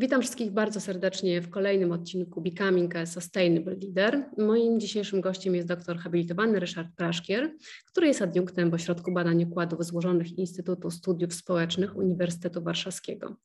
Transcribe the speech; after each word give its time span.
Witam 0.00 0.20
wszystkich 0.20 0.50
bardzo 0.50 0.80
serdecznie 0.80 1.42
w 1.42 1.50
kolejnym 1.50 1.92
odcinku 1.92 2.40
Becoming 2.40 2.96
a 2.96 3.06
Sustainable 3.06 3.76
Leader. 3.82 4.24
Moim 4.38 4.80
dzisiejszym 4.80 5.20
gościem 5.20 5.54
jest 5.54 5.68
doktor 5.68 5.98
habilitowany 5.98 6.60
Ryszard 6.60 6.88
Praszkier, 6.96 7.50
który 7.86 8.06
jest 8.06 8.22
adiunktem 8.22 8.70
w 8.70 8.74
Ośrodku 8.74 9.12
Badań 9.12 9.44
Układów 9.44 9.84
Złożonych 9.84 10.38
Instytutu 10.38 10.90
Studiów 10.90 11.34
Społecznych 11.34 11.96
Uniwersytetu 11.96 12.62
Warszawskiego. 12.62 13.36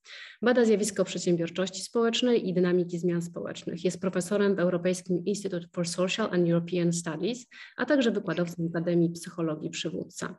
Bada 0.42 0.66
zjawisko 0.66 1.06
przedsiębiorczości 1.06 1.82
społecznej 1.82 2.50
i 2.50 2.54
dynamiki 2.54 3.00
zmian 3.00 3.22
społecznych. 3.22 3.84
Jest 3.84 4.02
profesorem 4.02 4.56
w 4.56 4.60
Europejskim 4.60 5.26
Institute 5.26 5.68
for 5.74 5.88
Social 5.88 6.28
and 6.32 6.50
European 6.50 6.94
Studies, 6.94 7.48
a 7.78 7.86
także 7.86 8.12
wykładowcą 8.12 8.70
Akademii 8.70 9.10
Psychologii 9.10 9.70
Przywódca. 9.70 10.38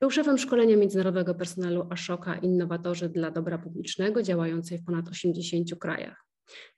Był 0.00 0.10
szefem 0.10 0.38
szkolenia 0.38 0.76
międzynarodowego 0.76 1.34
personelu 1.34 1.86
Ashoka 1.90 2.34
Innowatorzy 2.34 3.08
dla 3.08 3.30
Dobra 3.30 3.58
Publicznego, 3.58 4.22
działającej 4.22 4.78
w 4.78 4.84
ponad 4.84 5.08
80 5.08 5.49
krajach. 5.76 6.24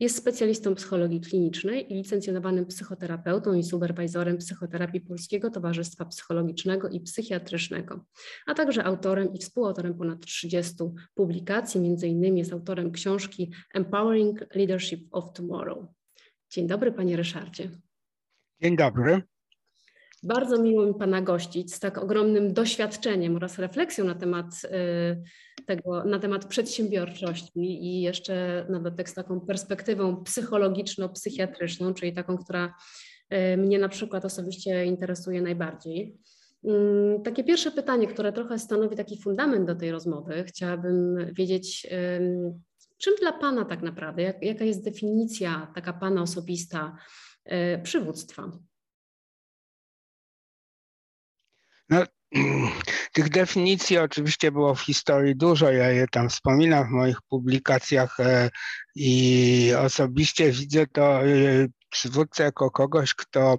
Jest 0.00 0.16
specjalistą 0.16 0.74
psychologii 0.74 1.20
klinicznej 1.20 1.92
i 1.92 1.95
licencjonowanym 1.95 2.66
psychoterapeutą 2.66 3.55
i 3.55 3.62
superwizorem 3.62 4.38
psychoterapii 4.38 5.01
Polskiego 5.01 5.51
Towarzystwa 5.51 6.05
Psychologicznego 6.05 6.88
i 6.88 7.00
Psychiatrycznego, 7.00 8.05
a 8.47 8.55
także 8.55 8.84
autorem 8.84 9.33
i 9.33 9.38
współautorem 9.38 9.95
ponad 9.95 10.20
30 10.20 10.74
publikacji, 11.14 11.80
innymi 12.09 12.38
jest 12.38 12.52
autorem 12.52 12.92
książki 12.92 13.52
Empowering 13.74 14.55
Leadership 14.55 15.09
of 15.11 15.33
Tomorrow. 15.33 15.84
Dzień 16.50 16.66
dobry, 16.66 16.92
panie 16.92 17.16
Ryszardzie. 17.16 17.70
Dzień 18.62 18.77
dobry. 18.77 19.23
Bardzo 20.23 20.62
miło 20.62 20.87
mi 20.87 20.95
Pana 20.95 21.23
gościć 21.23 21.75
z 21.75 21.81
tak 21.81 21.99
ogromnym 21.99 22.53
doświadczeniem 22.53 23.37
oraz 23.37 23.59
refleksją 23.59 24.05
na 24.05 24.15
temat 24.15 24.47
y, 24.65 25.65
tego, 25.67 26.05
na 26.05 26.19
temat 26.19 26.45
przedsiębiorczości 26.45 27.61
i 27.61 28.01
jeszcze 28.01 28.67
na 28.69 28.81
dodatek 28.81 29.09
z 29.09 29.15
taką 29.15 29.41
perspektywą 29.41 30.25
psychologiczno-psychiatryczną, 30.25 31.95
czyli 31.95 32.12
taką, 32.12 32.39
która 32.39 32.75
y, 33.34 33.56
mnie 33.56 33.79
na 33.79 33.89
przykład 33.89 34.25
osobiście 34.25 34.84
interesuje 34.84 35.42
najbardziej. 35.42 36.17
Mm, 36.64 37.23
takie 37.23 37.45
pierwsze 37.45 37.70
pytanie, 37.70 38.07
które 38.07 38.33
trochę 38.33 38.59
stanowi 38.59 38.97
taki 38.97 39.19
fundament 39.19 39.67
do 39.67 39.75
tej 39.75 39.91
rozmowy, 39.91 40.45
chciałabym 40.47 41.17
wiedzieć, 41.33 41.86
czym 42.98 43.14
dla 43.20 43.33
Pana 43.33 43.64
tak 43.64 43.83
naprawdę, 43.83 44.34
jaka 44.42 44.64
jest 44.64 44.84
definicja 44.84 45.73
taka 45.75 45.92
Pana 45.92 46.23
osobista 46.23 46.97
y, 47.47 47.83
przywództwa? 47.83 48.53
No, 51.88 52.05
tych 53.12 53.28
definicji 53.28 53.98
oczywiście 53.98 54.52
było 54.52 54.75
w 54.75 54.80
historii 54.80 55.36
dużo, 55.36 55.70
ja 55.70 55.91
je 55.91 56.08
tam 56.08 56.28
wspominam 56.28 56.89
w 56.89 56.91
moich 56.91 57.22
publikacjach 57.28 58.20
e, 58.20 58.50
i 58.94 59.72
osobiście 59.78 60.52
widzę 60.52 60.86
to 60.86 61.27
e, 61.27 61.28
przywódcę 61.91 62.42
jako 62.42 62.70
kogoś, 62.70 63.14
kto 63.14 63.58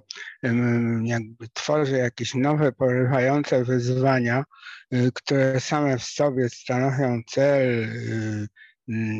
jakby 1.04 1.48
tworzy 1.52 1.96
jakieś 1.96 2.34
nowe, 2.34 2.72
porywające 2.72 3.64
wyzwania, 3.64 4.44
e, 4.90 5.10
które 5.14 5.60
same 5.60 5.98
w 5.98 6.04
sobie 6.04 6.48
stanowią 6.48 7.20
cel 7.26 7.88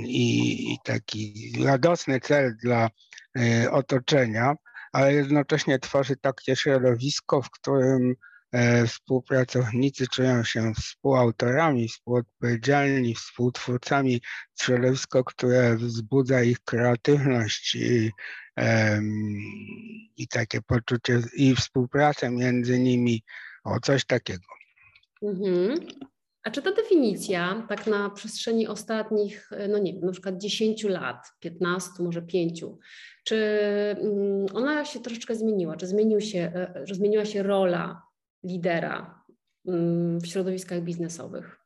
i, 0.07 0.77
taki 0.85 1.53
radosny 1.65 2.21
cel 2.21 2.57
dla 2.63 2.91
otoczenia, 3.71 4.55
ale 4.93 5.15
jednocześnie 5.15 5.79
tworzy 5.79 6.17
takie 6.17 6.57
środowisko, 6.57 7.43
w 7.43 7.51
którym 7.51 8.15
współpracownicy 8.87 10.07
czują 10.07 10.45
się 10.45 10.73
współautorami, 10.75 11.89
współodpowiedzialni, 11.89 13.15
współtwórcami, 13.15 14.21
środowisko, 14.61 15.25
które 15.25 15.77
wzbudza 15.77 16.43
ich 16.43 16.61
kreatywność 16.61 17.75
i, 17.75 18.11
i 20.17 20.29
takie 20.29 20.63
poczucie 20.63 21.23
i 21.37 21.55
współpracę 21.55 22.31
między 22.31 22.79
nimi, 22.79 23.23
o 23.65 23.81
coś 23.81 24.05
takiego. 24.05 24.45
Mhm. 25.23 25.79
A 26.45 26.51
czy 26.51 26.63
ta 26.63 26.73
definicja, 26.73 27.67
tak 27.69 27.87
na 27.87 28.11
przestrzeni 28.11 28.69
ostatnich, 28.69 29.51
no 29.69 29.79
nie 29.79 29.93
wiem, 29.93 30.05
na 30.05 30.13
przykład 30.13 30.39
10 30.39 30.85
lat, 30.85 31.27
15, 31.41 31.91
może 31.99 32.23
5, 32.23 32.65
czy 33.25 33.37
mm, 34.01 34.47
ona 34.55 34.85
się 34.85 35.01
troszeczkę 35.01 35.35
zmieniła? 35.35 35.77
Czy 35.77 35.87
zmienił 35.87 36.21
się, 36.21 36.53
e, 36.55 36.85
zmieniła 36.95 37.25
się 37.25 37.43
rola 37.43 38.03
lidera 38.45 39.25
mm, 39.69 40.21
w 40.21 40.27
środowiskach 40.27 40.81
biznesowych? 40.81 41.57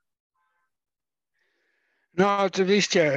No 2.15 2.39
oczywiście, 2.39 3.13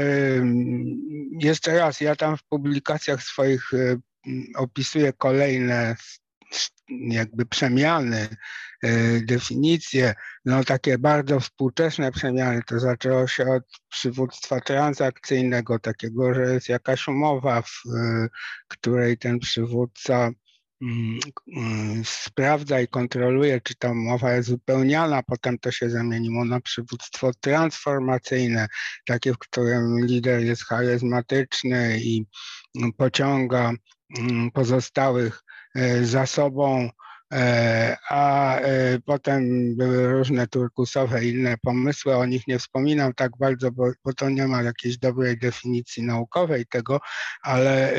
jeszcze 1.39 1.77
raz, 1.77 2.01
ja 2.01 2.16
tam 2.16 2.38
w 2.38 2.44
publikacjach 2.44 3.23
swoich 3.23 3.72
opisuję 4.55 5.13
kolejne 5.13 5.95
jakby 6.89 7.45
przemiany, 7.45 8.27
y, 8.85 9.22
definicje, 9.25 10.13
no 10.45 10.63
takie 10.63 10.97
bardzo 10.97 11.39
współczesne 11.39 12.11
przemiany, 12.11 12.61
to 12.67 12.79
zaczęło 12.79 13.28
się 13.28 13.45
od 13.45 13.63
przywództwa 13.89 14.61
transakcyjnego, 14.61 15.79
takiego, 15.79 16.33
że 16.33 16.53
jest 16.53 16.69
jakaś 16.69 17.07
umowa, 17.07 17.61
w 17.61 17.85
y, 17.85 18.29
której 18.67 19.17
ten 19.17 19.39
przywódca 19.39 20.31
sprawdza 22.03 22.81
i 22.81 22.88
kontroluje, 22.88 23.62
czy 23.62 23.75
ta 23.75 23.92
umowa 23.92 24.34
jest 24.34 24.50
wypełniana. 24.50 25.24
Potem 25.24 25.59
to 25.59 25.72
się 25.72 25.90
zamieniło 25.90 26.46
na 26.46 26.62
przywództwo 26.62 27.31
transformacyjne, 27.40 28.68
takie, 29.06 29.34
w 29.34 29.38
którym 29.38 30.06
lider 30.06 30.44
jest 30.44 30.66
charyzmatyczny 30.66 32.00
i 32.00 32.25
mm, 32.78 32.94
pociąga 32.94 33.74
pozostałych 34.53 35.44
e, 35.75 36.06
za 36.06 36.25
sobą. 36.25 36.90
E, 37.34 37.97
a 38.09 38.56
e, 38.59 39.00
potem 39.00 39.75
były 39.75 40.08
różne 40.08 40.47
turkusowe 40.47 41.25
inne 41.25 41.58
pomysły, 41.58 42.16
o 42.16 42.25
nich 42.25 42.47
nie 42.47 42.59
wspominam 42.59 43.14
tak 43.14 43.31
bardzo, 43.40 43.72
bo, 43.72 43.91
bo 44.06 44.14
to 44.14 44.30
nie 44.30 44.47
ma 44.47 44.64
jakiejś 44.64 44.97
dobrej 44.97 45.38
definicji 45.38 46.03
naukowej 46.03 46.66
tego, 46.66 47.00
ale 47.41 47.94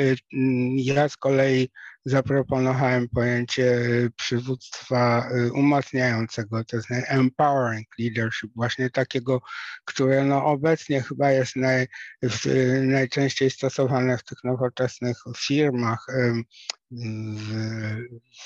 ja 0.76 1.08
z 1.08 1.16
kolei 1.16 1.68
zaproponowałem 2.04 3.08
pojęcie 3.08 3.80
przywództwa 4.16 5.28
y, 5.36 5.52
umacniającego, 5.52 6.64
to 6.64 6.76
jest 6.76 6.88
empowering 6.90 7.86
leadership, 7.98 8.50
właśnie 8.56 8.90
takiego, 8.90 9.40
które 9.84 10.24
no 10.24 10.44
obecnie 10.44 11.02
chyba 11.02 11.30
jest 11.30 11.56
naj, 11.56 11.86
w, 12.22 12.46
najczęściej 12.82 13.50
stosowane 13.50 14.18
w 14.18 14.24
tych 14.24 14.44
nowoczesnych 14.44 15.16
firmach, 15.36 16.06
w, 16.90 17.52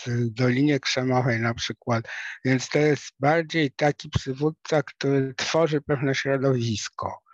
w 0.06 0.30
Dolinie 0.30 0.80
Krzemowej 0.80 1.40
na 1.40 1.54
przykład. 1.54 2.08
Więc 2.44 2.68
to 2.68 2.78
jest 2.78 3.04
bardziej 3.20 3.70
taki 3.72 4.10
przywódca, 4.10 4.82
który 4.82 5.34
tworzy 5.34 5.80
pewne 5.80 6.14
środowisko 6.14 7.26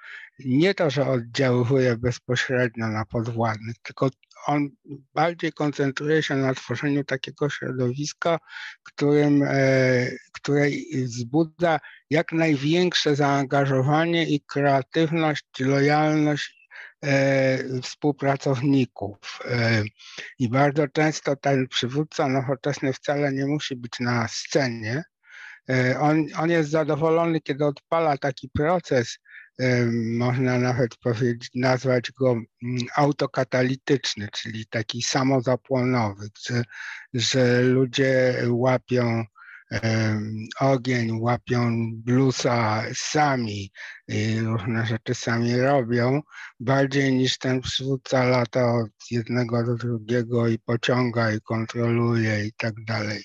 nie 0.45 0.75
to, 0.75 0.91
że 0.91 1.09
oddziałuje 1.09 1.97
bezpośrednio 1.97 2.89
na 2.89 3.05
podwładnych, 3.05 3.77
tylko 3.83 4.11
on 4.47 4.69
bardziej 5.15 5.53
koncentruje 5.53 6.23
się 6.23 6.37
na 6.37 6.55
tworzeniu 6.55 7.05
takiego 7.05 7.51
środowiska, 7.51 8.39
którym, 8.83 9.43
e, 9.43 10.11
które 10.33 10.67
wzbudza 10.93 11.81
jak 12.11 12.33
największe 12.33 13.17
zaangażowanie 13.17 14.27
i 14.27 14.41
kreatywność, 14.41 15.45
lojalność 15.61 16.69
e, 17.05 17.81
współpracowników. 17.83 19.19
E, 19.45 19.83
I 20.39 20.49
bardzo 20.49 20.89
często 20.89 21.37
ten 21.37 21.69
przywódca 21.69 22.29
nowoczesny 22.29 22.93
wcale 22.93 23.33
nie 23.33 23.47
musi 23.47 23.77
być 23.77 24.01
na 24.01 24.29
scenie. 24.29 25.03
On, 26.01 26.27
on 26.37 26.51
jest 26.51 26.71
zadowolony, 26.71 27.41
kiedy 27.41 27.65
odpala 27.65 28.19
taki 28.19 28.49
proces 28.49 29.19
można 29.93 30.59
nawet 30.59 30.97
powiedzieć, 30.97 31.51
nazwać 31.55 32.13
go 32.13 32.31
mm, 32.31 32.47
autokatalityczny, 32.97 34.29
czyli 34.33 34.67
taki 34.67 35.03
samozapłonowy, 35.03 36.29
że, 36.47 36.63
że 37.15 37.63
ludzie 37.63 38.43
łapią 38.49 39.25
ogień, 40.61 41.21
łapią 41.21 41.91
blusa 41.95 42.83
sami, 42.95 43.71
różne 44.43 44.87
rzeczy 44.87 45.15
sami 45.15 45.57
robią, 45.57 46.21
bardziej 46.61 47.15
niż 47.15 47.39
ten 47.39 47.61
przywódca 47.61 48.25
lata 48.25 48.75
od 48.75 48.91
jednego 49.11 49.67
do 49.67 49.75
drugiego 49.75 50.49
i 50.49 50.59
pociąga 50.59 51.33
i 51.33 51.41
kontroluje 51.41 52.47
i 52.47 52.53
tak 52.53 52.75
dalej. 52.85 53.25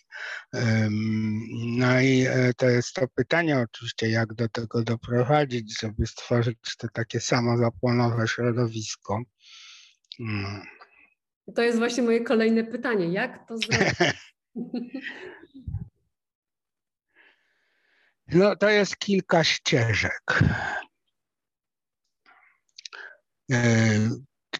No 1.67 2.01
i 2.01 2.25
e, 2.27 2.53
to 2.57 2.69
jest 2.69 2.93
to 2.93 3.07
pytanie 3.15 3.57
oczywiście, 3.59 4.09
jak 4.09 4.33
do 4.33 4.49
tego 4.49 4.83
doprowadzić, 4.83 5.79
żeby 5.79 6.07
stworzyć 6.07 6.57
to 6.77 6.87
takie 6.93 7.19
samozapłonowe 7.19 8.27
środowisko. 8.27 9.21
No. 10.19 10.61
To 11.55 11.61
jest 11.61 11.77
właśnie 11.77 12.03
moje 12.03 12.23
kolejne 12.23 12.63
pytanie. 12.63 13.13
Jak 13.13 13.47
to 13.47 13.57
zrobić? 13.57 13.93
No 18.31 18.55
to 18.55 18.69
jest 18.69 18.97
kilka 18.97 19.43
ścieżek. 19.43 20.43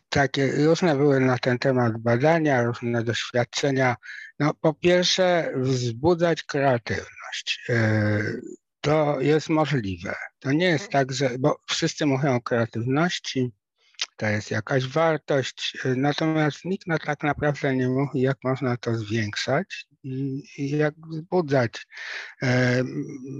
takie 0.10 0.66
różne 0.66 0.96
były 0.96 1.20
na 1.20 1.38
ten 1.38 1.60
temat 1.60 1.98
badania, 1.98 2.64
różne 2.64 3.04
doświadczenia. 3.04 3.96
No, 4.40 4.54
po 4.54 4.74
pierwsze, 4.74 5.52
wzbudzać 5.56 6.44
kreatywność. 6.44 7.72
To 8.82 9.20
jest 9.20 9.50
możliwe. 9.50 10.16
To 10.40 10.52
nie 10.52 10.66
jest 10.66 10.90
tak, 10.90 11.12
że, 11.12 11.30
bo 11.40 11.60
wszyscy 11.70 12.06
mówią 12.06 12.36
o 12.36 12.42
kreatywności, 12.42 13.52
to 14.16 14.26
jest 14.26 14.52
jakaś 14.52 14.88
wartość, 14.88 15.78
natomiast 15.96 16.66
nikt 16.66 16.88
tak 17.06 17.24
naprawdę 17.24 17.76
nie 17.76 17.90
mówi, 17.90 18.22
jak 18.22 18.38
można 18.44 18.78
to 18.78 18.96
zwiększać 18.96 19.87
jak 20.58 20.94
wzbudzać. 21.10 21.88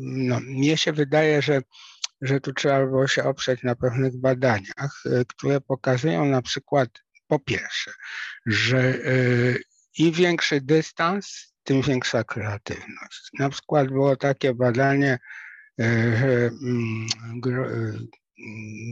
No, 0.02 0.40
mnie 0.40 0.78
się 0.78 0.94
wydaje, 0.94 1.42
że 1.42 1.62
że 2.22 2.40
tu 2.42 2.54
trzeba 2.54 2.86
było 2.86 3.08
się 3.08 3.24
oprzeć 3.24 3.64
na 3.64 3.76
pewnych 3.76 4.18
badaniach, 4.18 5.04
e, 5.06 5.26
które 5.26 5.62
pokazują 5.62 6.26
na 6.26 6.42
przykład 6.42 6.90
po 7.28 7.40
pierwsze, 7.40 7.92
że 8.46 8.80
e, 8.80 9.14
im 9.98 10.12
większy 10.12 10.62
dystans, 10.62 11.54
tym 11.64 11.82
większa 11.82 12.24
kreatywność. 12.24 13.30
Na 13.40 13.50
przykład 13.50 13.88
było 13.88 14.16
takie 14.16 14.54
badanie, 14.54 15.20
e, 15.80 16.18
że 16.18 16.48
mm, 16.48 17.08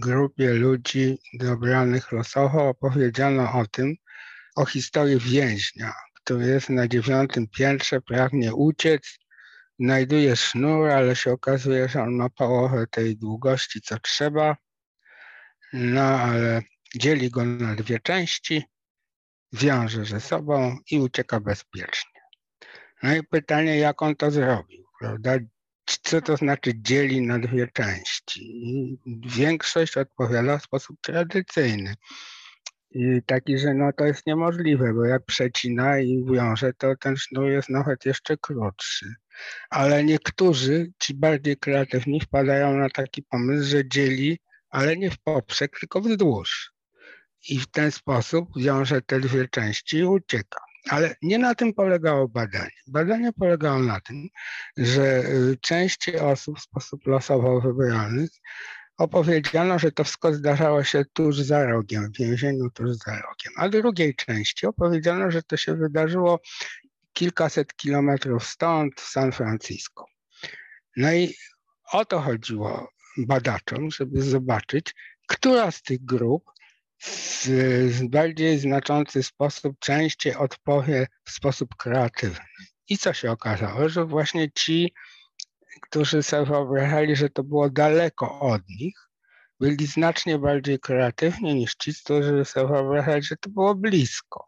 grupie 0.02 0.54
ludzi 0.54 1.18
dobranych 1.34 2.12
losowo 2.12 2.70
opowiedziano 2.70 3.54
o 3.54 3.68
tym, 3.68 3.96
o 4.56 4.66
historii 4.66 5.20
więźnia, 5.20 5.94
który 6.26 6.46
jest 6.46 6.70
na 6.70 6.88
dziewiątym 6.88 7.48
piętrze, 7.48 8.02
pragnie 8.02 8.56
uciec 8.56 9.20
znajduje 9.80 10.36
sznur, 10.36 10.90
ale 10.90 11.16
się 11.16 11.32
okazuje, 11.32 11.90
że 11.90 12.02
on 12.02 12.16
ma 12.16 12.30
połowę 12.30 12.88
tej 12.92 13.18
długości, 13.18 13.82
co 13.82 14.00
trzeba. 14.00 14.56
No 15.74 16.02
ale 16.02 16.62
dzieli 16.96 17.30
go 17.30 17.46
na 17.46 17.76
dwie 17.76 18.00
części, 18.00 18.64
wiąże 19.54 20.06
ze 20.06 20.20
sobą 20.20 20.78
i 20.92 21.00
ucieka 21.00 21.40
bezpiecznie. 21.40 22.22
No 23.04 23.16
i 23.16 23.24
pytanie, 23.24 23.78
jak 23.78 24.02
on 24.02 24.16
to 24.16 24.32
zrobił, 24.32 24.86
prawda? 25.00 25.38
Co 26.04 26.22
to 26.22 26.38
znaczy 26.38 26.72
dzieli 26.76 27.22
na 27.22 27.40
dwie 27.40 27.68
części? 27.68 29.00
Większość 29.26 29.98
odpowiada 29.98 30.58
w 30.58 30.64
sposób 30.64 30.98
tradycyjny. 31.02 31.96
Taki, 33.26 33.58
że 33.58 33.74
no 33.74 33.94
to 33.94 34.06
jest 34.06 34.28
niemożliwe, 34.28 34.94
bo 34.94 35.06
jak 35.06 35.26
przecina 35.26 36.00
i 36.00 36.26
wiąże, 36.32 36.74
to 36.74 36.96
ten 36.96 37.18
sznur 37.18 37.50
jest 37.50 37.70
nawet 37.70 38.06
jeszcze 38.06 38.38
krótszy 38.38 39.16
ale 39.70 40.04
niektórzy, 40.04 40.92
ci 41.00 41.14
bardziej 41.14 41.58
kreatywni, 41.58 42.22
wpadają 42.22 42.78
na 42.78 42.90
taki 42.90 43.24
pomysł, 43.24 43.70
że 43.70 43.88
dzieli, 43.88 44.40
ale 44.70 44.98
nie 44.98 45.12
w 45.12 45.18
poprzek, 45.18 45.80
tylko 45.80 46.02
wzdłuż. 46.02 46.72
I 47.50 47.60
w 47.60 47.68
ten 47.68 47.92
sposób 47.92 48.50
wiąże 48.58 49.02
te 49.02 49.20
dwie 49.20 49.48
części 49.48 49.98
i 49.98 50.06
ucieka. 50.06 50.60
Ale 50.90 51.16
nie 51.22 51.40
na 51.40 51.56
tym 51.56 51.74
polegało 51.74 52.28
badanie. 52.28 52.72
Badanie 52.88 53.34
polegało 53.34 53.80
na 53.80 54.00
tym, 54.00 54.28
że 54.78 55.24
y, 55.24 55.58
części 55.62 56.16
osób 56.18 56.60
w 56.60 56.62
sposób 56.62 57.08
losowo 57.08 57.62
wybranych 57.62 58.30
opowiedziano, 58.98 59.80
że 59.80 59.92
to 59.92 60.04
wszystko 60.04 60.34
zdarzało 60.34 60.84
się 60.84 61.06
tuż 61.14 61.38
za 61.38 61.66
rogiem, 61.66 62.12
w 62.12 62.18
więzieniu 62.18 62.70
tuż 62.70 62.90
za 62.90 63.12
rogiem. 63.12 63.54
A 63.58 63.70
drugiej 63.70 64.16
części 64.16 64.66
opowiedziano, 64.66 65.32
że 65.32 65.44
to 65.44 65.58
się 65.58 65.76
wydarzyło 65.76 66.40
kilkaset 67.14 67.76
kilometrów 67.76 68.48
stąd, 68.48 69.02
w 69.02 69.10
San 69.10 69.32
Francisco. 69.32 70.06
No 70.98 71.14
i 71.14 71.34
o 71.92 72.06
to 72.06 72.22
chodziło 72.22 72.90
badaczom, 73.18 73.92
żeby 73.92 74.22
zobaczyć, 74.22 74.94
która 75.28 75.72
z 75.72 75.82
tych 75.82 76.06
grup 76.06 76.52
w, 77.04 77.48
bardziej 78.10 78.60
znaczący 78.60 79.24
sposób 79.24 79.80
częściej 79.80 80.36
odpowie 80.36 81.08
w 81.24 81.32
sposób 81.32 81.76
kreatywny. 81.76 82.46
I 82.90 82.98
co 82.98 83.14
się 83.14 83.32
okazało, 83.32 83.90
że 83.90 84.06
właśnie 84.06 84.52
ci, 84.52 84.94
którzy 85.82 86.24
sobie 86.24 86.46
wyobrażali, 86.46 87.16
że 87.16 87.30
to 87.30 87.44
było 87.44 87.70
daleko 87.70 88.40
od 88.40 88.62
nich, 88.70 89.10
byli 89.60 89.86
znacznie 89.88 90.40
bardziej 90.40 90.80
kreatywni 90.80 91.56
niż 91.56 91.76
ci, 91.76 91.94
którzy 92.04 92.46
sobie 92.46 92.68
wyobrażali, 92.68 93.24
że 93.24 93.36
to 93.38 93.50
było 93.50 93.76
blisko. 93.76 94.46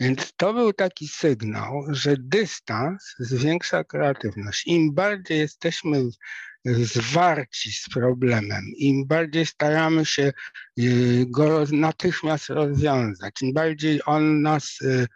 Więc 0.00 0.32
to 0.36 0.54
był 0.54 0.72
taki 0.72 1.08
sygnał, 1.08 1.84
że 1.88 2.16
dystans 2.18 3.14
zwiększa 3.18 3.84
kreatywność. 3.84 4.66
Im 4.66 4.94
bardziej 4.94 5.38
jesteśmy 5.38 6.02
zwarci 6.64 7.72
z 7.72 7.88
problemem, 7.88 8.64
im 8.76 9.06
bardziej 9.06 9.46
staramy 9.46 10.06
się 10.06 10.32
y, 10.78 11.24
go 11.28 11.64
natychmiast 11.72 12.48
rozwiązać, 12.48 13.42
im 13.42 13.52
bardziej 13.52 14.00
on 14.06 14.42
nas 14.42 14.80
y, 14.80 15.06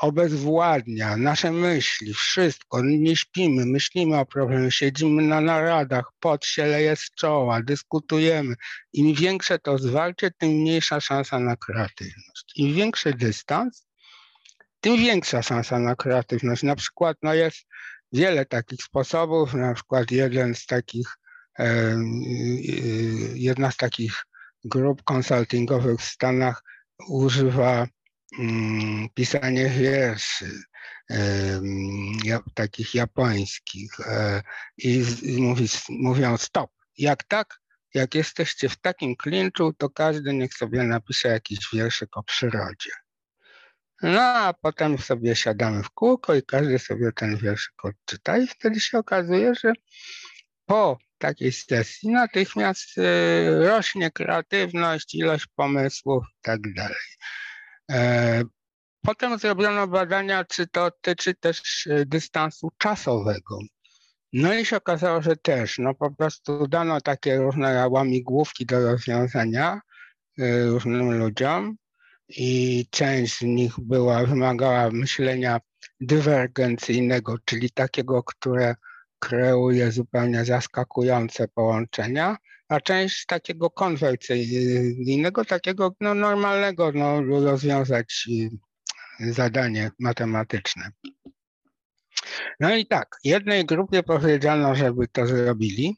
obezwładnia, 0.00 1.16
nasze 1.16 1.52
myśli, 1.52 2.14
wszystko, 2.14 2.82
nie 2.82 3.16
śpimy, 3.16 3.66
myślimy 3.66 4.18
o 4.18 4.26
problemie, 4.26 4.70
siedzimy 4.70 5.22
na 5.22 5.40
naradach, 5.40 6.12
pot 6.20 6.44
się 6.44 6.66
leje 6.66 6.96
z 6.96 7.10
czoła, 7.10 7.62
dyskutujemy. 7.62 8.54
Im 8.92 9.14
większe 9.14 9.58
to 9.58 9.78
zwarcie, 9.78 10.30
tym 10.38 10.50
mniejsza 10.50 11.00
szansa 11.00 11.40
na 11.40 11.56
kreatywność. 11.56 12.52
Im 12.56 12.74
większy 12.74 13.14
dystans, 13.14 13.86
tym 14.80 14.96
większa 14.96 15.42
szansa 15.42 15.78
na 15.78 15.96
kreatywność. 15.96 16.62
Na 16.62 16.76
przykład 16.76 17.16
no 17.22 17.34
jest 17.34 17.58
wiele 18.12 18.46
takich 18.46 18.82
sposobów, 18.82 19.54
na 19.54 19.74
przykład 19.74 20.10
jeden 20.10 20.54
z 20.54 20.66
takich, 20.66 21.18
jedna 23.34 23.70
z 23.70 23.76
takich 23.76 24.26
grup 24.64 25.02
konsultingowych 25.02 26.00
w 26.00 26.04
Stanach 26.04 26.62
używa 27.08 27.86
mm, 28.38 29.08
pisania 29.14 29.68
wierszy 29.68 30.62
takich 32.54 32.94
japońskich 32.94 34.00
e, 34.00 34.42
i 34.78 35.04
mówi, 35.38 35.68
mówią 35.88 36.36
stop. 36.36 36.70
Jak 36.98 37.24
tak, 37.24 37.60
jak 37.94 38.14
jesteście 38.14 38.68
w 38.68 38.76
takim 38.76 39.16
klinczu, 39.16 39.72
to 39.78 39.90
każdy 39.90 40.34
niech 40.34 40.54
sobie 40.54 40.82
napisze 40.82 41.28
jakiś 41.28 41.58
wierszyk 41.72 42.16
o 42.16 42.22
przyrodzie. 42.22 42.90
No 44.02 44.20
a 44.20 44.54
potem 44.62 44.98
sobie 44.98 45.36
siadamy 45.36 45.82
w 45.82 45.90
kółko 45.90 46.34
i 46.34 46.42
każdy 46.42 46.78
sobie 46.78 47.12
ten 47.12 47.36
wierszyk 47.36 47.84
odczyta 47.84 48.38
i 48.38 48.46
wtedy 48.46 48.80
się 48.80 48.98
okazuje, 48.98 49.54
że 49.54 49.72
po 50.66 50.98
takiej 51.18 51.52
sesji 51.52 52.10
natychmiast 52.10 52.98
y, 52.98 53.02
rośnie 53.68 54.10
kreatywność, 54.10 55.14
ilość 55.14 55.46
pomysłów 55.56 56.24
i 56.38 56.40
tak 56.42 56.60
dalej. 56.74 56.96
E, 57.90 58.42
potem 59.02 59.38
zrobiono 59.38 59.86
badania, 59.86 60.44
czy 60.44 60.66
to 60.66 60.84
dotyczy 60.84 61.34
też 61.34 61.86
y, 61.86 62.06
dystansu 62.06 62.70
czasowego. 62.78 63.58
No 64.32 64.54
i 64.54 64.64
się 64.64 64.76
okazało, 64.76 65.22
że 65.22 65.36
też, 65.36 65.78
no 65.78 65.94
po 65.94 66.10
prostu 66.10 66.68
dano 66.68 67.00
takie 67.00 67.36
różne 67.36 67.88
łamigłówki 67.88 68.66
do 68.66 68.80
rozwiązania 68.80 69.80
y, 70.38 70.66
różnym 70.66 71.18
ludziom 71.18 71.76
i 72.28 72.86
część 72.90 73.38
z 73.38 73.42
nich 73.42 73.72
była, 73.80 74.24
wymagała 74.26 74.90
myślenia 74.90 75.60
dywergencyjnego, 76.00 77.36
czyli 77.44 77.70
takiego, 77.70 78.22
które 78.22 78.74
kreuje 79.18 79.92
zupełnie 79.92 80.44
zaskakujące 80.44 81.48
połączenia, 81.48 82.36
a 82.70 82.80
część 82.80 83.26
takiego 83.26 83.70
konwersyjnego, 83.70 85.44
takiego 85.44 85.94
no, 86.00 86.14
normalnego 86.14 86.92
no, 86.92 87.22
rozwiązać 87.22 88.28
y, 89.20 89.32
zadanie 89.32 89.90
matematyczne. 89.98 90.90
No 92.60 92.74
i 92.74 92.86
tak, 92.86 93.16
jednej 93.24 93.64
grupie 93.64 94.02
powiedziano, 94.02 94.74
żeby 94.74 95.08
to 95.08 95.26
zrobili, 95.26 95.96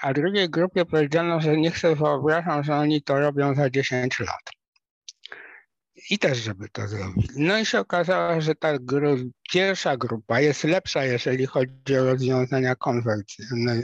a 0.00 0.12
drugiej 0.12 0.50
grupie 0.50 0.84
powiedziano, 0.84 1.40
że 1.40 1.56
niech 1.56 1.78
sobie 1.78 1.96
wyobrażam, 1.96 2.64
że 2.64 2.76
oni 2.76 3.02
to 3.02 3.20
robią 3.20 3.54
za 3.54 3.70
10 3.70 4.20
lat 4.20 4.59
i 6.10 6.18
też, 6.18 6.38
żeby 6.38 6.68
to 6.68 6.88
zrobili. 6.88 7.28
No 7.36 7.58
i 7.58 7.66
się 7.66 7.80
okazało, 7.80 8.40
że 8.40 8.54
ta 8.54 8.78
gru 8.78 9.16
pierwsza 9.52 9.96
grupa 9.96 10.40
jest 10.40 10.64
lepsza, 10.64 11.04
jeżeli 11.04 11.46
chodzi 11.46 11.96
o 12.00 12.04
rozwiązania 12.04 12.74
konwersyjne, 12.74 13.82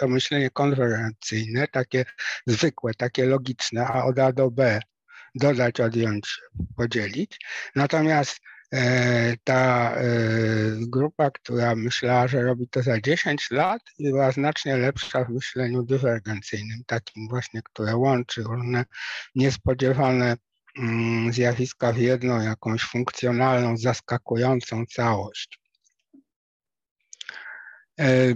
o 0.00 0.08
myślenie 0.08 0.50
konwergencyjne, 0.50 1.68
takie 1.68 2.04
zwykłe, 2.46 2.94
takie 2.94 3.26
logiczne, 3.26 3.86
a 3.86 4.04
od 4.04 4.18
A 4.18 4.32
do 4.32 4.50
B 4.50 4.80
dodać, 5.34 5.80
odjąć, 5.80 6.40
podzielić. 6.76 7.38
Natomiast 7.76 8.40
e, 8.72 9.36
ta 9.44 9.94
e, 9.94 10.04
grupa, 10.80 11.30
która 11.30 11.74
myślała, 11.74 12.28
że 12.28 12.42
robi 12.42 12.68
to 12.68 12.82
za 12.82 13.00
10 13.00 13.50
lat, 13.50 13.82
była 14.00 14.32
znacznie 14.32 14.76
lepsza 14.76 15.24
w 15.24 15.28
myśleniu 15.28 15.82
dywergencyjnym, 15.82 16.82
takim 16.86 17.28
właśnie, 17.28 17.62
które 17.62 17.96
łączy 17.96 18.42
różne 18.42 18.84
niespodziewane 19.34 20.36
zjawiska 21.30 21.92
w 21.92 21.98
jedną 21.98 22.40
jakąś 22.40 22.82
funkcjonalną, 22.82 23.76
zaskakującą 23.76 24.86
całość. 24.86 25.60
E, 28.00 28.34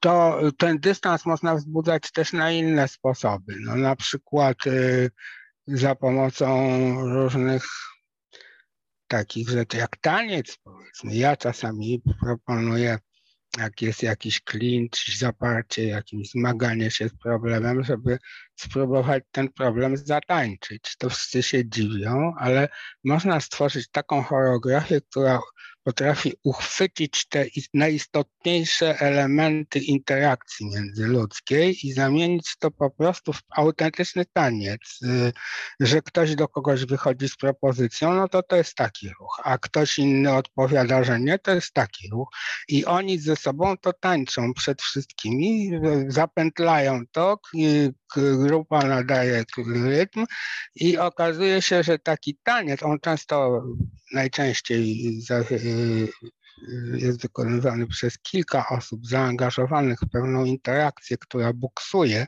to 0.00 0.40
ten 0.58 0.78
dystans 0.78 1.26
można 1.26 1.54
wzbudzać 1.54 2.12
też 2.12 2.32
na 2.32 2.50
inne 2.50 2.88
sposoby. 2.88 3.56
No, 3.60 3.76
na 3.76 3.96
przykład 3.96 4.56
za 5.66 5.94
pomocą 5.94 6.70
różnych 7.14 7.64
takich 9.08 9.48
rzeczy 9.48 9.76
jak 9.76 9.96
taniec, 9.96 10.58
powiedzmy. 10.64 11.14
Ja 11.14 11.36
czasami 11.36 12.02
proponuję, 12.20 12.98
jak 13.58 13.82
jest 13.82 14.02
jakiś 14.02 14.40
klincz, 14.40 15.18
zaparcie, 15.18 15.86
jakimś 15.86 16.30
zmaganie 16.30 16.90
się 16.90 17.08
z 17.08 17.14
problemem, 17.22 17.84
żeby 17.84 18.18
spróbować 18.56 19.24
ten 19.30 19.52
problem 19.52 19.96
zatańczyć. 19.96 20.96
To 20.98 21.10
wszyscy 21.10 21.42
się 21.42 21.68
dziwią, 21.68 22.32
ale 22.38 22.68
można 23.04 23.40
stworzyć 23.40 23.90
taką 23.90 24.22
choreografię, 24.22 25.00
która 25.00 25.40
potrafi 25.84 26.32
uchwycić 26.42 27.28
te 27.28 27.46
najistotniejsze 27.74 29.00
elementy 29.00 29.78
interakcji 29.78 30.66
międzyludzkiej 30.66 31.86
i 31.86 31.92
zamienić 31.92 32.56
to 32.58 32.70
po 32.70 32.90
prostu 32.90 33.32
w 33.32 33.42
autentyczny 33.50 34.24
taniec. 34.32 34.80
Y, 35.02 35.32
że 35.80 36.02
ktoś 36.02 36.34
do 36.34 36.48
kogoś 36.48 36.84
wychodzi 36.84 37.28
z 37.28 37.36
propozycją, 37.36 38.14
no 38.14 38.28
to 38.28 38.42
to 38.42 38.56
jest 38.56 38.74
taki 38.74 39.08
ruch, 39.08 39.40
a 39.44 39.58
ktoś 39.58 39.98
inny 39.98 40.34
odpowiada, 40.34 41.04
że 41.04 41.20
nie, 41.20 41.38
to 41.38 41.54
jest 41.54 41.72
taki 41.72 42.08
ruch. 42.10 42.28
I 42.68 42.84
oni 42.84 43.18
ze 43.18 43.36
sobą 43.36 43.76
to 43.76 43.92
tańczą 43.92 44.54
przed 44.54 44.82
wszystkimi, 44.82 45.70
zapętlają 46.08 47.00
to, 47.12 47.38
grupa 48.16 48.84
nadaje 48.84 49.44
rytm 49.84 50.24
i 50.74 50.98
okazuje 50.98 51.62
się, 51.62 51.82
że 51.82 51.98
taki 51.98 52.38
taniec, 52.42 52.82
on 52.82 53.00
często 53.00 53.62
najczęściej 54.12 55.20
jest 56.94 57.22
wykonywany 57.22 57.86
przez 57.86 58.18
kilka 58.18 58.68
osób 58.68 59.06
zaangażowanych 59.06 59.98
w 60.00 60.10
pewną 60.10 60.44
interakcję, 60.44 61.16
która 61.16 61.52
buksuje. 61.52 62.26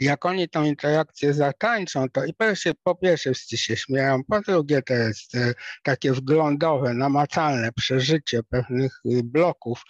Jak 0.00 0.26
oni 0.26 0.48
tą 0.48 0.64
interakcję 0.64 1.34
zatańczą, 1.34 2.08
to 2.08 2.24
i 2.24 2.34
pierwsze, 2.34 2.72
po 2.82 2.94
pierwsze 2.94 3.34
wszyscy 3.34 3.58
się 3.58 3.76
śmieją, 3.76 4.24
po 4.24 4.40
drugie 4.40 4.82
to 4.82 4.94
jest 4.94 5.34
e, 5.34 5.54
takie 5.82 6.12
wglądowe, 6.12 6.94
namacalne 6.94 7.72
przeżycie 7.72 8.42
pewnych 8.42 9.00
y, 9.06 9.22
bloków. 9.22 9.82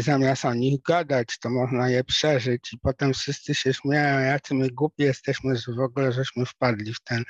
Zamiast 0.00 0.44
o 0.44 0.54
nich 0.54 0.80
gadać, 0.82 1.38
to 1.38 1.50
można 1.50 1.88
je 1.88 2.04
przeżyć 2.04 2.72
i 2.72 2.78
potem 2.78 3.14
wszyscy 3.14 3.54
się 3.54 3.74
śmieją, 3.74 4.20
jacy 4.20 4.54
my 4.54 4.70
głupi 4.70 5.02
jesteśmy, 5.02 5.56
że 5.56 5.72
w 5.72 5.80
ogóle 5.80 6.12
żeśmy 6.12 6.46
wpadli 6.46 6.94
w 6.94 7.00
ten, 7.00 7.24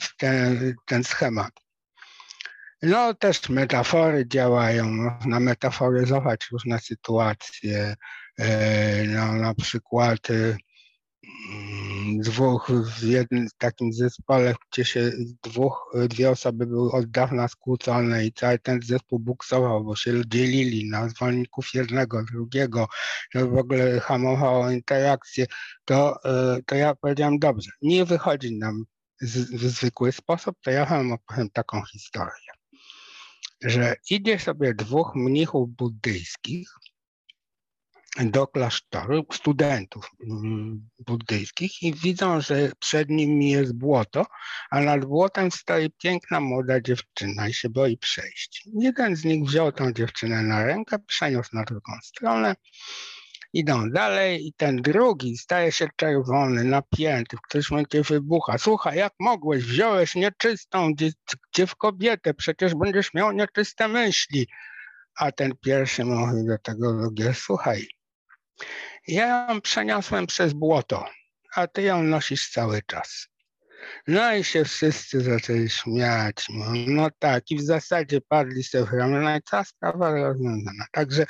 w 0.00 0.16
ten, 0.16 0.74
ten 0.86 1.04
schemat. 1.04 1.69
No 2.82 3.14
też 3.14 3.48
metafory 3.48 4.28
działają, 4.28 4.90
można 4.90 5.40
metaforyzować 5.40 6.40
różne 6.52 6.78
sytuacje, 6.78 7.96
e, 8.38 9.04
no, 9.06 9.32
na 9.32 9.54
przykład 9.54 10.30
e, 10.30 10.34
mm, 10.34 12.18
dwóch 12.20 12.70
w 12.70 13.02
jednym 13.02 13.48
takim 13.58 13.92
zespole, 13.92 14.54
gdzie 14.72 14.84
się 14.84 15.12
dwóch, 15.42 15.92
dwie 16.08 16.30
osoby 16.30 16.66
były 16.66 16.92
od 16.92 17.10
dawna 17.10 17.48
skłócone 17.48 18.26
i 18.26 18.32
cały 18.32 18.58
ten 18.58 18.82
zespół 18.82 19.18
buksował, 19.18 19.84
bo 19.84 19.96
się 19.96 20.22
dzielili 20.26 20.90
na 20.90 21.08
zwolenników 21.08 21.74
jednego, 21.74 22.24
drugiego, 22.24 22.88
to 23.32 23.48
w 23.48 23.58
ogóle 23.58 24.00
hamowało 24.00 24.70
interakcję, 24.70 25.46
to, 25.84 26.24
e, 26.24 26.58
to 26.66 26.74
ja 26.74 26.94
powiedziałem, 26.94 27.38
dobrze, 27.38 27.70
nie 27.82 28.04
wychodzi 28.04 28.58
nam 28.58 28.84
w 29.22 29.66
zwykły 29.68 30.12
sposób, 30.12 30.56
to 30.62 30.70
ja 30.70 30.86
wam 30.86 31.12
opowiem 31.12 31.50
taką 31.50 31.82
historię 31.92 32.59
że 33.62 33.96
idzie 34.10 34.38
sobie 34.38 34.74
dwóch 34.74 35.12
mnichów 35.14 35.70
buddyjskich 35.70 36.68
do 38.18 38.46
klasztoru, 38.46 39.26
studentów 39.32 40.10
mm, 40.30 40.88
buddyjskich 40.98 41.82
i 41.82 41.94
widzą, 41.94 42.40
że 42.40 42.72
przed 42.78 43.08
nimi 43.08 43.50
jest 43.50 43.72
błoto, 43.74 44.26
a 44.70 44.80
nad 44.80 45.04
błotem 45.04 45.50
stoi 45.50 45.90
piękna 45.90 46.40
młoda 46.40 46.80
dziewczyna 46.80 47.48
i 47.48 47.54
się 47.54 47.68
boi 47.68 47.96
przejść. 47.96 48.68
Jeden 48.74 49.16
z 49.16 49.24
nich 49.24 49.44
wziął 49.44 49.72
tą 49.72 49.92
dziewczynę 49.92 50.42
na 50.42 50.64
rękę, 50.64 50.98
przeniósł 50.98 51.50
na 51.52 51.64
drugą 51.64 51.92
stronę 52.02 52.54
Idą 53.52 53.90
dalej 53.90 54.46
i 54.46 54.52
ten 54.52 54.76
drugi 54.76 55.38
staje 55.38 55.72
się 55.72 55.88
czerwony, 55.96 56.64
napięty, 56.64 57.36
w 57.36 57.40
którymś 57.40 57.70
momencie 57.70 58.02
wybucha. 58.02 58.58
Słuchaj, 58.58 58.98
jak 58.98 59.12
mogłeś, 59.20 59.64
wziąłeś 59.64 60.14
nieczystą, 60.14 60.94
w 61.66 61.76
kobietę, 61.76 62.34
przecież 62.34 62.74
będziesz 62.74 63.14
miał 63.14 63.32
nieczyste 63.32 63.88
myśli. 63.88 64.46
A 65.16 65.32
ten 65.32 65.52
pierwszy 65.60 66.04
mówi 66.04 66.46
do 66.46 66.58
tego 66.58 66.92
drugiego, 66.92 67.34
słuchaj, 67.34 67.86
ja 69.08 69.46
ją 69.48 69.60
przeniosłem 69.60 70.26
przez 70.26 70.52
błoto, 70.52 71.04
a 71.54 71.66
ty 71.66 71.82
ją 71.82 72.02
nosisz 72.02 72.50
cały 72.50 72.82
czas. 72.82 73.29
No 74.06 74.34
i 74.34 74.44
się 74.44 74.64
wszyscy 74.64 75.20
zaczęli 75.20 75.68
śmiać. 75.68 76.46
No, 76.50 76.64
no 76.86 77.08
tak, 77.18 77.50
i 77.50 77.56
w 77.56 77.62
zasadzie 77.62 78.20
padli 78.28 78.64
sobie 78.64 78.84
w 78.84 78.92
ramiona 78.92 79.36
i 79.36 79.42
cała 79.42 79.64
sprawa 79.64 80.10
rozwiązana. 80.10 80.84
Także 80.92 81.26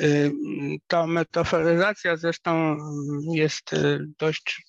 y, 0.00 0.30
ta 0.86 1.06
metaforyzacja 1.06 2.16
zresztą 2.16 2.76
jest 3.34 3.72
y, 3.72 3.98
dość 4.18 4.62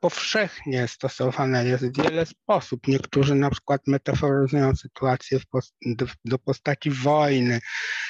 powszechnie 0.00 0.88
stosowana 0.88 1.62
jest 1.62 1.84
w 1.86 2.02
wiele 2.02 2.26
sposób. 2.26 2.88
Niektórzy 2.88 3.34
na 3.34 3.50
przykład 3.50 3.80
metaforyzują 3.86 4.76
sytuację 4.76 5.38
post 5.50 5.74
do, 5.86 6.06
do, 6.24 6.38
postaci 6.38 6.90
wojny, 6.90 7.60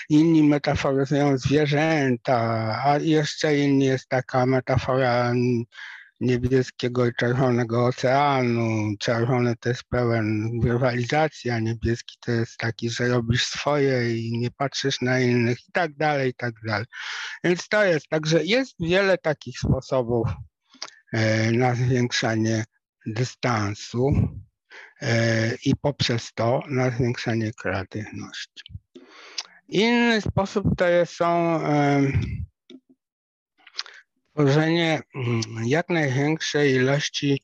inni 0.08 0.42
metaforyzują 0.42 1.38
zwierzęta, 1.38 2.38
a 2.84 2.98
jeszcze 2.98 3.58
inni 3.58 3.84
jest 3.84 4.08
taka 4.08 4.46
metafora 4.46 5.32
niebieskiego 6.20 7.06
i 7.06 7.14
czerwonego 7.14 7.86
oceanu. 7.86 8.94
Czerwony 8.98 9.56
to 9.56 9.68
jest 9.68 9.84
pełen 9.84 10.50
rywalizacji, 10.64 11.50
a 11.50 11.58
niebieski 11.58 12.16
to 12.20 12.32
jest 12.32 12.56
taki, 12.56 12.90
że 12.90 13.08
robisz 13.08 13.46
swoje 13.46 14.18
i 14.18 14.38
nie 14.38 14.50
patrzysz 14.50 15.00
na 15.00 15.20
innych 15.20 15.58
i 15.68 15.72
tak 15.72 15.94
dalej, 15.94 16.30
i 16.30 16.34
tak 16.34 16.54
dalej. 16.66 16.86
Więc 17.44 17.68
to 17.68 17.84
jest, 17.84 18.08
także 18.08 18.44
jest 18.44 18.74
wiele 18.80 19.18
takich 19.18 19.58
sposobów 19.58 20.28
e, 21.12 21.52
na 21.52 21.74
zwiększanie 21.74 22.64
dystansu 23.06 24.10
e, 25.02 25.54
i 25.64 25.76
poprzez 25.76 26.32
to 26.34 26.60
na 26.68 26.90
zwiększanie 26.90 27.52
kreatywności. 27.52 28.62
Inny 29.68 30.20
sposób 30.20 30.64
to 30.76 30.88
jest, 30.88 31.12
są 31.12 31.60
tworzenie 34.36 35.00
mm, 35.14 35.40
jak 35.66 35.88
największej 35.88 36.72
ilości 36.72 37.42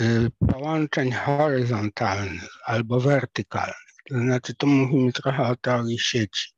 y, 0.00 0.30
połączeń 0.52 1.12
horyzontalnych 1.12 2.50
albo 2.64 3.00
wertykalnych. 3.00 3.76
To 4.08 4.18
znaczy, 4.18 4.54
tu 4.54 4.66
mówimy 4.66 5.12
trochę 5.12 5.42
o 5.42 5.56
teorii 5.56 5.98
sieci, 5.98 6.50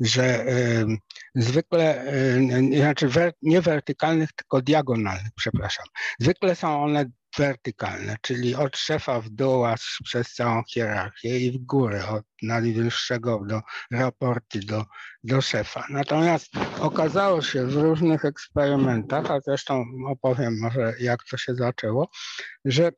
że 0.00 0.46
y, 0.46 0.86
zwykle, 1.34 2.14
y, 2.14 2.76
znaczy 2.76 3.08
nie 3.42 3.60
wertykalnych, 3.60 4.32
tylko 4.32 4.62
diagonalnych, 4.62 5.32
przepraszam. 5.36 5.86
Zwykle 6.18 6.56
są 6.56 6.82
one 6.82 7.10
wertykalne, 7.38 8.16
czyli 8.20 8.54
od 8.54 8.76
szefa 8.76 9.20
w 9.20 9.28
dół, 9.28 9.64
aż 9.64 9.98
przez 10.04 10.34
całą 10.34 10.62
hierarchię 10.68 11.38
i 11.38 11.52
w 11.52 11.58
górę, 11.58 12.08
od 12.08 12.24
najwyższego 12.42 13.42
do 13.46 13.60
raporty 13.90 14.58
do, 14.58 14.84
do 15.24 15.40
szefa. 15.40 15.86
Natomiast 15.90 16.52
okazało 16.80 17.42
się 17.42 17.66
w 17.66 17.76
różnych 17.76 18.24
eksperymentach, 18.24 19.30
a 19.30 19.40
zresztą 19.40 19.84
opowiem 20.08 20.58
może 20.60 20.94
jak 21.00 21.24
to 21.30 21.36
się 21.36 21.54
zaczęło, 21.54 22.10
że 22.64 22.92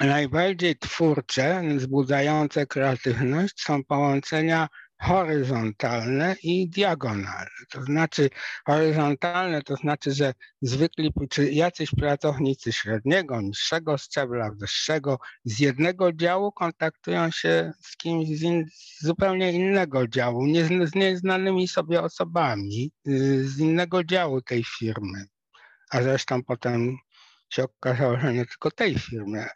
najbardziej 0.00 0.78
twórcze, 0.78 1.62
wzbudzające 1.76 2.66
kreatywność 2.66 3.62
są 3.62 3.84
połączenia 3.84 4.68
horyzontalne 5.04 6.36
i 6.42 6.68
diagonalne. 6.68 7.64
To 7.70 7.82
znaczy 7.82 8.30
horyzontalne 8.66 9.62
to 9.62 9.76
znaczy, 9.76 10.12
że 10.12 10.34
zwykli 10.62 11.12
czy 11.30 11.52
jacyś 11.52 11.90
pracownicy 11.90 12.72
średniego, 12.72 13.40
niższego 13.40 13.98
szczebla, 13.98 14.50
wyższego 14.50 15.18
z 15.44 15.58
jednego 15.60 16.12
działu 16.12 16.52
kontaktują 16.52 17.30
się 17.30 17.72
z 17.80 17.96
kimś 17.96 18.28
z, 18.38 18.42
in, 18.42 18.66
z 18.72 19.04
zupełnie 19.04 19.52
innego 19.52 20.08
działu, 20.08 20.46
nie 20.46 20.64
z, 20.64 20.94
nieznanymi 20.94 21.68
sobie 21.68 22.02
osobami 22.02 22.92
z 23.44 23.58
innego 23.58 24.04
działu 24.04 24.42
tej 24.42 24.64
firmy. 24.78 25.24
A 25.90 26.02
zresztą 26.02 26.42
potem 26.42 26.96
się 27.50 27.64
okazało, 27.64 28.20
że 28.20 28.32
nie 28.32 28.46
tylko 28.46 28.70
tej 28.70 28.98
firmy. 28.98 29.46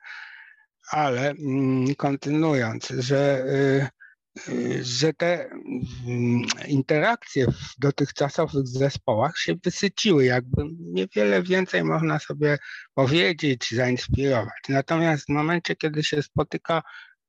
Ale 0.91 1.31
mm, 1.31 1.95
kontynuując, 1.95 2.89
że 2.89 3.45
y, 3.47 3.98
że 4.83 5.13
te 5.13 5.51
mm, 5.51 6.43
interakcje 6.69 7.47
w 7.47 7.75
dotychczasowych 7.79 8.67
zespołach 8.67 9.39
się 9.39 9.55
wysyciły, 9.65 10.25
jakby 10.25 10.63
niewiele 10.81 11.43
więcej 11.43 11.85
można 11.85 12.19
sobie 12.19 12.59
powiedzieć, 12.95 13.71
zainspirować. 13.71 14.63
Natomiast 14.69 15.27
w 15.27 15.29
momencie, 15.29 15.77
kiedy 15.77 16.05
się 16.05 16.23
spotyka 16.23 16.83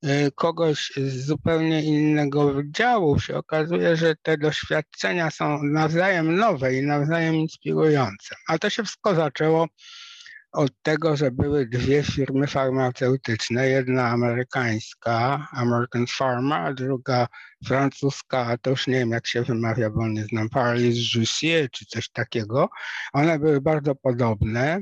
y, 0.05 0.31
kogoś 0.35 0.91
z 0.97 1.25
zupełnie 1.25 1.83
innego 1.83 2.63
działu, 2.63 3.19
się 3.19 3.37
okazuje, 3.37 3.95
że 3.95 4.15
te 4.21 4.37
doświadczenia 4.37 5.31
są 5.31 5.63
nawzajem 5.63 6.35
nowe 6.35 6.75
i 6.75 6.85
nawzajem 6.85 7.35
inspirujące. 7.35 8.35
A 8.47 8.57
to 8.57 8.69
się 8.69 8.83
wszystko 8.83 9.15
zaczęło 9.15 9.67
od 10.51 10.71
tego, 10.81 11.17
że 11.17 11.31
były 11.31 11.65
dwie 11.65 12.03
firmy 12.03 12.47
farmaceutyczne, 12.47 13.69
jedna 13.69 14.07
amerykańska, 14.07 15.47
American 15.51 16.05
Pharma, 16.17 16.57
a 16.57 16.73
druga 16.73 17.27
francuska, 17.65 18.45
a 18.45 18.57
to 18.57 18.69
już 18.69 18.87
nie 18.87 18.93
wiem 18.93 19.09
jak 19.09 19.27
się 19.27 19.41
wymawia, 19.41 19.89
bo 19.89 20.07
nie 20.07 20.23
znam, 20.23 20.49
Paris 20.49 21.13
Jussier 21.15 21.71
czy 21.71 21.85
coś 21.85 22.09
takiego. 22.09 22.69
One 23.13 23.39
były 23.39 23.61
bardzo 23.61 23.95
podobne 23.95 24.81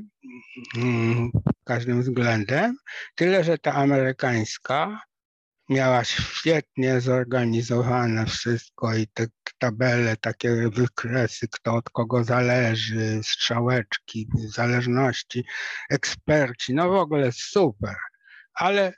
mm, 0.78 1.32
każdym 1.64 2.02
względem, 2.02 2.78
tyle 3.16 3.44
że 3.44 3.58
ta 3.58 3.74
amerykańska 3.74 5.00
miała 5.70 6.04
świetnie 6.04 7.02
zorganizowane 7.02 8.26
wszystko 8.26 8.96
i 8.96 9.08
te 9.08 9.28
tabele, 9.58 10.18
takie 10.18 10.70
wykresy, 10.70 11.48
kto 11.48 11.76
od 11.76 11.90
kogo 11.90 12.24
zależy, 12.24 13.20
strzałeczki, 13.24 14.28
zależności, 14.36 15.46
eksperci, 15.90 16.74
no 16.74 16.90
w 16.90 16.96
ogóle 16.96 17.32
super, 17.32 17.96
ale 18.54 18.94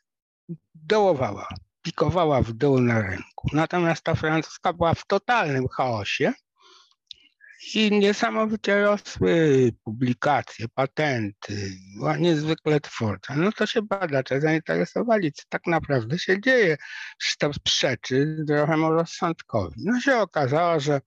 dołowała, 0.76 1.48
pikowała 1.82 2.42
w 2.42 2.54
dół 2.54 2.82
na 2.82 3.02
rynku. 3.02 3.50
Natomiast 3.54 4.04
ta 4.04 4.16
francuska 4.16 4.74
była 4.74 4.94
w 4.94 5.06
totalnym 5.06 5.68
chaosie, 5.68 6.34
i 7.74 7.92
niesamowicie 7.92 8.82
rosły 8.82 9.72
publikacje, 9.84 10.68
patenty, 10.68 11.72
była 11.98 12.18
niezwykle 12.18 12.80
twórcza. 12.80 13.36
No 13.36 13.52
to 13.52 13.66
się 13.66 13.82
badacze 13.82 14.42
zainteresowali, 14.42 15.32
co 15.32 15.44
tak 15.50 15.68
naprawdę 15.68 16.20
się 16.20 16.42
dzieje, 16.42 16.78
czy 17.22 17.38
to 17.38 17.54
sprzeczy 17.54 18.38
zdrowemu 18.42 18.92
rozsądkowi. 18.92 19.76
No 19.86 20.02
się 20.02 20.18
okazało, 20.18 20.80
że 20.80 21.02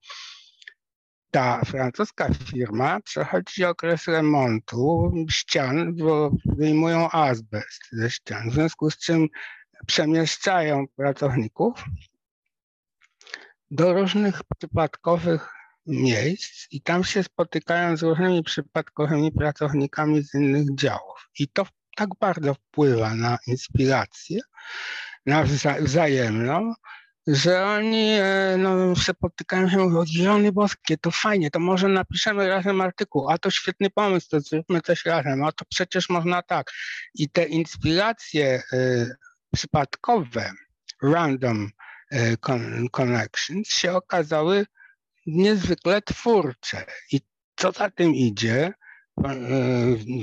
ta 1.31 1.65
francuska 1.65 2.29
firma 2.33 2.99
przechodzi 2.99 3.65
okres 3.65 4.07
remontu 4.07 5.13
ścian, 5.29 5.95
bo 5.95 6.31
wyjmują 6.45 7.09
azbest 7.11 7.81
ze 7.91 8.09
ścian, 8.09 8.49
w 8.49 8.53
związku 8.53 8.91
z 8.91 8.97
czym 8.97 9.27
przemieszczają 9.87 10.85
pracowników 10.95 11.85
do 13.71 13.93
różnych 13.93 14.41
przypadkowych 14.57 15.62
miejsc 15.85 16.67
i 16.71 16.81
tam 16.81 17.03
się 17.03 17.23
spotykają 17.23 17.97
z 17.97 18.03
różnymi 18.03 18.43
przypadkowymi 18.43 19.31
pracownikami 19.31 20.23
z 20.23 20.33
innych 20.33 20.75
działów. 20.75 21.29
I 21.39 21.47
to 21.47 21.65
tak 21.95 22.09
bardzo 22.19 22.53
wpływa 22.53 23.15
na 23.15 23.37
inspirację, 23.47 24.39
na 25.25 25.43
wza 25.43 25.75
wzajemną, 25.81 26.73
że 27.27 27.65
oni 27.65 28.09
e, 28.11 28.55
no, 28.57 28.95
się 28.95 29.13
i 29.73 29.77
mówią, 29.77 30.05
zielony 30.05 30.51
boskie, 30.51 30.97
to 30.97 31.11
fajnie, 31.11 31.51
to 31.51 31.59
może 31.59 31.87
napiszemy 31.87 32.47
razem 32.47 32.81
artykuł, 32.81 33.29
a 33.29 33.37
to 33.37 33.51
świetny 33.51 33.89
pomysł, 33.89 34.27
to 34.29 34.39
zróbmy 34.39 34.81
coś 34.81 35.05
razem, 35.05 35.43
a 35.43 35.51
to 35.51 35.65
przecież 35.69 36.09
można 36.09 36.41
tak. 36.41 36.71
I 37.15 37.29
te 37.29 37.43
inspiracje 37.43 38.63
y, 38.73 39.15
przypadkowe, 39.53 40.51
random 41.03 41.69
y, 42.13 42.37
connections 42.91 43.69
się 43.69 43.93
okazały 43.93 44.65
niezwykle 45.25 46.01
twórcze. 46.01 46.85
I 47.11 47.21
co 47.55 47.71
za 47.71 47.89
tym 47.89 48.15
idzie, 48.15 48.73
e, 49.23 49.35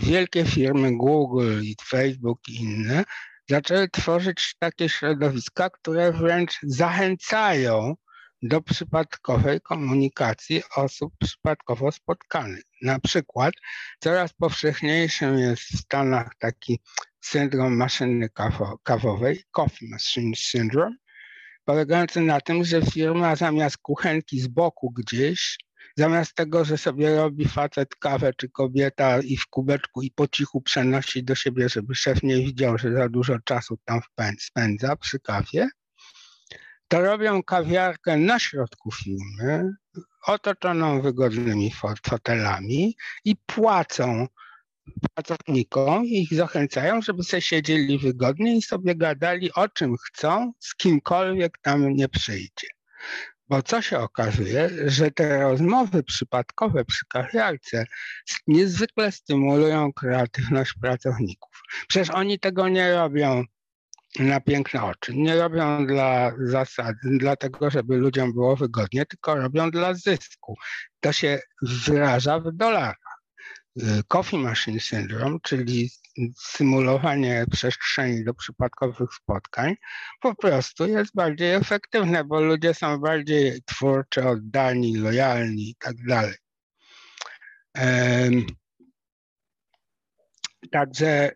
wielkie 0.02 0.44
firmy 0.44 0.96
Google 0.96 1.60
i 1.62 1.76
Facebook 1.88 2.40
i 2.48 2.54
inne 2.54 3.04
zaczęły 3.48 3.88
tworzyć 3.88 4.54
takie 4.58 4.88
środowiska, 4.88 5.70
które 5.70 6.12
wręcz 6.12 6.58
zachęcają 6.62 7.94
do 8.42 8.62
przypadkowej 8.62 9.60
komunikacji 9.60 10.62
osób 10.76 11.14
przypadkowo 11.18 11.92
spotkanych. 11.92 12.64
Na 12.82 13.00
przykład 13.00 13.54
coraz 14.00 14.32
powszechniejszym 14.32 15.38
jest 15.38 15.62
w 15.62 15.78
Stanach 15.78 16.30
taki 16.38 16.80
syndrom 17.20 17.76
maszyny 17.76 18.28
kawowej, 18.82 19.42
Coffee 19.50 19.88
Machine 19.88 20.36
Syndrome, 20.36 20.96
polegający 21.64 22.20
na 22.20 22.40
tym, 22.40 22.64
że 22.64 22.82
firma 22.82 23.36
zamiast 23.36 23.78
kuchenki 23.78 24.40
z 24.40 24.46
boku 24.48 24.90
gdzieś, 24.90 25.58
zamiast 25.96 26.34
tego, 26.34 26.64
że 26.64 26.78
sobie 26.78 27.16
robi 27.16 27.48
facet 27.48 27.94
kawę 27.96 28.32
czy 28.36 28.48
kobieta 28.48 29.20
i 29.20 29.36
w 29.36 29.46
kubeczku 29.46 30.02
i 30.02 30.10
po 30.10 30.28
cichu 30.28 30.60
przenosi 30.60 31.24
do 31.24 31.34
siebie, 31.34 31.68
żeby 31.68 31.94
szef 31.94 32.22
nie 32.22 32.36
widział, 32.36 32.78
że 32.78 32.92
za 32.92 33.08
dużo 33.08 33.38
czasu 33.44 33.78
tam 33.84 34.00
spędza 34.38 34.96
przy 34.96 35.20
kawie, 35.20 35.68
to 36.88 37.00
robią 37.00 37.42
kawiarkę 37.42 38.16
na 38.16 38.38
środku 38.38 38.90
firmy, 38.92 39.72
otoczoną 40.26 41.02
wygodnymi 41.02 41.72
fotelami 42.06 42.96
i 43.24 43.36
płacą 43.36 44.26
pracownikom 45.14 46.04
i 46.04 46.22
ich 46.22 46.34
zachęcają, 46.34 47.02
żeby 47.02 47.22
sobie 47.22 47.42
siedzieli 47.42 47.98
wygodnie 47.98 48.56
i 48.56 48.62
sobie 48.62 48.94
gadali 48.94 49.52
o 49.54 49.68
czym 49.68 49.96
chcą, 49.96 50.52
z 50.58 50.74
kimkolwiek 50.74 51.58
tam 51.62 51.94
nie 51.94 52.08
przyjdzie. 52.08 52.66
Bo 53.48 53.62
co 53.62 53.82
się 53.82 53.98
okazuje, 53.98 54.70
że 54.86 55.10
te 55.10 55.40
rozmowy 55.40 56.02
przypadkowe 56.02 56.84
przy 56.84 57.06
kawiarce 57.08 57.86
niezwykle 58.46 59.12
stymulują 59.12 59.92
kreatywność 59.92 60.72
pracowników. 60.82 61.62
Przecież 61.88 62.10
oni 62.10 62.38
tego 62.38 62.68
nie 62.68 62.94
robią 62.94 63.44
na 64.18 64.40
piękne 64.40 64.82
oczy. 64.84 65.14
Nie 65.14 65.36
robią 65.36 65.86
dla 65.86 66.32
zasady, 66.38 66.98
dlatego, 67.18 67.70
żeby 67.70 67.96
ludziom 67.96 68.32
było 68.32 68.56
wygodnie, 68.56 69.06
tylko 69.06 69.34
robią 69.34 69.70
dla 69.70 69.94
zysku. 69.94 70.56
To 71.00 71.12
się 71.12 71.38
wyraża 71.62 72.40
w 72.40 72.52
dolarach. 72.52 73.09
Coffee 74.08 74.38
Machine 74.38 74.80
Syndrome, 74.80 75.38
czyli 75.42 75.90
symulowanie 76.38 77.44
przestrzeni 77.50 78.24
do 78.24 78.34
przypadkowych 78.34 79.14
spotkań, 79.14 79.74
po 80.20 80.34
prostu 80.34 80.86
jest 80.86 81.14
bardziej 81.14 81.54
efektywne, 81.54 82.24
bo 82.24 82.40
ludzie 82.40 82.74
są 82.74 82.98
bardziej 82.98 83.62
twórczy, 83.62 84.28
oddani, 84.28 84.96
lojalni 84.96 85.70
i 85.70 85.76
tak 85.78 85.96
dalej. 86.06 86.34
Także 90.72 91.30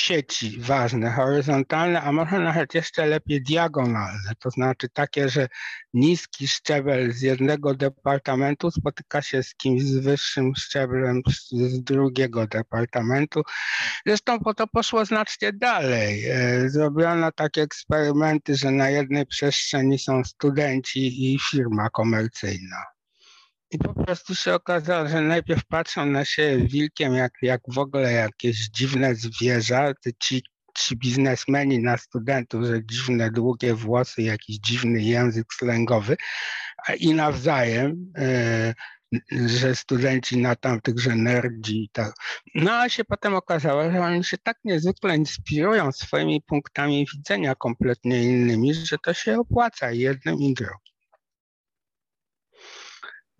sieci 0.00 0.60
ważne, 0.60 1.10
horyzontalne, 1.10 2.02
a 2.02 2.12
może 2.12 2.38
nawet 2.38 2.74
jeszcze 2.74 3.06
lepiej 3.06 3.42
diagonalne, 3.42 4.32
to 4.38 4.50
znaczy 4.50 4.88
takie, 4.88 5.28
że 5.28 5.48
niski 5.94 6.48
szczebel 6.48 7.12
z 7.12 7.20
jednego 7.20 7.74
departamentu 7.74 8.70
spotyka 8.70 9.22
się 9.22 9.42
z 9.42 9.54
kimś 9.54 9.82
z 9.82 9.98
wyższym 9.98 10.52
szczeblem 10.56 11.22
z 11.50 11.82
drugiego 11.82 12.46
departamentu. 12.46 13.42
Zresztą 14.06 14.40
po 14.40 14.54
to 14.54 14.66
poszło 14.66 15.04
znacznie 15.04 15.52
dalej. 15.52 16.24
E, 16.26 16.68
zrobiono 16.70 17.32
takie 17.32 17.62
eksperymenty, 17.62 18.56
że 18.56 18.70
na 18.70 18.90
jednej 18.90 19.26
przestrzeni 19.26 19.98
są 19.98 20.24
studenci 20.24 21.32
i 21.32 21.38
firma 21.50 21.90
komercyjna. 21.90 22.99
I 23.70 23.78
po 23.78 23.94
prostu 23.94 24.34
się 24.34 24.54
okazało, 24.54 25.08
że 25.08 25.20
najpierw 25.20 25.64
patrzą 25.64 26.06
na 26.06 26.24
siebie 26.24 26.68
wilkiem, 26.68 27.14
jak, 27.14 27.32
jak 27.42 27.60
w 27.68 27.78
ogóle 27.78 28.12
jakieś 28.12 28.68
dziwne 28.68 29.14
zwierzę, 29.14 29.92
ci, 30.22 30.42
ci 30.78 30.96
biznesmeni 30.96 31.78
na 31.78 31.96
studentów, 31.96 32.64
że 32.64 32.84
dziwne, 32.84 33.30
długie 33.30 33.74
włosy, 33.74 34.22
jakiś 34.22 34.58
dziwny 34.58 35.02
język 35.02 35.46
slangowy 35.54 36.16
i 36.98 37.14
nawzajem, 37.14 38.12
e, 38.18 38.74
że 39.30 39.76
studenci 39.76 40.36
na 40.38 40.56
tamtych, 40.56 40.98
że 40.98 41.16
nerdzi 41.16 41.84
i 41.84 41.88
tak. 41.92 42.12
No 42.54 42.72
a 42.72 42.88
się 42.88 43.04
potem 43.04 43.34
okazało, 43.34 43.90
że 43.92 44.00
oni 44.00 44.24
się 44.24 44.38
tak 44.38 44.58
niezwykle 44.64 45.16
inspirują 45.16 45.92
swoimi 45.92 46.42
punktami 46.42 47.06
widzenia 47.14 47.54
kompletnie 47.54 48.22
innymi, 48.22 48.74
że 48.74 48.98
to 48.98 49.14
się 49.14 49.38
opłaca 49.38 49.92
jednym 49.92 50.38
i 50.38 50.54
drugim. 50.54 50.89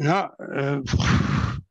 No, 0.00 0.28
e, 0.40 0.82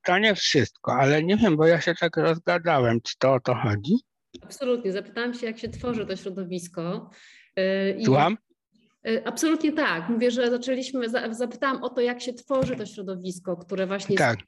to 0.05 0.19
nie 0.19 0.35
wszystko, 0.35 0.93
ale 0.93 1.23
nie 1.23 1.37
wiem, 1.37 1.57
bo 1.57 1.65
ja 1.67 1.81
się 1.81 1.95
tak 1.95 2.17
rozgadałem. 2.17 3.01
Czy 3.01 3.13
to 3.19 3.33
o 3.33 3.39
to 3.39 3.55
chodzi? 3.55 3.95
Absolutnie. 4.41 4.91
Zapytałam 4.91 5.33
się, 5.33 5.45
jak 5.45 5.59
się 5.59 5.69
tworzy 5.69 6.05
to 6.05 6.15
środowisko. 6.15 7.09
E, 7.55 7.91
I, 7.91 8.05
Słucham? 8.05 8.37
E, 9.09 9.27
absolutnie 9.27 9.71
tak. 9.71 10.09
Mówię, 10.09 10.31
że 10.31 10.51
zaczęliśmy, 10.51 11.05
zapytałam 11.31 11.83
o 11.83 11.89
to, 11.89 12.01
jak 12.01 12.21
się 12.21 12.33
tworzy 12.33 12.75
to 12.75 12.85
środowisko, 12.85 13.57
które 13.57 13.87
właśnie 13.87 14.17
tak. 14.17 14.39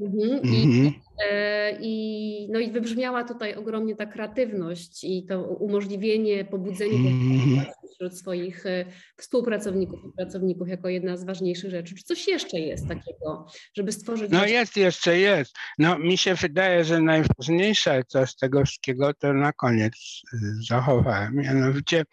Mhm. 0.00 0.44
I, 0.44 0.64
mhm. 0.64 0.92
e, 1.30 1.78
I, 1.80 2.48
no 2.52 2.58
i 2.58 2.72
wybrzmiała 2.72 3.24
tutaj 3.24 3.54
ogromnie 3.54 3.96
ta 3.96 4.06
kreatywność 4.06 5.04
i 5.04 5.26
to 5.26 5.42
umożliwienie, 5.42 6.44
pobudzenie 6.44 7.10
mhm. 7.10 7.66
wśród 7.94 8.18
swoich 8.18 8.66
e, 8.66 8.84
współpracowników 9.16 10.00
i 10.04 10.16
pracowników 10.16 10.68
jako 10.68 10.88
jedna 10.88 11.16
z 11.16 11.24
ważniejszych 11.24 11.70
rzeczy. 11.70 11.94
Czy 11.94 12.04
coś 12.04 12.28
jeszcze 12.28 12.58
jest 12.58 12.88
takiego, 12.88 13.46
żeby 13.74 13.92
stworzyć... 13.92 14.30
No 14.30 14.46
jest, 14.46 14.76
jeszcze 14.76 15.18
jest. 15.18 15.56
No 15.78 15.98
mi 15.98 16.18
się 16.18 16.34
wydaje, 16.34 16.84
że 16.84 17.00
najważniejsze 17.00 18.02
co 18.08 18.26
z 18.26 18.36
tego 18.36 18.64
wszystkiego 18.64 19.14
to 19.14 19.32
na 19.32 19.52
koniec 19.52 19.94
y, 19.94 20.38
zachowałem. 20.68 21.34
Mianowicie 21.36 22.04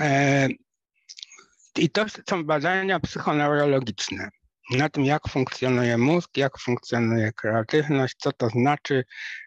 e, 0.00 0.48
i 1.78 1.90
to 1.90 2.06
są 2.28 2.44
badania 2.44 3.00
psychoneurologiczne 3.00 4.30
na 4.70 4.88
tym, 4.88 5.04
jak 5.04 5.28
funkcjonuje 5.28 5.98
mózg, 5.98 6.36
jak 6.36 6.58
funkcjonuje 6.58 7.32
kreatywność, 7.32 8.14
co 8.18 8.32
to 8.32 8.48
znaczy. 8.48 9.04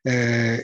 E, 0.08 0.58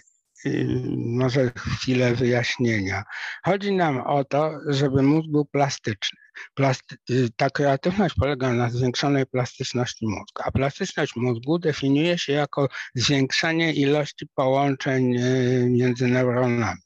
może 0.98 1.52
chwilę 1.58 2.16
wyjaśnienia. 2.16 3.04
Chodzi 3.46 3.72
nam 3.72 4.02
o 4.02 4.24
to, 4.24 4.52
żeby 4.68 5.04
mózg 5.04 5.28
był 5.30 5.46
plastyczny. 5.46 6.20
Plasty 6.54 6.96
ta 7.38 7.50
kreatywność 7.50 8.16
polega 8.16 8.54
na 8.54 8.70
zwiększonej 8.70 9.26
plastyczności 9.26 10.08
mózgu, 10.08 10.42
a 10.44 10.52
plastyczność 10.52 11.16
mózgu 11.16 11.60
definiuje 11.60 12.18
się 12.18 12.34
jako 12.34 12.70
zwiększanie 12.96 13.74
ilości 13.74 14.28
połączeń 14.36 15.16
y, 15.18 15.68
między 15.70 16.08
neuronami. 16.08 16.82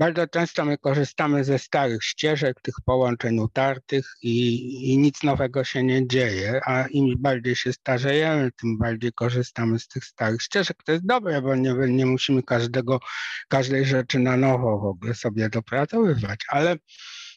Bardzo 0.00 0.26
często 0.26 0.64
my 0.64 0.78
korzystamy 0.78 1.44
ze 1.44 1.58
starych 1.58 2.04
ścieżek, 2.04 2.60
tych 2.62 2.74
połączeń 2.84 3.38
utartych 3.38 4.06
i, 4.22 4.92
i, 4.92 4.98
nic 4.98 5.22
nowego 5.22 5.64
się 5.64 5.82
nie 5.82 6.08
dzieje, 6.08 6.60
a 6.66 6.86
im 6.86 7.14
bardziej 7.18 7.56
się 7.56 7.72
starzejemy, 7.72 8.50
tym 8.52 8.78
bardziej 8.78 9.12
korzystamy 9.12 9.78
z 9.78 9.88
tych 9.88 10.04
starych 10.04 10.42
ścieżek. 10.42 10.76
To 10.84 10.92
jest 10.92 11.06
dobre, 11.06 11.42
bo 11.42 11.54
nie, 11.54 11.74
nie 11.74 12.06
musimy 12.06 12.42
każdego, 12.42 13.00
każdej 13.48 13.84
rzeczy 13.84 14.18
na 14.18 14.36
nowo 14.36 14.78
w 14.78 14.84
ogóle 14.84 15.14
sobie 15.14 15.48
dopracowywać, 15.48 16.40
ale 16.48 16.76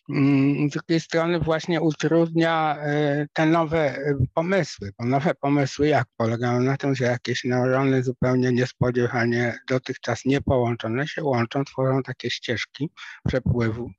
z 0.10 0.74
drugiej 0.74 1.00
strony 1.00 1.40
właśnie 1.40 1.82
utrudnia 1.82 2.78
e, 2.80 3.28
te 3.34 3.46
nowe 3.46 3.98
e, 3.98 4.16
pomysły, 4.34 4.92
bo 5.00 5.06
nowe 5.06 5.36
pomysły 5.36 5.88
jak 5.88 6.08
polegają 6.18 6.60
na 6.60 6.78
tym, 6.78 6.96
że 6.96 7.06
jakieś 7.06 7.44
neurony 7.44 8.04
zupełnie 8.04 8.52
niespodziewanie 8.52 9.60
dotychczas 9.68 10.26
niepołączone 10.26 11.08
się 11.08 11.24
łączą, 11.24 11.64
tworzą 11.64 12.04
takie 12.04 12.30
ścieżki 12.30 12.90
przepływu. 13.28 13.90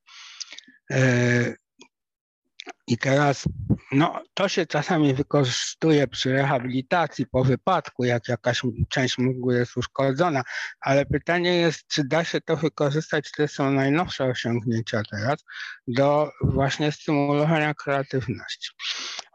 I 2.86 2.98
teraz 2.98 3.44
no, 3.92 4.22
to 4.34 4.48
się 4.48 4.66
czasami 4.66 5.14
wykorzystuje 5.14 6.06
przy 6.06 6.32
rehabilitacji 6.32 7.26
po 7.26 7.44
wypadku, 7.44 8.04
jak 8.04 8.28
jakaś 8.28 8.62
część 8.88 9.18
mózgu 9.18 9.52
jest 9.52 9.76
uszkodzona, 9.76 10.42
ale 10.80 11.06
pytanie 11.06 11.56
jest, 11.56 11.86
czy 11.88 12.04
da 12.04 12.24
się 12.24 12.40
to 12.40 12.56
wykorzystać, 12.56 13.30
to 13.36 13.48
są 13.48 13.70
najnowsze 13.70 14.24
osiągnięcia 14.24 15.02
teraz, 15.10 15.44
do 15.88 16.30
właśnie 16.42 16.92
stymulowania 16.92 17.74
kreatywności. 17.74 18.70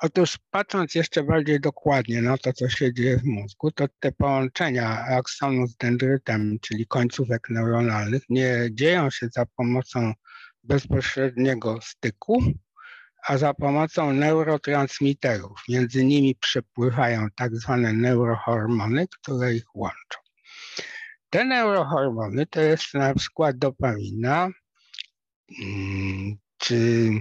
Otóż 0.02 0.38
patrząc 0.52 0.96
jeszcze 0.96 1.24
bardziej 1.24 1.60
dokładnie 1.60 2.22
na 2.22 2.38
to, 2.38 2.54
co 2.54 2.70
się 2.70 2.94
dzieje 2.94 3.18
w 3.18 3.26
mózgu, 3.26 3.72
to 3.72 3.86
te 4.00 4.12
połączenia 4.12 5.06
aksonu 5.06 5.68
z 5.68 5.76
dendrytem, 5.76 6.58
czyli 6.62 6.88
końcówek 6.88 7.50
neuronalnych, 7.50 8.22
nie 8.30 8.70
dzieją 8.72 9.10
się 9.10 9.28
za 9.34 9.46
pomocą 9.46 10.14
bezpośredniego 10.64 11.80
styku, 11.82 12.44
a 13.28 13.38
za 13.38 13.54
pomocą 13.54 14.14
neurotransmiterów. 14.14 15.62
Między 15.70 16.06
nimi 16.06 16.36
przepływają 16.36 17.28
tak 17.36 17.56
zwane 17.56 17.94
neurohormony, 17.94 19.08
które 19.08 19.56
ich 19.56 19.76
łączą. 19.76 20.20
Te 21.30 21.46
neurohormony 21.46 22.46
to 22.46 22.62
jest 22.62 22.94
na 22.94 23.14
przykład 23.14 23.58
dopamina 23.58 24.50
mm, 25.62 26.38
czy 26.58 27.12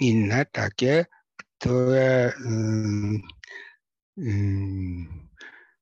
inne 0.00 0.46
takie, 0.52 1.06
które 1.36 2.32
mm, 2.46 3.20
mm, 4.18 5.28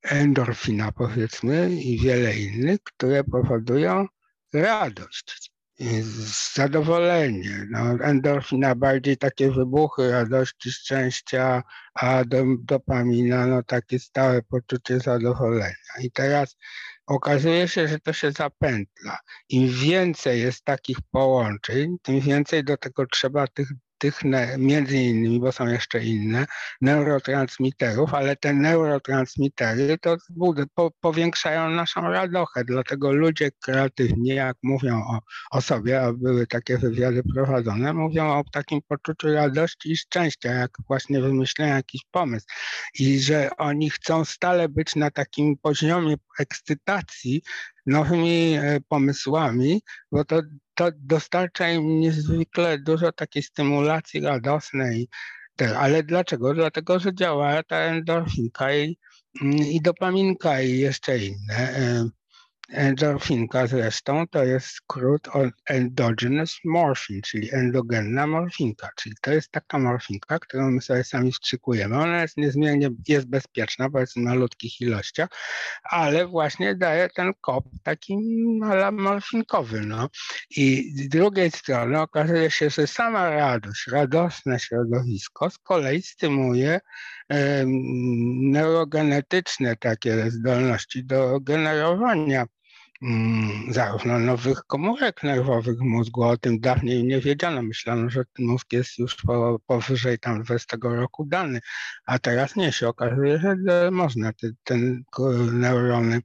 endorfina 0.02 0.92
powiedzmy 0.92 1.70
i 1.70 1.98
wiele 1.98 2.36
innych, 2.36 2.82
które 2.82 3.24
powodują 3.24 4.06
radość 4.52 5.53
zadowolenie. 6.54 7.66
No, 7.70 8.04
endorfina 8.04 8.74
bardziej 8.74 9.16
takie 9.16 9.50
wybuchy 9.50 10.10
radości, 10.10 10.72
szczęścia, 10.72 11.62
a 11.94 12.22
dopamina 12.58 13.46
no 13.46 13.62
takie 13.62 13.98
stałe 13.98 14.42
poczucie 14.42 15.00
zadowolenia. 15.00 15.94
I 16.00 16.10
teraz 16.10 16.56
okazuje 17.06 17.68
się, 17.68 17.88
że 17.88 18.00
to 18.00 18.12
się 18.12 18.32
zapętla. 18.32 19.18
Im 19.48 19.68
więcej 19.68 20.40
jest 20.40 20.64
takich 20.64 20.98
połączeń, 21.10 21.96
tym 22.02 22.20
więcej 22.20 22.64
do 22.64 22.76
tego 22.76 23.06
trzeba 23.06 23.46
tych 23.46 23.68
tych 24.04 24.20
między 24.58 24.96
innymi, 24.96 25.40
bo 25.40 25.52
są 25.52 25.66
jeszcze 25.66 26.04
inne, 26.04 26.46
neurotransmiterów, 26.80 28.14
ale 28.14 28.36
te 28.36 28.54
neurotransmitery 28.54 29.98
to 29.98 30.16
po, 30.74 30.90
powiększają 31.00 31.70
naszą 31.70 32.00
radochę, 32.00 32.64
dlatego 32.64 33.12
ludzie 33.12 33.50
kreatywni, 33.62 34.28
jak 34.28 34.56
mówią 34.62 34.96
o, 34.96 35.18
o 35.50 35.60
sobie, 35.60 36.02
a 36.02 36.12
były 36.12 36.46
takie 36.46 36.78
wywiady 36.78 37.22
prowadzone, 37.34 37.92
mówią 37.92 38.24
o 38.24 38.42
takim 38.52 38.80
poczuciu 38.88 39.32
radości 39.32 39.92
i 39.92 39.96
szczęścia, 39.96 40.52
jak 40.52 40.70
właśnie 40.88 41.20
wymyślają 41.20 41.76
jakiś 41.76 42.02
pomysł. 42.10 42.46
I 42.98 43.20
że 43.20 43.50
oni 43.58 43.90
chcą 43.90 44.24
stale 44.24 44.68
być 44.68 44.96
na 44.96 45.10
takim 45.10 45.56
poziomie 45.62 46.14
ekscytacji, 46.38 47.42
nowymi 47.86 48.54
e, 48.54 48.80
pomysłami, 48.88 49.82
bo 50.12 50.24
to, 50.24 50.42
to 50.74 50.90
dostarcza 50.98 51.70
im 51.70 52.00
niezwykle 52.00 52.78
dużo 52.78 53.12
takiej 53.12 53.42
stymulacji 53.42 54.20
radosnej. 54.20 55.08
Ale 55.78 56.02
dlaczego? 56.02 56.54
Dlatego, 56.54 56.98
że 56.98 57.14
działa 57.14 57.62
ta 57.62 57.76
endorfinka 57.76 58.74
i, 58.74 58.98
i 59.70 59.80
dopaminka 59.82 60.60
i 60.60 60.78
jeszcze 60.78 61.18
inne. 61.18 61.74
Endorfinka 62.74 63.66
zresztą 63.66 64.26
to 64.28 64.44
jest 64.44 64.66
skrót 64.66 65.28
od 65.28 65.50
endogenous 65.66 66.58
morphine, 66.64 67.22
czyli 67.22 67.54
endogenna 67.54 68.26
morfinka, 68.26 68.90
czyli 68.96 69.14
to 69.20 69.32
jest 69.32 69.50
taka 69.50 69.78
morfinka, 69.78 70.38
którą 70.38 70.70
my 70.70 70.80
sobie 70.80 71.04
sami 71.04 71.32
wstrzykujemy. 71.32 71.98
Ona 71.98 72.22
jest 72.22 72.36
niezmiernie 72.36 72.90
jest 73.08 73.26
bezpieczna, 73.26 73.88
jest 73.94 74.12
w 74.12 74.16
malutkich 74.16 74.80
ilościach, 74.80 75.28
ale 75.82 76.26
właśnie 76.26 76.74
daje 76.74 77.08
ten 77.08 77.32
kop 77.40 77.64
taki 77.82 78.16
morfinkowy. 78.92 79.80
No. 79.80 80.08
I 80.50 80.92
z 80.96 81.08
drugiej 81.08 81.50
strony 81.50 82.00
okazuje 82.00 82.50
się, 82.50 82.70
że 82.70 82.86
sama 82.86 83.30
radość, 83.30 83.86
radosne 83.86 84.58
środowisko 84.60 85.50
z 85.50 85.58
kolei 85.58 86.02
stymuluje 86.02 86.80
neurogenetyczne 88.52 89.76
takie 89.76 90.30
zdolności 90.30 91.04
do 91.04 91.40
generowania 91.40 92.46
zarówno 93.68 94.18
nowych 94.18 94.62
komórek 94.66 95.22
nerwowych 95.22 95.80
mózgu, 95.80 96.22
o 96.22 96.36
tym 96.36 96.60
dawniej 96.60 97.04
nie 97.04 97.20
wiedziano. 97.20 97.62
Myślano, 97.62 98.10
że 98.10 98.24
ten 98.24 98.46
mózg 98.46 98.72
jest 98.72 98.98
już 98.98 99.16
po, 99.16 99.60
powyżej 99.66 100.18
tam 100.18 100.42
20 100.42 100.76
roku 100.82 101.24
dany, 101.24 101.60
a 102.06 102.18
teraz 102.18 102.56
nie 102.56 102.72
się 102.72 102.88
okazuje, 102.88 103.38
że 103.38 103.90
można 103.90 104.32
te, 104.32 104.48
ten 104.64 105.04
neurony 105.52 106.20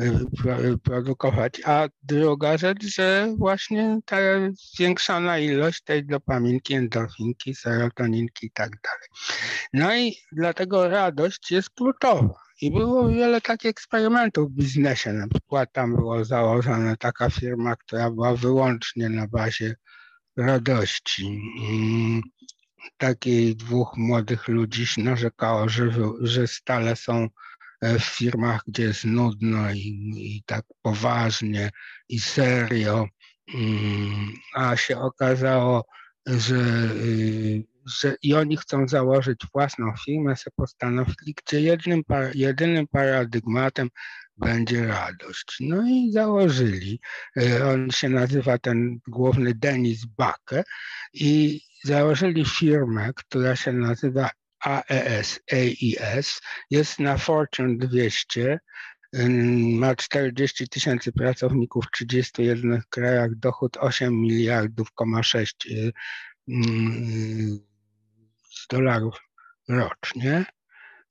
y, 0.00 0.78
produkować. 0.82 1.60
A 1.64 1.88
druga 2.02 2.58
rzecz, 2.58 2.84
że 2.84 3.34
właśnie 3.38 3.98
ta 4.04 4.16
zwiększona 4.74 5.38
ilość 5.38 5.82
tej 5.82 6.06
dopaminki, 6.06 6.74
endorfinki, 6.74 7.54
serotoninki 7.54 8.46
i 8.46 8.50
tak 8.50 8.70
dalej. 8.70 9.08
No 9.72 9.96
i 9.96 10.16
dlatego 10.32 10.88
radość 10.88 11.50
jest 11.50 11.70
kluczowa. 11.70 12.51
I 12.62 12.70
było 12.70 13.08
wiele 13.08 13.40
takich 13.40 13.70
eksperymentów 13.70 14.50
w 14.50 14.54
biznesie. 14.54 15.12
Na 15.12 15.28
przykład 15.28 15.72
tam 15.72 15.96
była 15.96 16.24
założona 16.24 16.96
taka 16.96 17.30
firma, 17.30 17.76
która 17.76 18.10
była 18.10 18.36
wyłącznie 18.36 19.08
na 19.08 19.28
bazie 19.28 19.76
radości. 20.36 21.40
takich 22.96 23.56
dwóch 23.56 23.96
młodych 23.96 24.48
ludzi 24.48 24.86
narzekało, 25.02 25.68
że, 25.68 25.90
że 26.20 26.46
stale 26.46 26.96
są 26.96 27.28
e, 27.80 27.98
w 27.98 28.04
firmach, 28.04 28.62
gdzie 28.66 28.82
jest 28.82 29.04
nudno 29.04 29.72
i, 29.72 30.12
i 30.16 30.42
tak 30.46 30.64
poważnie 30.82 31.70
i 32.08 32.20
serio. 32.20 33.08
Mm, 33.54 34.32
a 34.54 34.76
się 34.76 34.98
okazało, 34.98 35.84
że 36.26 36.56
y, 36.56 37.71
że 37.86 38.16
i 38.22 38.34
oni 38.34 38.56
chcą 38.56 38.88
założyć 38.88 39.40
własną 39.52 39.92
firmę, 40.04 40.36
sobie 40.36 40.54
postanowili, 40.56 41.34
gdzie 41.44 41.60
jednym, 41.60 42.02
jedynym 42.34 42.86
paradygmatem 42.86 43.88
będzie 44.36 44.86
radość. 44.86 45.56
No 45.60 45.88
i 45.88 46.12
założyli. 46.12 47.00
E, 47.36 47.66
on 47.66 47.90
się 47.90 48.08
nazywa 48.08 48.58
ten 48.58 48.98
główny 49.08 49.54
Denis 49.54 50.04
Backe 50.04 50.64
i 51.12 51.60
założyli 51.84 52.44
firmę, 52.44 53.12
która 53.16 53.56
się 53.56 53.72
nazywa 53.72 54.30
AES, 54.64 55.40
AES, 55.52 56.40
jest 56.70 56.98
na 56.98 57.18
Fortune 57.18 57.76
200, 57.78 58.58
ma 59.78 59.94
40 59.94 60.68
tysięcy 60.68 61.12
pracowników 61.12 61.84
w 61.84 61.90
31 61.90 62.82
krajach, 62.90 63.34
dochód 63.34 63.76
8 63.76 64.20
miliardów, 64.20 64.88
6 65.22 65.66
y, 65.66 65.92
mm, 66.48 67.71
dolarów 68.72 69.16
rocznie. 69.68 70.44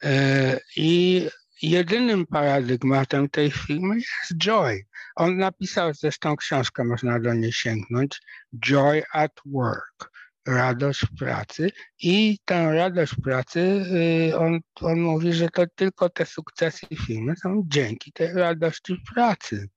E, 0.04 0.60
I 0.76 1.28
jedynym 1.62 2.28
paradygmatem 2.28 3.30
tej 3.30 3.52
firmy 3.52 3.96
jest 3.96 4.38
Joy. 4.38 4.86
On 5.16 5.38
napisał 5.38 5.94
zresztą 5.94 6.36
książkę, 6.36 6.84
można 6.84 7.20
do 7.20 7.34
niej 7.34 7.52
sięgnąć, 7.52 8.22
Joy 8.66 9.04
at 9.14 9.32
Work 9.46 10.12
radość 10.48 11.06
w 11.06 11.18
pracy 11.20 11.72
i 12.00 12.40
tę 12.46 12.74
radość 12.74 13.14
w 13.14 13.22
pracy 13.22 13.60
y, 14.30 14.38
on, 14.38 14.60
on 14.82 15.00
mówi, 15.00 15.34
że 15.34 15.50
to 15.50 15.64
tylko 15.76 16.10
te 16.10 16.26
sukcesy 16.26 16.88
firmy 17.06 17.36
są 17.36 17.64
dzięki 17.68 18.12
tej 18.12 18.34
radości 18.34 18.96
w 18.96 19.14
pracy. 19.14 19.70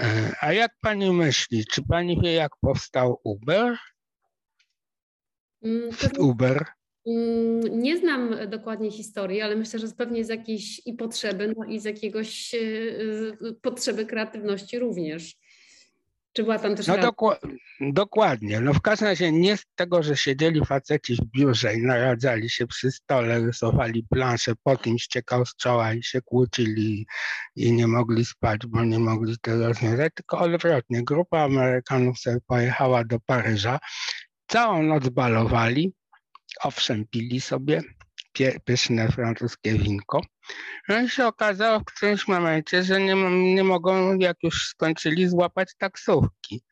E, 0.00 0.32
a 0.40 0.52
jak 0.52 0.72
pani 0.80 1.12
myśli, 1.12 1.64
czy 1.66 1.82
pani 1.82 2.20
wie, 2.20 2.32
jak 2.32 2.52
powstał 2.60 3.20
Uber? 3.24 3.76
Mm, 5.62 5.90
Uber. 6.18 6.77
Mm, 7.08 7.80
nie 7.80 7.96
znam 7.96 8.34
dokładnie 8.48 8.90
historii, 8.90 9.40
ale 9.40 9.56
myślę, 9.56 9.78
że 9.78 9.88
pewnie 9.88 10.24
z 10.24 10.28
jakiejś 10.28 10.86
i 10.86 10.94
potrzeby, 10.94 11.54
no 11.56 11.64
i 11.64 11.80
z 11.80 11.84
jakiegoś 11.84 12.54
y, 12.54 12.58
y, 13.42 13.54
potrzeby 13.62 14.06
kreatywności 14.06 14.78
również. 14.78 15.36
Czy 16.32 16.42
była 16.42 16.58
tam 16.58 16.76
też 16.76 16.86
No 16.86 16.96
dokładnie. 17.80 18.60
No 18.60 18.74
w 18.74 18.80
każdym 18.80 19.08
razie 19.08 19.32
nie 19.32 19.56
z 19.56 19.64
tego, 19.74 20.02
że 20.02 20.16
siedzieli 20.16 20.64
faceci 20.64 21.14
w 21.14 21.38
biurze 21.38 21.74
i 21.74 21.82
naradzali 21.82 22.50
się 22.50 22.66
przy 22.66 22.90
stole, 22.90 23.40
rysowali 23.40 24.06
plansze, 24.10 24.52
potem 24.62 24.98
ściekał 24.98 25.46
z 25.46 25.56
czoła 25.56 25.94
i 25.94 26.02
się 26.02 26.22
kłócili 26.22 27.06
i 27.56 27.72
nie 27.72 27.86
mogli 27.86 28.24
spać, 28.24 28.66
bo 28.66 28.84
nie 28.84 28.98
mogli 28.98 29.36
tego 29.42 29.68
rozwiązać, 29.68 30.12
tylko 30.14 30.38
odwrotnie. 30.38 31.04
Grupa 31.04 31.38
Amerykanów 31.38 32.18
sobie 32.18 32.38
pojechała 32.46 33.04
do 33.04 33.20
Paryża, 33.20 33.78
całą 34.46 34.82
noc 34.82 35.08
balowali, 35.08 35.92
owszem, 36.62 37.04
pili 37.10 37.40
sobie, 37.40 37.82
pyszne 38.64 39.08
francuskie 39.08 39.74
winko. 39.74 40.20
No 40.88 41.00
i 41.00 41.08
się 41.08 41.26
okazało 41.26 41.80
w 41.80 41.84
którymś 41.84 42.28
momencie, 42.28 42.82
że 42.82 43.00
nie, 43.00 43.14
nie 43.54 43.64
mogą, 43.64 44.18
jak 44.18 44.36
już 44.42 44.68
skończyli, 44.68 45.28
złapać 45.28 45.68
taksówki. 45.78 46.62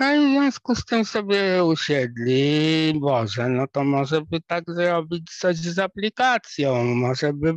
No 0.00 0.14
i 0.14 0.18
w 0.18 0.30
związku 0.30 0.74
z 0.74 0.84
tym 0.84 1.04
sobie 1.04 1.64
usiedli, 1.64 2.92
Boże, 3.00 3.48
no 3.48 3.66
to 3.66 3.84
może 3.84 4.22
by 4.22 4.40
tak 4.40 4.64
zrobić 4.68 5.36
coś 5.38 5.56
z 5.56 5.78
aplikacją, 5.78 6.84
może 6.84 7.32
by 7.32 7.54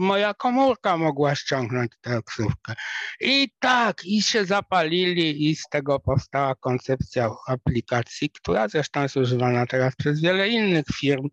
moja 0.00 0.34
komórka 0.34 0.96
mogła 0.96 1.34
ściągnąć 1.34 1.92
taksówkę. 2.00 2.74
I 3.20 3.50
tak, 3.58 4.04
i 4.04 4.22
się 4.22 4.44
zapalili 4.44 5.50
i 5.50 5.56
z 5.56 5.62
tego 5.70 6.00
powstała 6.00 6.54
koncepcja 6.54 7.30
aplikacji, 7.46 8.30
która 8.30 8.68
zresztą 8.68 9.02
jest 9.02 9.16
używana 9.16 9.66
teraz 9.66 9.96
przez 9.96 10.20
wiele 10.20 10.48
innych 10.48 10.84
firm, 11.00 11.28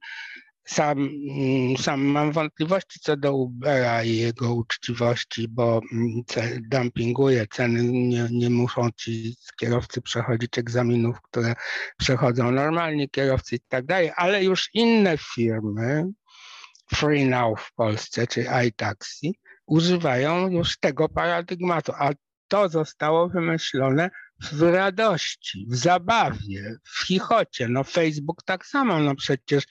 sam, 0.65 1.09
mm, 1.29 1.77
sam 1.77 2.01
mam 2.01 2.31
wątpliwości 2.31 2.99
co 2.99 3.17
do 3.17 3.33
Ubera 3.33 4.03
i 4.03 4.17
jego 4.17 4.53
uczciwości, 4.53 5.47
bo 5.47 5.81
mm, 5.93 6.23
dumpinguje 6.61 7.47
ceny, 7.47 7.83
nie, 7.83 8.27
nie 8.31 8.49
muszą 8.49 8.89
ci 8.91 9.35
kierowcy 9.59 10.01
przechodzić 10.01 10.57
egzaminów, 10.57 11.21
które 11.21 11.53
przechodzą 11.97 12.51
normalnie 12.51 13.09
kierowcy 13.09 13.55
i 13.55 13.59
tak 13.67 13.85
dalej, 13.85 14.11
ale 14.15 14.43
już 14.43 14.69
inne 14.73 15.17
firmy, 15.17 16.05
Free 16.93 17.25
Now 17.25 17.61
w 17.61 17.73
Polsce, 17.73 18.27
czy 18.27 18.45
iTaxi, 18.67 19.39
używają 19.65 20.49
już 20.49 20.79
tego 20.79 21.09
paradygmatu, 21.09 21.91
a 21.95 22.09
to 22.47 22.69
zostało 22.69 23.29
wymyślone 23.29 24.09
w 24.41 24.61
radości, 24.61 25.65
w 25.69 25.75
zabawie, 25.75 26.75
w 26.83 27.07
chichocie. 27.07 27.67
No 27.67 27.83
Facebook 27.83 28.43
tak 28.43 28.65
samo, 28.65 28.99
no 28.99 29.15
przecież 29.15 29.63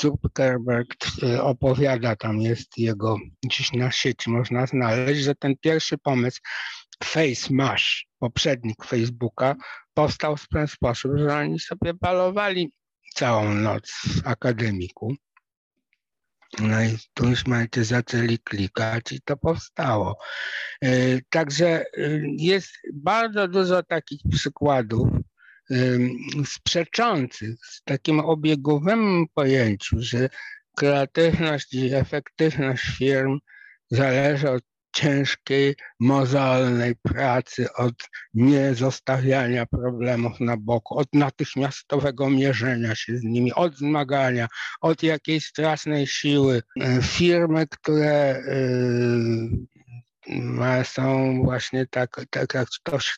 Zuckerberg 0.00 0.96
y, 1.22 1.42
opowiada, 1.42 2.16
tam 2.16 2.40
jest 2.40 2.78
jego 2.78 3.16
gdzieś 3.42 3.72
na 3.72 3.90
sieci 3.90 4.30
można 4.30 4.66
znaleźć, 4.66 5.22
że 5.22 5.34
ten 5.34 5.56
pierwszy 5.56 5.98
pomysł 5.98 6.40
Face 7.04 7.54
Mash, 7.54 8.06
poprzednik 8.18 8.84
Facebooka, 8.84 9.54
powstał 9.94 10.36
w 10.36 10.48
ten 10.48 10.66
sposób, 10.66 11.12
że 11.16 11.36
oni 11.36 11.60
sobie 11.60 11.94
balowali 11.94 12.72
całą 13.14 13.54
noc 13.54 13.90
w 13.90 14.26
akademiku 14.26 15.16
no 16.60 16.82
i 16.82 16.98
tu 17.14 17.28
już 17.28 17.46
macie 17.46 17.84
zaczęli 17.84 18.38
klikać 18.38 19.12
i 19.12 19.20
to 19.20 19.36
powstało. 19.36 20.18
E, 20.82 20.88
także 21.30 21.66
e, 21.68 21.84
jest 22.38 22.70
bardzo 22.94 23.48
dużo 23.48 23.82
takich 23.82 24.20
przykładów 24.30 25.08
sprzeczących 26.46 27.66
z 27.66 27.82
takim 27.82 28.20
obiegowym 28.20 29.26
pojęciu, 29.34 29.96
że 29.98 30.28
kreatywność 30.76 31.74
i 31.74 31.94
efektywność 31.94 32.84
firm 32.98 33.38
zależy 33.90 34.50
od 34.50 34.64
ciężkiej, 34.96 35.74
mozolnej 36.00 36.96
pracy, 36.96 37.72
od 37.74 37.94
niezostawiania 38.34 39.66
problemów 39.66 40.40
na 40.40 40.56
boku, 40.56 40.98
od 40.98 41.08
natychmiastowego 41.12 42.30
mierzenia 42.30 42.94
się 42.94 43.16
z 43.16 43.22
nimi, 43.22 43.52
od 43.54 43.76
zmagania, 43.76 44.48
od 44.80 45.02
jakiejś 45.02 45.46
strasznej 45.46 46.06
siły. 46.06 46.62
E, 46.80 47.02
firmy, 47.02 47.66
które 47.66 48.42
e, 50.60 50.84
są 50.84 51.40
właśnie 51.44 51.86
tak, 51.86 52.20
tak 52.30 52.54
jak 52.54 52.68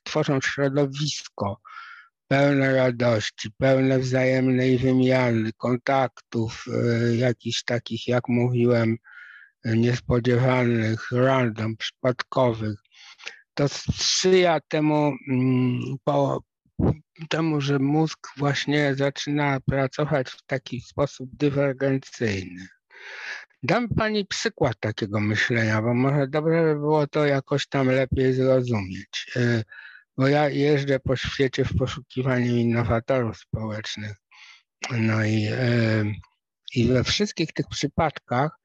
tworzą 0.04 0.40
środowisko, 0.40 1.60
pełne 2.28 2.74
radości, 2.74 3.50
pełne 3.58 3.98
wzajemnej 3.98 4.78
wymiany, 4.78 5.52
kontaktów, 5.52 6.64
e, 6.68 7.16
jakichś 7.16 7.64
takich, 7.64 8.08
jak 8.08 8.28
mówiłem, 8.28 8.96
niespodziewanych, 9.76 11.08
random, 11.12 11.76
przypadkowych, 11.76 12.78
to 13.54 13.68
sprzyja 13.68 14.60
temu, 14.68 15.12
mm, 15.28 15.80
po, 16.04 16.42
temu, 17.28 17.60
że 17.60 17.78
mózg 17.78 18.28
właśnie 18.36 18.94
zaczyna 18.94 19.60
pracować 19.60 20.30
w 20.30 20.42
taki 20.46 20.80
sposób 20.80 21.30
dywergencyjny. 21.32 22.68
Dam 23.62 23.88
Pani 23.88 24.26
przykład 24.26 24.76
takiego 24.80 25.20
myślenia, 25.20 25.82
bo 25.82 25.94
może 25.94 26.28
dobrze 26.28 26.62
by 26.62 26.74
było 26.74 27.06
to 27.06 27.26
jakoś 27.26 27.66
tam 27.66 27.86
lepiej 27.88 28.32
zrozumieć. 28.34 29.32
E, 29.36 29.64
bo 30.16 30.28
ja 30.28 30.48
jeżdżę 30.48 31.00
po 31.00 31.16
świecie 31.16 31.64
w 31.64 31.76
poszukiwaniu 31.76 32.56
innowatorów 32.56 33.38
społecznych. 33.38 34.16
No 34.90 35.24
i, 35.24 35.46
e, 35.52 36.04
i 36.74 36.88
we 36.88 37.04
wszystkich 37.04 37.52
tych 37.52 37.66
przypadkach 37.66 38.57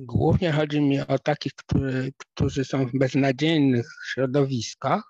głównie 0.00 0.52
chodzi 0.52 0.80
mi 0.80 1.00
o 1.00 1.18
takich, 1.18 1.52
którzy, 1.54 2.12
którzy 2.18 2.64
są 2.64 2.86
w 2.86 2.98
beznadziejnych 2.98 3.86
środowiskach, 4.06 5.02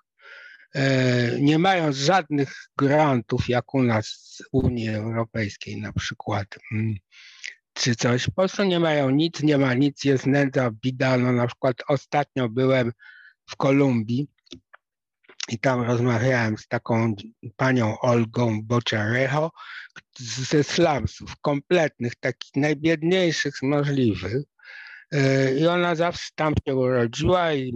e, 0.75 1.41
nie 1.41 1.59
mają 1.59 1.93
żadnych 1.93 2.53
grantów, 2.77 3.49
jak 3.49 3.73
u 3.73 3.83
nas 3.83 4.05
z 4.07 4.41
Unii 4.51 4.89
Europejskiej 4.89 5.81
na 5.81 5.93
przykład, 5.93 6.47
mm, 6.71 6.95
czy 7.73 7.95
coś. 7.95 8.25
Po 8.25 8.31
prostu 8.31 8.63
nie 8.63 8.79
mają 8.79 9.09
nic, 9.09 9.43
nie 9.43 9.57
ma 9.57 9.73
nic, 9.73 10.03
jest 10.03 10.25
nędza, 10.25 10.71
bida. 10.71 11.17
No 11.17 11.31
na 11.31 11.47
przykład 11.47 11.77
ostatnio 11.87 12.49
byłem 12.49 12.91
w 13.49 13.55
Kolumbii 13.55 14.27
i 15.49 15.59
tam 15.59 15.81
rozmawiałem 15.81 16.57
z 16.57 16.67
taką 16.67 17.15
panią 17.55 17.99
Olgą 17.99 18.61
Bociarejo 18.63 19.51
ze 20.19 20.63
slumsów, 20.63 21.35
kompletnych, 21.41 22.15
takich 22.15 22.55
najbiedniejszych 22.55 23.57
z 23.57 23.61
możliwych. 23.61 24.43
E, 25.11 25.53
I 25.53 25.67
ona 25.67 25.95
zawsze 25.95 26.29
tam 26.35 26.53
się 26.67 26.75
urodziła 26.75 27.53
i 27.53 27.71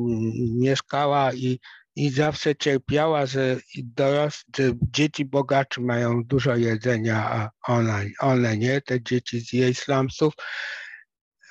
mieszkała 0.60 1.34
i, 1.34 1.60
i 1.96 2.10
zawsze 2.10 2.56
cierpiała, 2.56 3.26
że, 3.26 3.58
doros, 3.84 4.44
że 4.58 4.72
dzieci 4.82 5.26
bogaczy 5.26 5.82
mają 5.82 6.24
dużo 6.24 6.56
jedzenia, 6.56 7.30
a 7.32 7.50
ona, 7.74 8.00
one 8.20 8.58
nie, 8.58 8.82
te 8.82 9.04
dzieci 9.04 9.42
z 9.42 9.54
jej 9.54 9.74
slumsów 9.74 10.34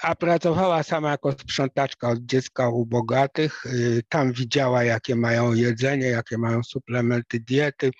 a 0.03 0.15
pracowała 0.15 0.83
sama 0.83 1.11
jako 1.11 1.33
sprzątaczka 1.33 2.09
od 2.09 2.19
dziecka 2.19 2.69
u 2.69 2.87
bogatych. 2.87 3.67
Y, 3.67 4.03
tam 4.09 4.33
widziała, 4.33 4.85
jakie 4.85 5.17
mają 5.17 5.53
jedzenie, 5.53 6.07
jakie 6.07 6.39
mają 6.39 6.63
suplementy 6.63 7.41
diety. 7.41 7.91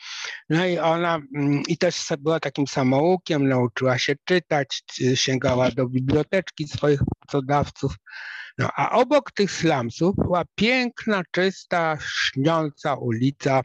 No 0.49 0.67
i 0.67 0.79
ona, 0.79 1.21
mm, 1.37 1.63
i 1.69 1.79
też 1.79 2.07
była 2.19 2.41
takim 2.41 2.67
samoukiem, 2.67 3.49
nauczyła 3.49 3.99
się 3.99 4.15
czytać, 4.25 4.83
sięgała 5.15 5.71
do 5.71 5.89
biblioteczki 5.89 6.69
swoich 6.69 7.01
pracodawców. 7.21 7.97
No, 8.59 8.71
a 8.77 8.91
obok 8.91 9.33
tych 9.33 9.51
slumsów 9.51 10.17
była 10.17 10.45
piękna, 10.55 11.23
czysta, 11.31 11.99
śniąca 12.01 12.95
ulica 12.95 13.61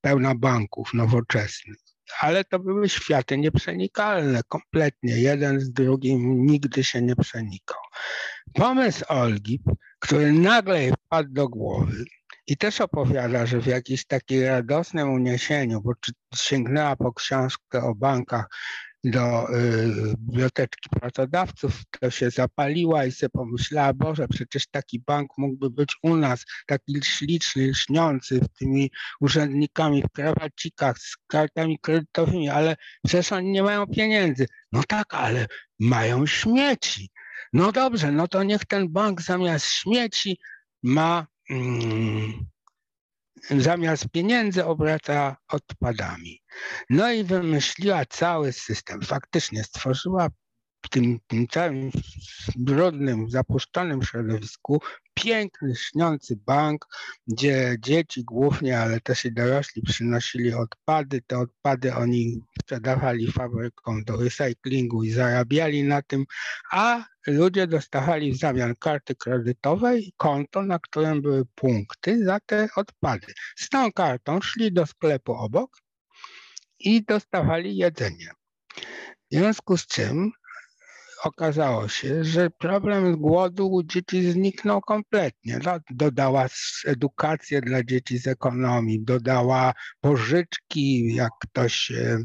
pełna 0.00 0.34
banków 0.34 0.94
nowoczesnych. 0.94 1.89
Ale 2.20 2.44
to 2.44 2.58
były 2.58 2.88
światy 2.88 3.38
nieprzenikalne, 3.38 4.40
kompletnie. 4.48 5.18
Jeden 5.18 5.60
z 5.60 5.72
drugim 5.72 6.46
nigdy 6.46 6.84
się 6.84 7.02
nie 7.02 7.16
przenikał. 7.16 7.80
Pomysł 8.54 9.04
Olgi, 9.08 9.60
który 9.98 10.32
nagle 10.32 10.92
wpadł 10.92 11.32
do 11.32 11.48
głowy, 11.48 12.04
i 12.46 12.56
też 12.56 12.80
opowiada, 12.80 13.46
że 13.46 13.60
w 13.60 13.66
jakimś 13.66 14.06
takim 14.06 14.44
radosnym 14.44 15.10
uniesieniu, 15.10 15.80
bo 15.80 15.92
sięgnęła 16.36 16.96
po 16.96 17.12
książkę 17.12 17.82
o 17.82 17.94
bankach 17.94 18.46
do 19.04 19.54
y, 19.54 20.14
biblioteczki 20.18 20.88
pracodawców, 21.00 21.82
to 22.00 22.10
się 22.10 22.30
zapaliła 22.30 23.04
i 23.04 23.12
sobie 23.12 23.30
pomyślała, 23.30 23.92
Boże, 23.92 24.28
przecież 24.28 24.66
taki 24.66 25.00
bank 25.06 25.30
mógłby 25.38 25.70
być 25.70 25.96
u 26.02 26.16
nas, 26.16 26.44
taki 26.66 27.00
śliczny, 27.04 27.70
lśniący, 27.70 28.40
z 28.44 28.58
tymi 28.58 28.90
urzędnikami 29.20 30.02
w 30.02 30.12
krawacikach, 30.12 30.98
z 30.98 31.16
kartami 31.26 31.78
kredytowymi, 31.78 32.48
ale 32.48 32.76
przecież 33.06 33.32
oni 33.32 33.50
nie 33.50 33.62
mają 33.62 33.86
pieniędzy. 33.86 34.46
No 34.72 34.82
tak, 34.88 35.14
ale 35.14 35.46
mają 35.78 36.26
śmieci. 36.26 37.10
No 37.52 37.72
dobrze, 37.72 38.12
no 38.12 38.28
to 38.28 38.42
niech 38.42 38.64
ten 38.64 38.88
bank 38.88 39.22
zamiast 39.22 39.66
śmieci 39.66 40.38
ma 40.82 41.26
mm, 41.50 42.46
zamiast 43.58 44.08
pieniędzy 44.08 44.64
obraca 44.64 45.36
odpadami. 45.48 46.42
No 46.90 47.12
i 47.12 47.24
wymyśliła 47.24 48.04
cały 48.04 48.52
system. 48.52 49.02
Faktycznie 49.02 49.64
stworzyła 49.64 50.28
w 50.82 50.88
tym, 50.88 51.20
tym 51.26 51.48
całym 51.48 51.90
brudnym, 52.56 53.30
zapuszczonym 53.30 54.02
środowisku 54.02 54.80
piękny, 55.14 55.74
śniący 55.76 56.36
bank, 56.36 56.86
gdzie 57.26 57.76
dzieci 57.80 58.24
głównie, 58.24 58.80
ale 58.80 59.00
też 59.00 59.24
i 59.24 59.32
dorośli 59.32 59.82
przynosili 59.82 60.54
odpady. 60.54 61.22
Te 61.26 61.38
odpady 61.38 61.94
oni 61.94 62.40
sprzedawali 62.60 63.32
fabrykom 63.32 64.04
do 64.04 64.16
recyklingu 64.16 65.02
i 65.02 65.10
zarabiali 65.10 65.82
na 65.84 66.02
tym, 66.02 66.24
a 66.72 67.04
ludzie 67.26 67.66
dostawali 67.66 68.32
w 68.32 68.36
zamian 68.36 68.74
karty 68.76 69.14
kredytowe 69.14 69.98
i 69.98 70.12
konto, 70.16 70.62
na 70.62 70.78
którym 70.78 71.22
były 71.22 71.44
punkty 71.54 72.24
za 72.24 72.40
te 72.40 72.68
odpady. 72.76 73.26
Z 73.56 73.68
tą 73.68 73.92
kartą 73.92 74.40
szli 74.40 74.72
do 74.72 74.86
sklepu 74.86 75.32
obok 75.32 75.76
i 76.78 77.04
dostawali 77.04 77.76
jedzenie. 77.76 78.30
W 79.30 79.34
związku 79.34 79.76
z 79.76 79.86
czym 79.86 80.32
okazało 81.24 81.88
się, 81.88 82.24
że 82.24 82.50
problem 82.50 83.16
głodu 83.16 83.70
u 83.70 83.82
dzieci 83.82 84.32
zniknął 84.32 84.80
kompletnie. 84.80 85.58
Dodała 85.90 86.46
edukację 86.86 87.60
dla 87.60 87.84
dzieci 87.84 88.18
z 88.18 88.26
ekonomii, 88.26 89.04
dodała 89.04 89.72
pożyczki, 90.00 91.14
jak 91.14 91.32
ktoś 91.40 91.90
e, 91.90 92.18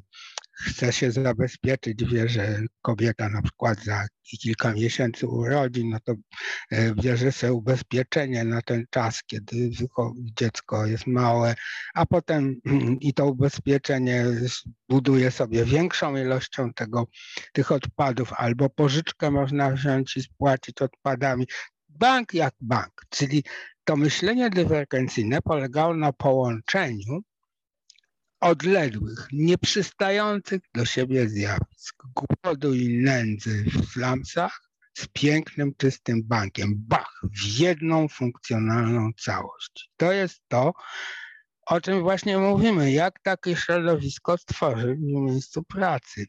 chce 0.55 0.93
się 0.93 1.11
zabezpieczyć, 1.11 2.05
wie, 2.05 2.29
że 2.29 2.61
kobieta 2.81 3.29
na 3.29 3.41
przykład 3.41 3.83
za 3.83 4.07
kilka 4.41 4.73
miesięcy 4.73 5.27
urodzi, 5.27 5.85
no 5.85 5.97
to 6.03 6.13
e, 6.71 6.95
bierze 6.95 7.31
sobie 7.31 7.53
ubezpieczenie 7.53 8.43
na 8.43 8.61
ten 8.61 8.85
czas, 8.89 9.23
kiedy 9.23 9.69
dziecko 10.19 10.85
jest 10.85 11.07
małe, 11.07 11.55
a 11.93 12.05
potem 12.05 12.55
i 13.01 13.13
to 13.13 13.25
ubezpieczenie 13.25 14.25
buduje 14.89 15.31
sobie 15.31 15.65
większą 15.65 16.17
ilością 16.17 16.73
tego, 16.73 17.07
tych 17.53 17.71
odpadów, 17.71 18.33
albo 18.33 18.69
pożyczkę 18.69 19.31
można 19.31 19.71
wziąć 19.71 20.17
i 20.17 20.21
spłacić 20.21 20.81
odpadami. 20.81 21.45
Bank 21.89 22.33
jak 22.33 22.53
bank, 22.61 23.01
czyli 23.09 23.43
to 23.83 23.95
myślenie 23.95 24.49
dywergencyjne 24.49 25.41
polegało 25.41 25.93
na 25.93 26.13
połączeniu 26.13 27.21
odległych, 28.45 29.27
nieprzystających 29.31 30.61
do 30.73 30.85
siebie 30.85 31.29
zjawisk, 31.29 32.03
głodu 32.15 32.73
i 32.73 32.97
nędzy 32.97 33.63
w 33.63 33.85
slumsach 33.85 34.61
z 34.93 35.07
pięknym, 35.07 35.73
czystym 35.77 36.23
bankiem. 36.23 36.73
Bach! 36.77 37.21
W 37.23 37.59
jedną 37.59 38.07
funkcjonalną 38.07 39.11
całość. 39.17 39.91
To 39.97 40.11
jest 40.11 40.41
to, 40.47 40.73
o 41.65 41.81
czym 41.81 42.01
właśnie 42.01 42.37
mówimy, 42.37 42.91
jak 42.91 43.19
takie 43.19 43.55
środowisko 43.55 44.37
stworzyć 44.37 44.99
w 44.99 45.03
miejscu 45.03 45.63
pracy. 45.63 46.25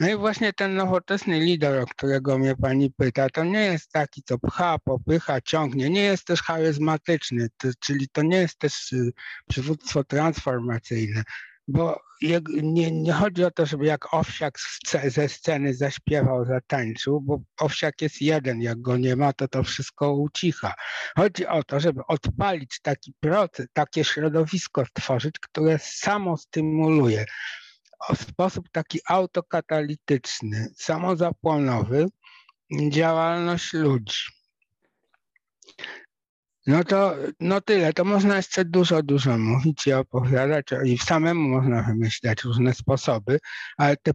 No 0.00 0.08
i 0.08 0.16
właśnie 0.16 0.52
ten 0.52 0.74
nowoczesny 0.74 1.40
lider, 1.40 1.82
o 1.82 1.86
którego 1.86 2.38
mnie 2.38 2.56
pani 2.56 2.90
pyta, 2.90 3.30
to 3.30 3.44
nie 3.44 3.64
jest 3.64 3.90
taki, 3.92 4.22
co 4.22 4.38
pcha, 4.38 4.78
popycha, 4.78 5.40
ciągnie, 5.40 5.90
nie 5.90 6.02
jest 6.02 6.24
też 6.24 6.42
charyzmatyczny, 6.42 7.48
to, 7.56 7.68
czyli 7.80 8.08
to 8.08 8.22
nie 8.22 8.36
jest 8.36 8.58
też 8.58 8.92
y, 8.92 9.12
przywództwo 9.48 10.04
transformacyjne 10.04 11.22
bo 11.68 12.00
nie, 12.22 12.40
nie, 12.92 13.12
chodzi 13.12 13.44
o 13.44 13.50
to, 13.50 13.66
żeby 13.66 13.86
jak 13.86 14.14
owsiak 14.14 14.58
ze 15.04 15.28
sceny 15.28 15.74
zaśpiewał, 15.74 16.44
zatańczył, 16.44 17.20
bo 17.20 17.40
owsiak 17.60 18.02
jest 18.02 18.20
jeden, 18.22 18.62
jak 18.62 18.80
go 18.80 18.96
nie 18.96 19.16
ma, 19.16 19.32
to 19.32 19.48
to 19.48 19.62
wszystko 19.62 20.12
ucicha. 20.12 20.74
Chodzi 21.16 21.46
o 21.46 21.62
to, 21.62 21.80
żeby 21.80 22.00
odpalić 22.08 22.80
taki 22.82 23.12
proces, 23.20 23.66
takie 23.72 24.04
środowisko 24.04 24.84
stworzyć, 24.86 25.38
które 25.38 25.78
samo 25.78 26.36
stymuluje 26.36 27.24
w 28.14 28.22
sposób 28.22 28.68
taki 28.72 29.00
autokatalityczny, 29.08 30.68
samozapłonowy 30.76 32.06
działalność 32.90 33.72
ludzi. 33.72 34.18
No 36.66 36.84
to 36.84 37.16
no 37.40 37.60
tyle, 37.60 37.92
to 37.92 38.04
można 38.04 38.36
jeszcze 38.36 38.64
dużo, 38.64 39.02
dużo 39.02 39.38
mówić 39.38 39.86
i 39.86 39.92
opowiadać 39.92 40.66
i 40.84 40.98
samemu 40.98 41.48
można 41.48 41.82
wymyślać 41.82 42.44
różne 42.44 42.74
sposoby, 42.74 43.38
ale 43.76 43.96
te 43.96 44.12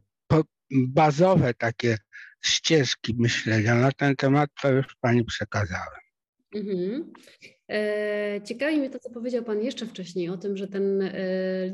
bazowe 0.72 1.54
takie 1.54 1.98
ścieżki 2.46 3.16
myślenia 3.20 3.76
na 3.76 3.92
ten 3.92 4.16
temat 4.16 4.50
to 4.62 4.70
już 4.70 4.86
Pani 5.02 5.26
przekazałem. 5.26 6.01
Mhm. 6.56 7.12
E, 7.70 8.42
ciekawi 8.46 8.78
mnie 8.78 8.90
to, 8.90 9.00
co 9.00 9.10
powiedział 9.10 9.44
Pan 9.44 9.64
jeszcze 9.64 9.86
wcześniej 9.86 10.30
o 10.30 10.38
tym, 10.38 10.58
że 10.58 10.68
ten 10.68 11.02
e, 11.02 11.12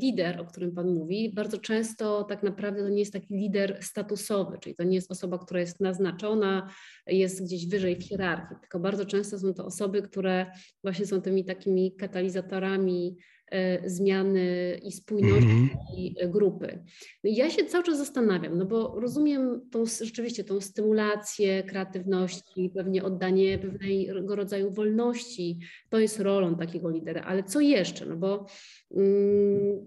lider, 0.02 0.40
o 0.40 0.44
którym 0.44 0.74
Pan 0.74 0.94
mówi, 0.94 1.32
bardzo 1.34 1.58
często 1.58 2.24
tak 2.24 2.42
naprawdę 2.42 2.82
to 2.82 2.88
nie 2.88 2.98
jest 2.98 3.12
taki 3.12 3.34
lider 3.34 3.78
statusowy, 3.80 4.58
czyli 4.58 4.74
to 4.74 4.84
nie 4.84 4.94
jest 4.94 5.10
osoba, 5.10 5.38
która 5.38 5.60
jest 5.60 5.80
naznaczona, 5.80 6.70
jest 7.06 7.44
gdzieś 7.44 7.68
wyżej 7.68 7.96
w 7.96 8.02
hierarchii, 8.02 8.56
tylko 8.60 8.78
bardzo 8.78 9.04
często 9.04 9.38
są 9.38 9.54
to 9.54 9.66
osoby, 9.66 10.02
które 10.02 10.46
właśnie 10.84 11.06
są 11.06 11.22
tymi 11.22 11.44
takimi 11.44 11.96
katalizatorami 11.96 13.16
zmiany 13.84 14.78
i 14.82 14.92
spójności 14.92 15.48
mm-hmm. 15.48 16.30
grupy. 16.30 16.84
No 17.24 17.30
ja 17.34 17.50
się 17.50 17.64
cały 17.64 17.84
czas 17.84 17.98
zastanawiam, 17.98 18.58
no 18.58 18.64
bo 18.64 19.00
rozumiem 19.00 19.60
tą, 19.70 19.84
rzeczywiście 19.86 20.44
tą 20.44 20.60
stymulację 20.60 21.62
kreatywności, 21.62 22.70
pewnie 22.74 23.04
oddanie 23.04 23.58
pewnego 23.58 24.36
rodzaju 24.36 24.70
wolności, 24.70 25.58
to 25.88 25.98
jest 25.98 26.20
rolą 26.20 26.56
takiego 26.56 26.90
lidera, 26.90 27.22
ale 27.22 27.44
co 27.44 27.60
jeszcze? 27.60 28.06
No 28.06 28.16
bo 28.16 28.46
mm, 28.96 29.86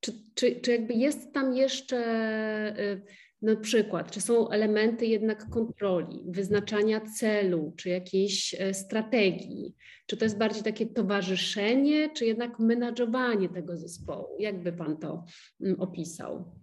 czy, 0.00 0.12
czy, 0.34 0.60
czy 0.60 0.72
jakby 0.72 0.94
jest 0.94 1.32
tam 1.32 1.56
jeszcze 1.56 1.96
e, 1.96 3.00
na 3.42 3.56
przykład, 3.56 4.10
czy 4.10 4.20
są 4.20 4.50
elementy 4.50 5.06
jednak 5.06 5.50
kontroli, 5.50 6.24
wyznaczania 6.28 7.00
celu, 7.00 7.74
czy 7.76 7.88
jakiejś 7.88 8.54
e, 8.58 8.74
strategii? 8.74 9.74
Czy 10.06 10.16
to 10.16 10.24
jest 10.24 10.38
bardziej 10.38 10.62
takie 10.62 10.86
towarzyszenie, 10.86 12.10
czy 12.10 12.26
jednak 12.26 12.58
menadżowanie 12.58 13.48
tego 13.48 13.76
zespołu? 13.76 14.36
Jak 14.38 14.62
by 14.62 14.72
Pan 14.72 14.96
to 14.96 15.24
mm, 15.60 15.80
opisał? 15.80 16.58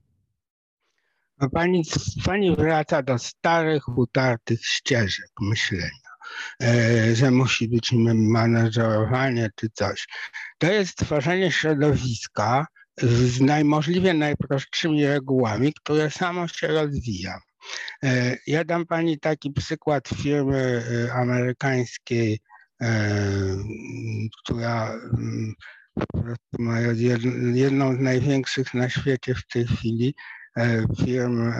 No 1.41 1.49
pani, 1.49 1.83
pani 2.25 2.55
wraca 2.55 3.03
do 3.03 3.17
starych, 3.17 3.97
utartych 3.97 4.65
ścieżek 4.65 5.31
myślenia, 5.41 6.09
e, 6.63 7.15
że 7.15 7.31
musi 7.31 7.67
być 7.67 7.91
menadżerowanie 8.13 9.49
czy 9.55 9.69
coś. 9.73 10.07
To 10.57 10.71
jest 10.71 10.97
tworzenie 10.97 11.51
środowiska, 11.51 12.65
z 13.01 13.41
najmożliwie 13.41 14.13
najprostszymi 14.13 15.05
regułami, 15.05 15.73
które 15.73 16.11
samo 16.11 16.47
się 16.47 16.67
rozwija. 16.67 17.39
E, 18.03 18.37
ja 18.47 18.63
dam 18.63 18.85
Pani 18.85 19.19
taki 19.19 19.51
przykład 19.51 20.07
firmy 20.07 20.83
e, 21.07 21.13
amerykańskiej, 21.13 22.39
e, 22.81 23.17
która 24.43 24.93
mm, 24.93 25.53
ma 26.59 26.79
jedną 27.53 27.95
z 27.95 27.99
największych 27.99 28.73
na 28.73 28.89
świecie 28.89 29.35
w 29.35 29.47
tej 29.47 29.67
chwili 29.67 30.15
firm 31.05 31.51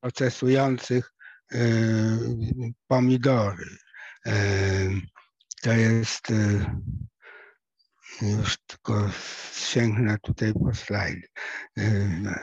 procesujących 0.00 1.12
pomidory. 2.88 3.66
To 5.62 5.72
jest 5.72 6.32
już 8.20 8.58
tylko 8.66 9.10
sięgnę 9.52 10.18
tutaj 10.22 10.52
po 10.52 10.74
slajd. 10.74 11.30
E, 11.78 12.34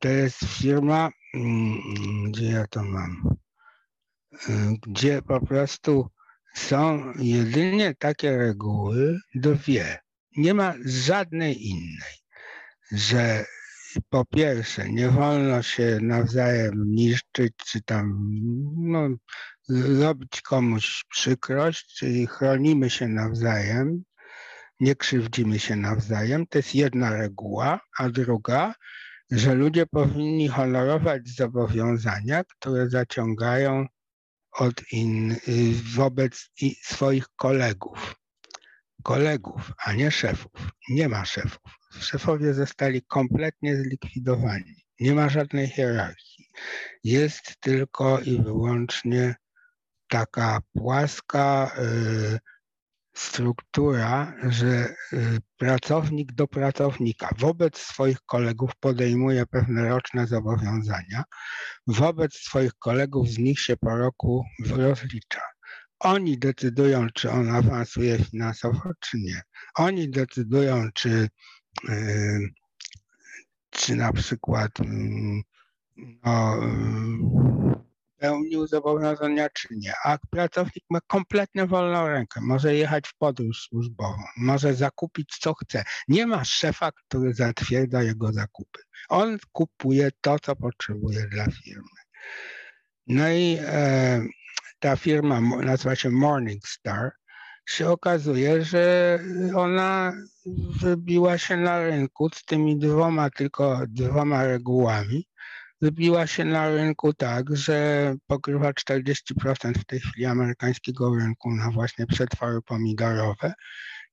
to 0.00 0.08
jest 0.08 0.38
firma, 0.44 1.10
mm, 1.34 2.32
gdzie 2.32 2.46
ja 2.46 2.66
to 2.66 2.84
mam, 2.84 3.36
e, 4.48 4.74
gdzie 4.86 5.22
po 5.22 5.46
prostu 5.46 6.10
są 6.54 7.12
jedynie 7.18 7.94
takie 7.98 8.36
reguły, 8.36 9.18
dwie. 9.34 9.98
nie 10.36 10.54
ma 10.54 10.74
żadnej 10.84 11.68
innej, 11.68 12.14
że 12.92 13.44
po 14.08 14.24
pierwsze 14.24 14.88
nie 14.88 15.08
wolno 15.08 15.62
się 15.62 15.98
nawzajem 16.02 16.84
niszczyć, 16.94 17.52
czy 17.56 17.82
tam 17.82 18.30
no, 18.76 19.08
robić 20.00 20.42
komuś 20.42 21.04
przykrość, 21.08 21.94
czyli 21.94 22.26
chronimy 22.26 22.90
się 22.90 23.08
nawzajem, 23.08 24.02
nie 24.80 24.94
krzywdzimy 24.94 25.58
się 25.58 25.76
nawzajem. 25.76 26.46
To 26.46 26.58
jest 26.58 26.74
jedna 26.74 27.16
reguła, 27.16 27.80
a 27.98 28.08
druga, 28.08 28.74
że 29.30 29.54
ludzie 29.54 29.86
powinni 29.86 30.48
honorować 30.48 31.28
zobowiązania, 31.28 32.44
które 32.44 32.88
zaciągają 32.90 33.86
od 34.52 34.92
in, 34.92 35.36
wobec 35.94 36.50
swoich 36.82 37.28
kolegów. 37.36 38.14
Kolegów, 39.02 39.72
a 39.84 39.92
nie 39.92 40.10
szefów. 40.10 40.52
Nie 40.88 41.08
ma 41.08 41.24
szefów. 41.24 41.78
Szefowie 42.00 42.54
zostali 42.54 43.02
kompletnie 43.02 43.76
zlikwidowani. 43.76 44.84
Nie 45.00 45.14
ma 45.14 45.28
żadnej 45.28 45.68
hierarchii. 45.68 46.50
Jest 47.04 47.60
tylko 47.60 48.20
i 48.20 48.42
wyłącznie 48.42 49.34
taka 50.08 50.60
płaska 50.72 51.72
y, 51.78 52.38
struktura, 53.20 54.34
że 54.48 54.94
y, 55.12 55.38
pracownik 55.56 56.32
do 56.32 56.46
pracownika 56.48 57.28
wobec 57.38 57.78
swoich 57.78 58.20
kolegów 58.20 58.70
podejmuje 58.80 59.46
pewne 59.46 59.88
roczne 59.88 60.26
zobowiązania, 60.26 61.24
wobec 61.86 62.34
swoich 62.34 62.74
kolegów 62.74 63.28
z 63.28 63.38
nich 63.38 63.60
się 63.60 63.76
po 63.76 63.96
roku 63.96 64.44
rozlicza. 64.70 65.40
Oni 65.98 66.38
decydują, 66.38 67.06
czy 67.14 67.30
on 67.30 67.50
awansuje 67.50 68.18
finansowo, 68.18 68.90
czy 69.00 69.18
nie. 69.18 69.42
Oni 69.74 70.10
decydują, 70.10 70.88
czy, 70.94 71.28
y, 71.88 72.48
czy 73.70 73.96
na 73.96 74.12
przykład 74.12 74.80
mm, 74.80 75.42
no, 76.24 76.60
pełnił 78.20 78.66
zobowiązania, 78.66 79.48
czy 79.50 79.68
nie. 79.70 79.92
A 80.04 80.18
pracownik 80.30 80.84
ma 80.90 81.00
kompletnie 81.00 81.66
wolną 81.66 82.08
rękę. 82.08 82.40
Może 82.40 82.74
jechać 82.74 83.08
w 83.08 83.16
podróż 83.16 83.68
służbową, 83.68 84.22
może 84.36 84.74
zakupić 84.74 85.38
co 85.40 85.54
chce. 85.54 85.84
Nie 86.08 86.26
ma 86.26 86.44
szefa, 86.44 86.92
który 86.92 87.34
zatwierdza 87.34 88.02
jego 88.02 88.32
zakupy. 88.32 88.80
On 89.08 89.38
kupuje 89.52 90.10
to, 90.20 90.38
co 90.38 90.56
potrzebuje 90.56 91.26
dla 91.26 91.44
firmy. 91.44 92.00
No 93.06 93.30
i 93.30 93.58
e, 93.60 94.20
ta 94.78 94.96
firma 94.96 95.40
nazywa 95.40 95.96
się 95.96 96.10
Morningstar. 96.10 97.10
Się 97.66 97.90
okazuje, 97.90 98.64
że 98.64 99.18
ona 99.54 100.12
wybiła 100.80 101.38
się 101.38 101.56
na 101.56 101.78
rynku 101.78 102.28
z 102.34 102.44
tymi 102.44 102.78
dwoma, 102.78 103.30
tylko 103.30 103.80
dwoma 103.88 104.44
regułami 104.44 105.29
wybiła 105.80 106.26
się 106.26 106.44
na 106.44 106.68
rynku 106.68 107.12
tak, 107.12 107.56
że 107.56 108.14
pokrywa 108.26 108.70
40% 108.72 109.78
w 109.78 109.84
tej 109.84 110.00
chwili 110.00 110.26
amerykańskiego 110.26 111.14
rynku 111.14 111.54
na 111.54 111.70
właśnie 111.70 112.06
przetwory 112.06 112.62
pomidorowe 112.62 113.52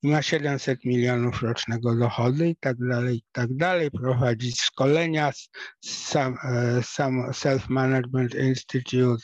i 0.02 0.08
ma 0.08 0.22
700 0.22 0.84
milionów 0.84 1.42
rocznego 1.42 1.96
dochodu 1.96 2.44
i 2.44 2.56
tak 2.56 2.76
dalej, 2.88 3.16
i 3.16 3.24
tak 3.32 3.56
dalej. 3.56 3.90
Prowadzi 3.90 4.52
szkolenia, 4.52 5.32
sam, 5.84 6.36
e, 6.44 6.82
sam 6.82 7.30
Self-Management 7.32 8.34
Institute 8.48 9.22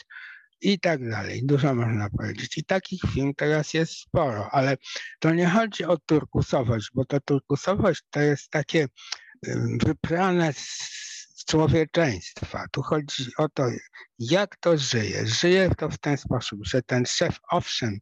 i 0.60 0.80
tak 0.80 1.10
dalej. 1.10 1.46
Dużo 1.46 1.74
można 1.74 2.10
powiedzieć. 2.10 2.58
I 2.58 2.64
takich 2.64 3.00
firm 3.14 3.32
teraz 3.36 3.74
jest 3.74 3.92
sporo, 3.92 4.48
ale 4.50 4.76
to 5.18 5.34
nie 5.34 5.48
chodzi 5.48 5.84
o 5.84 5.96
turkusowość, 6.06 6.90
bo 6.94 7.04
ta 7.04 7.20
turkusowość 7.20 8.02
to 8.10 8.20
jest 8.20 8.50
takie 8.50 8.88
wyprane 9.86 10.52
z 10.52 11.13
człowieczeństwa. 11.44 12.64
Tu 12.70 12.82
chodzi 12.82 13.24
o 13.38 13.48
to, 13.48 13.66
jak 14.18 14.56
to 14.56 14.78
żyje. 14.78 15.26
Żyje 15.26 15.70
to 15.78 15.88
w 15.88 15.98
ten 15.98 16.16
sposób, 16.16 16.60
że 16.62 16.82
ten 16.82 17.06
szef, 17.06 17.38
owszem, 17.50 17.98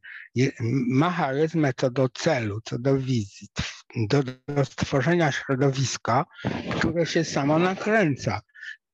ma 0.88 1.10
charyzmę 1.10 1.72
co 1.76 1.90
do 1.90 2.08
celu, 2.08 2.60
co 2.64 2.78
do 2.78 2.98
wizji, 2.98 3.48
do, 3.96 4.22
do 4.48 4.64
stworzenia 4.64 5.32
środowiska, 5.32 6.24
które 6.78 7.06
się 7.06 7.24
samo 7.24 7.58
nakręca. 7.58 8.40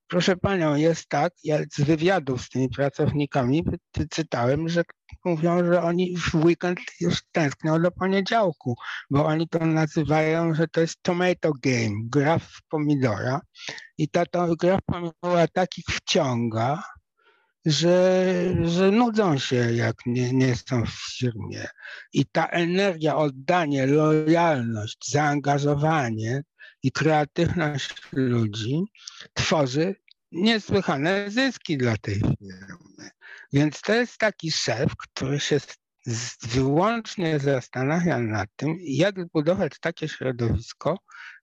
Proszę 0.09 0.37
panią, 0.37 0.75
jest 0.75 1.09
tak, 1.09 1.33
ja 1.45 1.59
z 1.73 1.81
wywiadów 1.81 2.43
z 2.43 2.49
tymi 2.49 2.69
pracownikami 2.69 3.65
czytałem, 4.11 4.69
że 4.69 4.83
mówią, 5.25 5.65
że 5.65 5.83
oni 5.83 6.17
w 6.17 6.35
weekend 6.35 6.81
już 7.01 7.23
tęsknią 7.33 7.83
do 7.83 7.91
poniedziałku, 7.91 8.75
bo 9.11 9.27
oni 9.27 9.49
to 9.49 9.67
nazywają, 9.67 10.55
że 10.55 10.69
to 10.69 10.81
jest 10.81 11.03
tomato 11.03 11.53
game, 11.63 11.95
gra 12.05 12.39
w 12.39 12.59
pomidora. 12.69 13.41
I 13.99 14.09
ta 14.09 14.27
to, 14.27 14.57
gra 14.57 14.77
w 14.79 14.83
pomidora 14.83 15.49
takich 15.53 15.85
wciąga, 15.85 16.83
że, 17.67 18.55
że 18.65 18.91
nudzą 18.91 19.39
się, 19.39 19.73
jak 19.73 19.97
nie, 20.07 20.33
nie 20.33 20.57
są 20.57 20.87
w 20.87 21.17
firmie. 21.19 21.67
I 22.13 22.27
ta 22.27 22.47
energia, 22.47 23.17
oddanie, 23.17 23.87
lojalność, 23.87 25.11
zaangażowanie 25.11 26.43
i 26.83 26.93
kreatywność 26.93 27.95
ludzi 28.13 28.85
tworzy 29.35 29.95
niesłychane 30.33 31.31
zyski 31.31 31.79
dla 31.79 31.97
tej 31.97 32.15
firmy. 32.15 33.11
Więc 33.53 33.81
to 33.81 33.95
jest 33.95 34.19
taki 34.19 34.53
szef, 34.53 34.93
który 34.97 35.41
się 35.41 35.61
wyłącznie 36.43 37.39
zastanawia 37.39 38.19
nad 38.19 38.49
tym, 38.57 38.77
jak 38.81 39.21
zbudować 39.21 39.73
takie 39.81 40.09
środowisko, 40.09 40.99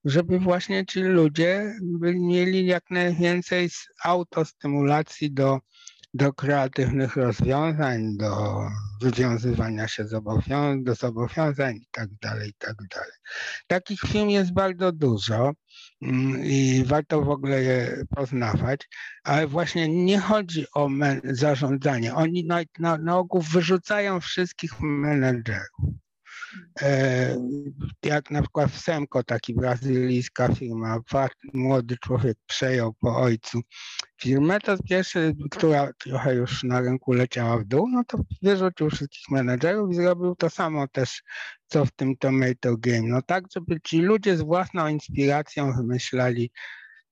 żeby 0.05 0.39
właśnie 0.39 0.85
ci 0.85 1.01
ludzie 1.01 1.73
mieli 2.01 2.65
jak 2.65 2.83
najwięcej 2.89 3.69
autostymulacji 4.03 5.31
do 5.31 5.59
do 6.15 6.33
kreatywnych 6.33 7.15
rozwiązań, 7.15 8.17
do 8.17 8.61
wywiązywania 9.01 9.87
się 9.87 10.07
zobowiązań, 10.07 10.83
do 10.83 10.95
zobowiązań 10.95 11.75
i 11.75 11.87
tak 11.91 12.09
dalej, 12.21 12.49
i 12.49 12.53
tak. 12.53 12.75
Takich 13.67 13.99
firm 13.99 14.29
jest 14.29 14.53
bardzo 14.53 14.91
dużo 14.91 15.51
mm, 16.01 16.45
i 16.45 16.83
warto 16.85 17.21
w 17.21 17.29
ogóle 17.29 17.63
je 17.63 18.03
poznawać, 18.15 18.89
ale 19.23 19.47
właśnie 19.47 19.87
nie 19.87 20.19
chodzi 20.19 20.65
o 20.73 20.89
zarządzanie. 21.23 22.15
Oni 22.15 22.45
na, 22.45 22.61
na, 22.79 22.97
na 22.97 23.17
ogół 23.17 23.41
wyrzucają 23.41 24.19
wszystkich 24.19 24.81
menedżerów. 24.81 26.04
E, 26.81 27.35
jak 28.03 28.31
na 28.31 28.41
przykład 28.41 28.71
w 28.71 28.79
Semco, 28.79 29.23
taki 29.23 29.53
brazylijska 29.53 30.47
firma, 30.47 30.99
młody 31.53 31.97
człowiek 31.97 32.37
przejął 32.47 32.93
po 32.93 33.17
ojcu 33.17 33.61
firmę, 34.21 34.59
to 34.59 34.77
pierwszy, 34.89 35.35
która 35.51 35.89
trochę 35.93 36.35
już 36.35 36.63
na 36.63 36.81
rynku 36.81 37.13
leciała 37.13 37.57
w 37.57 37.65
dół, 37.65 37.87
no 37.87 38.03
to 38.03 38.17
wyrzucił 38.41 38.89
wszystkich 38.89 39.29
menedżerów 39.31 39.91
i 39.91 39.95
zrobił 39.95 40.35
to 40.35 40.49
samo 40.49 40.87
też, 40.87 41.23
co 41.67 41.85
w 41.85 41.91
tym 41.91 42.17
Tomato 42.17 42.77
Game. 42.77 43.07
No 43.07 43.21
tak, 43.21 43.43
żeby 43.55 43.81
ci 43.81 44.01
ludzie 44.01 44.37
z 44.37 44.41
własną 44.41 44.87
inspiracją 44.87 45.73
wymyślali 45.73 46.51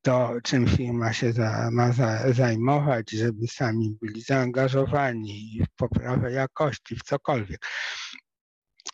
to, 0.03 0.33
czym 0.43 0.67
firma 0.67 1.13
się 1.13 1.33
za, 1.33 1.69
ma 1.71 1.91
za, 1.91 2.33
zajmować, 2.33 3.11
żeby 3.11 3.47
sami 3.47 3.97
byli 4.01 4.21
zaangażowani 4.21 5.61
w 5.65 5.75
poprawę 5.75 6.31
jakości, 6.31 6.95
w 6.95 7.03
cokolwiek. 7.03 7.67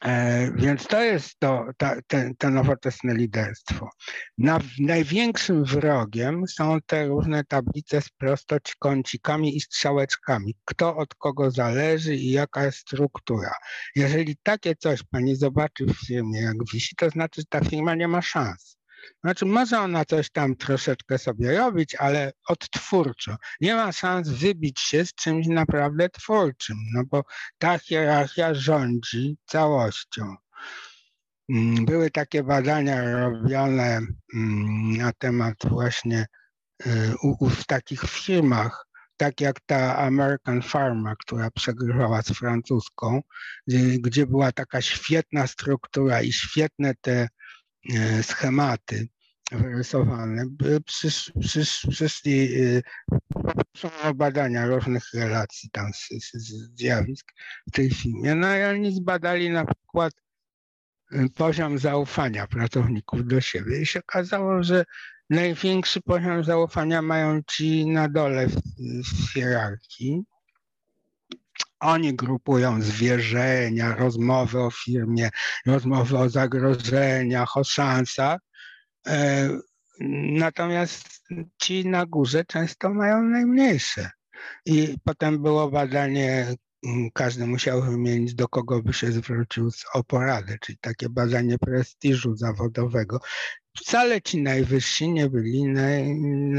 E, 0.06 0.52
więc 0.56 0.88
to 0.88 1.04
jest 1.04 1.40
to, 1.40 1.66
ta, 1.78 1.96
te, 2.08 2.32
to 2.38 2.50
nowoczesne 2.50 3.16
liderstwo. 3.16 3.90
Na, 4.38 4.60
największym 4.80 5.64
wrogiem 5.64 6.48
są 6.48 6.78
te 6.86 7.08
różne 7.08 7.44
tablice 7.44 8.02
z 8.02 8.10
prostokącikami 8.10 9.58
i 9.58 9.62
strzałeczkami. 9.62 10.56
Kto 10.66 10.98
od 10.98 11.16
kogo 11.16 11.52
zależy 11.52 12.16
i 12.16 12.32
jaka 12.32 12.66
jest 12.66 12.78
struktura. 12.78 13.52
Jeżeli 13.96 14.38
takie 14.44 14.76
coś 14.76 15.04
pani 15.04 15.36
zobaczy 15.36 15.86
w 15.86 16.08
firmie, 16.08 16.42
jak 16.42 16.56
wisi, 16.74 16.96
to 16.96 17.10
znaczy, 17.10 17.42
że 17.42 17.46
ta 17.50 17.70
firma 17.70 17.96
nie 17.96 18.08
ma 18.08 18.22
szans. 18.22 18.79
Znaczy, 19.24 19.46
może 19.46 19.80
ona 19.80 20.06
coś 20.06 20.30
tam 20.30 20.56
troszeczkę 20.56 21.18
sobie 21.18 21.58
robić, 21.58 21.96
ale 21.96 22.32
odtwórczo. 22.48 23.36
Nie 23.62 23.76
ma 23.76 23.92
szans 23.92 24.30
wybić 24.30 24.80
się 24.80 25.06
z 25.06 25.14
czymś 25.14 25.48
naprawdę 25.48 26.10
twórczym, 26.10 26.78
no 26.94 27.04
bo 27.12 27.24
ta 27.58 27.80
hierarchia 27.80 28.54
rządzi 28.54 29.38
całością. 29.46 30.36
Mm, 31.50 31.86
były 31.86 32.12
takie 32.12 32.44
badania 32.44 33.20
robione 33.20 34.02
mm, 34.36 34.98
na 34.98 35.12
temat 35.14 35.56
właśnie 35.64 36.26
y, 36.86 37.14
w 37.42 37.66
takich 37.66 38.02
firmach, 38.02 38.90
tak 39.18 39.42
jak 39.42 39.60
ta 39.66 39.98
American 39.98 40.62
Pharma, 40.62 41.16
która 41.16 41.52
przegrywała 41.52 42.22
z 42.22 42.28
francuską, 42.28 43.22
gdzie 44.00 44.28
była 44.28 44.52
taka 44.52 44.82
świetna 44.82 45.48
struktura 45.48 46.22
i 46.22 46.34
świetne 46.34 46.94
te 47.02 47.28
schematy 48.22 49.08
wyrysowane, 49.52 50.46
przysz, 50.86 51.32
przysz, 51.40 51.88
przyszli 51.90 52.62
e, 54.04 54.14
badania 54.16 54.66
różnych 54.66 55.04
relacji 55.14 55.70
tam 55.70 55.94
z, 55.94 56.10
z, 56.34 56.78
zjawisk 56.80 57.32
w 57.68 57.72
tej 57.72 57.92
filmie. 57.92 58.36
No 58.36 58.58
i 58.58 58.64
oni 58.64 58.96
zbadali 58.96 59.50
na 59.50 59.66
przykład 59.66 60.14
poziom 61.36 61.80
zaufania 61.80 62.48
pracowników 62.48 63.28
do 63.28 63.42
siebie 63.42 63.82
i 63.82 63.86
się 63.86 64.00
okazało, 64.00 64.64
że 64.64 64.86
największy 65.30 66.02
poziom 66.02 66.44
zaufania 66.44 67.02
mają 67.02 67.42
ci 67.44 67.88
na 67.88 68.10
dole 68.10 68.48
w, 68.48 68.56
w 69.04 69.34
hierarchii. 69.34 70.24
Oni 71.80 72.16
grupują 72.16 72.82
zwierzenia, 72.82 73.96
rozmowy 73.96 74.60
o 74.60 74.72
firmie, 74.72 75.30
rozmowy 75.66 76.18
o 76.18 76.30
zagrożeniach, 76.30 77.58
o 77.58 77.64
szansach. 77.64 78.40
E, 79.08 79.50
natomiast 80.32 81.24
ci 81.62 81.88
na 81.88 82.06
górze 82.06 82.46
często 82.46 82.94
mają 82.94 83.24
najmniejsze. 83.24 84.10
I 84.66 84.96
potem 85.06 85.42
było 85.42 85.72
badanie 85.72 86.56
Mm, 86.86 87.12
każdy 87.14 87.48
musiał 87.48 87.82
wymienić, 87.82 88.36
do 88.36 88.48
kogo 88.48 88.82
by 88.82 88.94
się 88.94 89.12
zwrócił 89.12 89.70
o 89.94 90.04
poradę, 90.04 90.58
czyli 90.62 90.78
takie 90.82 91.10
badanie 91.10 91.58
prestiżu 91.58 92.36
zawodowego. 92.36 93.20
Wcale 93.78 94.22
ci 94.22 94.42
najwyżsi 94.42 95.10
nie 95.10 95.30
byli 95.30 95.64
naj, 95.64 96.16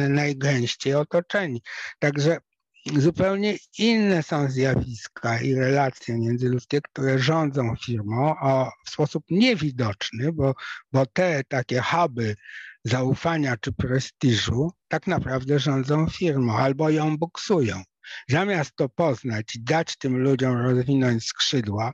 najgęściej 0.09 0.95
otoczeni. 0.95 1.62
Także 1.99 2.39
zupełnie 2.87 3.57
inne 3.78 4.22
są 4.22 4.51
zjawiska 4.51 5.41
i 5.41 5.55
relacje 5.55 6.18
międzyludzkie, 6.18 6.81
które 6.81 7.18
rządzą 7.18 7.76
firmą 7.76 8.35
o, 8.41 8.72
w 8.87 8.91
sposób 8.91 9.24
niewidoczny, 9.31 10.33
bo, 10.33 10.55
bo 10.93 11.07
te 11.07 11.45
takie 11.49 11.81
huby 11.81 12.37
zaufania 12.85 13.57
czy 13.57 13.72
prestiżu 13.72 14.70
tak 14.89 15.07
naprawdę 15.07 15.59
rządzą 15.59 16.07
firmą 16.07 16.57
albo 16.57 16.91
ją 16.91 17.18
buksują. 17.18 17.83
Zamiast 18.28 18.76
to 18.76 18.89
poznać 18.89 19.57
i 19.57 19.62
dać 19.62 19.97
tym 19.97 20.18
ludziom 20.18 20.57
rozwinąć 20.57 21.24
skrzydła, 21.24 21.93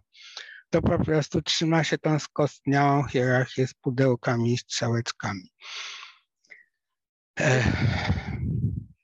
to 0.70 0.82
po 0.82 1.05
prostu 1.05 1.43
trzyma 1.43 1.84
się 1.84 1.99
tą 1.99 2.18
skostniałą 2.18 3.05
hierarchię 3.05 3.66
z 3.66 3.74
pudełkami 3.74 4.53
i 4.53 4.59
strzałeczkami. 4.59 5.53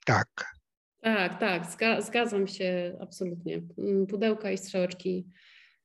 tak. 0.05 0.52
Tak, 1.03 1.39
tak, 1.39 1.65
zgadzam 2.03 2.47
się 2.47 2.97
absolutnie. 2.99 3.61
Mm, 3.77 4.07
pudełka 4.07 4.51
i 4.51 4.57
strzałeczki 4.57 5.25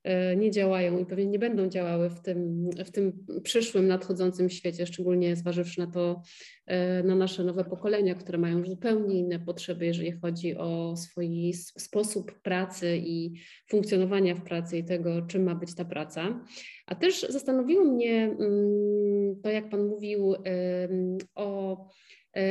E, 0.08 0.36
nie 0.36 0.50
działają 0.50 0.98
i 0.98 1.06
pewnie 1.06 1.26
nie 1.26 1.38
będą 1.38 1.68
działały 1.68 2.10
w 2.10 2.20
tym, 2.20 2.70
w 2.84 2.90
tym 2.90 3.26
przyszłym, 3.42 3.86
nadchodzącym 3.86 4.50
świecie, 4.50 4.86
szczególnie 4.86 5.36
zważywszy 5.36 5.80
na 5.80 5.86
to, 5.86 6.22
e, 6.66 7.02
na 7.02 7.14
nasze 7.14 7.44
nowe 7.44 7.64
pokolenia, 7.64 8.14
które 8.14 8.38
mają 8.38 8.64
zupełnie 8.66 9.18
inne 9.18 9.38
potrzeby, 9.38 9.86
jeżeli 9.86 10.12
chodzi 10.12 10.56
o 10.56 10.96
swój 10.96 11.52
sposób 11.54 12.40
pracy 12.42 12.96
i 12.96 13.34
funkcjonowania 13.70 14.34
w 14.34 14.42
pracy 14.42 14.78
i 14.78 14.84
tego, 14.84 15.22
czym 15.22 15.42
ma 15.42 15.54
być 15.54 15.74
ta 15.74 15.84
praca. 15.84 16.44
A 16.86 16.94
też 16.94 17.26
zastanowiło 17.28 17.84
mnie 17.84 18.36
mm, 18.40 19.40
to, 19.42 19.50
jak 19.50 19.68
Pan 19.68 19.86
mówił 19.86 20.34
o 21.34 21.76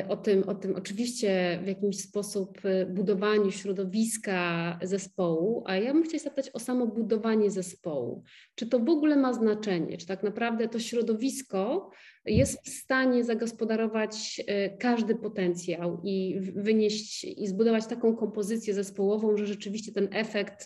o 0.09 0.17
tym, 0.17 0.43
o 0.43 0.55
tym 0.55 0.75
oczywiście 0.75 1.59
w 1.63 1.67
jakiś 1.67 2.01
sposób 2.01 2.59
e, 2.65 2.85
budowaniu 2.85 3.51
środowiska 3.51 4.79
zespołu, 4.81 5.63
a 5.65 5.75
ja 5.75 5.93
bym 5.93 6.03
chciała 6.03 6.23
zapytać 6.23 6.49
o 6.53 6.59
samo 6.59 6.87
budowanie 6.87 7.51
zespołu. 7.51 8.23
Czy 8.55 8.67
to 8.67 8.79
w 8.79 8.89
ogóle 8.89 9.15
ma 9.15 9.33
znaczenie? 9.33 9.97
Czy 9.97 10.07
tak 10.07 10.23
naprawdę 10.23 10.67
to 10.67 10.79
środowisko 10.79 11.91
jest 12.27 12.65
w 12.65 12.69
stanie 12.69 13.23
zagospodarować 13.23 14.41
e, 14.47 14.77
każdy 14.77 15.15
potencjał 15.15 16.01
i 16.03 16.39
wynieść 16.55 17.23
i 17.23 17.47
zbudować 17.47 17.87
taką 17.87 18.15
kompozycję 18.15 18.73
zespołową, 18.73 19.37
że 19.37 19.45
rzeczywiście 19.45 19.91
ten 19.91 20.07
efekt 20.11 20.65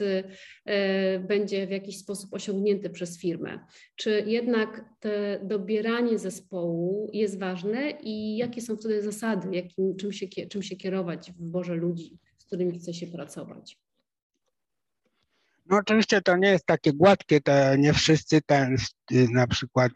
będzie 1.28 1.68
w 1.68 1.72
jakiś 1.72 1.97
sposób 1.97 2.34
osiągnięty 2.34 2.89
przez 2.89 3.20
firmę? 3.20 3.59
Czy 3.95 4.24
jednak 4.28 4.86
te 4.99 5.39
dobieranie 5.43 6.20
zespołu 6.20 7.09
jest 7.14 7.39
ważne 7.39 7.91
i 8.03 8.38
jakie 8.38 8.62
są 8.62 8.78
wtedy 8.78 9.01
zasady, 9.01 9.47
jakim, 9.51 9.95
czym, 9.95 10.12
się, 10.12 10.28
czym 10.49 10.64
się 10.64 10.76
kierować 10.76 11.32
w 11.32 11.38
wyborze 11.38 11.76
ludzi, 11.76 12.18
z 12.38 12.45
którymi 12.45 12.80
chce 12.80 12.93
się 12.93 13.07
pracować? 13.07 13.78
No 15.66 15.78
oczywiście 15.78 16.22
to 16.22 16.38
nie 16.38 16.49
jest 16.49 16.66
takie 16.66 16.93
gładkie, 16.93 17.41
to 17.41 17.76
nie 17.76 17.93
wszyscy 17.93 18.41
ten, 18.41 18.76
na 19.12 19.47
przykład 19.47 19.91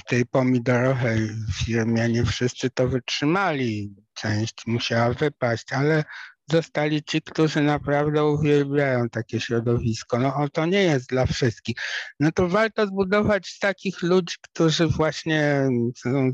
w 0.00 0.08
tej 0.08 0.26
pomidorowej 0.26 1.28
firmie, 1.64 2.08
nie 2.08 2.24
wszyscy 2.24 2.70
to 2.70 2.88
wytrzymali, 2.88 3.94
część 4.14 4.66
musiała 4.66 5.14
wypaść, 5.14 5.72
ale 5.72 6.04
zostali 6.50 7.02
ci, 7.04 7.22
którzy 7.22 7.62
naprawdę 7.62 8.24
uwielbiają 8.24 9.08
takie 9.08 9.40
środowisko. 9.40 10.18
No 10.18 10.36
o, 10.36 10.48
to 10.48 10.66
nie 10.66 10.82
jest 10.82 11.08
dla 11.08 11.26
wszystkich. 11.26 11.76
No 12.20 12.32
to 12.32 12.48
warto 12.48 12.86
zbudować 12.86 13.58
takich 13.58 14.02
ludzi, 14.02 14.34
którzy 14.42 14.86
właśnie 14.86 15.68
są, 15.96 16.32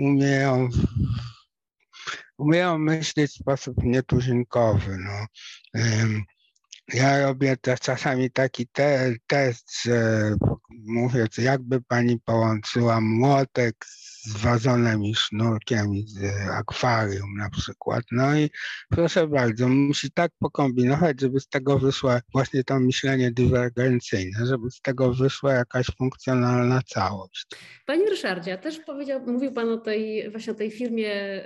umieją 0.00 0.68
umieją 2.38 2.78
myśleć 2.78 3.30
w 3.30 3.34
sposób 3.34 3.76
nietuzinkowy. 3.82 4.98
No. 4.98 5.26
Ja 6.94 7.22
robię 7.22 7.56
też 7.56 7.80
czasami 7.80 8.30
taki 8.30 8.66
te, 8.66 9.12
test, 9.26 9.82
że 9.82 10.30
mówię, 10.70 11.26
jakby 11.38 11.82
pani 11.82 12.20
połączyła 12.20 13.00
młotek 13.00 13.86
z 14.26 14.36
wazonem 14.36 15.04
i 15.04 15.14
sznurkiem 15.14 15.92
z 16.06 16.18
akwarium 16.50 17.36
na 17.36 17.50
przykład. 17.50 18.04
No 18.12 18.38
i 18.38 18.50
proszę 18.90 19.28
bardzo, 19.28 19.68
musi 19.68 20.10
tak 20.10 20.32
pokombinować, 20.38 21.20
żeby 21.20 21.40
z 21.40 21.48
tego 21.48 21.78
wyszła 21.78 22.20
właśnie 22.32 22.64
to 22.64 22.80
myślenie 22.80 23.30
dywergencyjne, 23.30 24.46
żeby 24.46 24.70
z 24.70 24.80
tego 24.80 25.12
wyszła 25.12 25.52
jakaś 25.52 25.86
funkcjonalna 25.98 26.80
całość. 26.86 27.46
Panie 27.86 28.10
Ryszardzie, 28.10 28.58
też 28.58 28.78
powiedział, 28.78 29.20
mówił 29.26 29.52
Pan 29.52 29.68
o 29.68 29.76
tej 29.76 30.30
właśnie 30.30 30.52
o 30.52 30.56
tej 30.56 30.70
firmie 30.70 31.42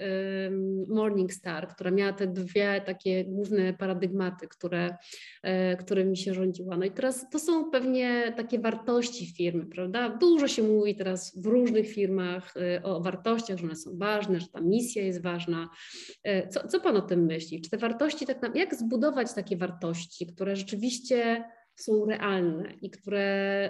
Morningstar, 0.89 1.69
która 1.69 1.91
miała 1.91 2.13
te 2.13 2.27
dwie 2.27 2.83
takie 2.87 3.25
główne 3.25 3.75
paradygmaty, 3.75 4.49
które, 4.49 4.97
e, 5.43 5.77
którymi 5.77 6.17
się 6.17 6.35
rządziła. 6.35 6.77
No 6.77 6.85
i 6.85 6.91
teraz 6.91 7.31
to 7.31 7.39
są 7.39 7.71
pewnie 7.71 8.33
takie 8.37 8.59
wartości 8.59 9.35
firmy, 9.37 9.67
prawda? 9.67 10.09
Dużo 10.09 10.49
się 10.49 10.63
mówi 10.63 10.95
teraz 10.95 11.41
w 11.43 11.47
różnych 11.47 11.89
firmach 11.89 12.57
e, 12.57 12.70
o 12.83 13.01
wartościach, 13.01 13.59
że 13.59 13.65
one 13.65 13.77
są 13.77 13.99
ważne, 13.99 14.41
że 14.41 14.49
ta 14.49 14.61
misja 14.61 15.03
jest 15.03 15.23
ważna. 15.23 15.71
E, 16.23 16.49
co, 16.49 16.69
co 16.69 16.81
Pan 16.81 16.97
o 16.97 17.03
tym 17.03 17.25
myśli? 17.25 17.61
Czy 17.61 17.71
te 17.71 17.79
wartości, 17.79 18.27
tak 18.27 18.55
jak 18.55 18.75
zbudować 18.75 19.33
takie 19.35 19.57
wartości, 19.57 20.27
które 20.27 20.57
rzeczywiście 20.57 21.45
są 21.75 22.05
realne 22.07 22.73
i 22.73 22.91
które 22.91 23.23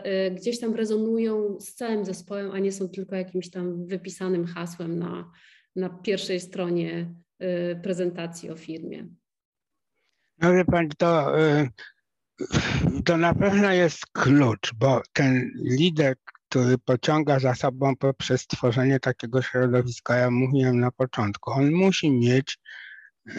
e, 0.05 0.31
gdzieś 0.31 0.61
tam 0.61 0.75
rezonują 0.75 1.61
z 1.61 1.75
całym 1.75 2.05
zespołem, 2.05 2.51
a 2.51 2.59
nie 2.59 2.73
są 2.73 2.89
tylko 2.89 3.17
jakimś 3.17 3.51
tam 3.51 3.87
wypisanym 3.87 4.47
hasłem 4.47 4.99
na, 4.99 5.33
na 5.77 5.89
pierwszej 5.89 6.41
stronie 6.41 7.15
prezentacji 7.83 8.51
o 8.51 8.57
firmie? 8.57 9.09
No 10.39 10.55
wie 10.55 10.65
Pan, 10.65 10.89
to, 10.99 11.33
to 13.05 13.17
na 13.17 13.35
pewno 13.35 13.73
jest 13.73 14.07
klucz, 14.07 14.75
bo 14.75 15.03
ten 15.13 15.51
lider, 15.65 16.17
który 16.51 16.79
pociąga 16.79 17.39
za 17.39 17.55
sobą 17.55 17.97
poprzez 17.97 18.47
tworzenie 18.47 19.01
takiego 19.01 19.43
środowiska. 19.43 20.17
Ja 20.17 20.31
mówiłem 20.31 20.81
na 20.81 20.91
początku, 20.91 21.51
on 21.51 21.73
musi 21.73 22.11
mieć 22.11 22.59
y, 23.29 23.33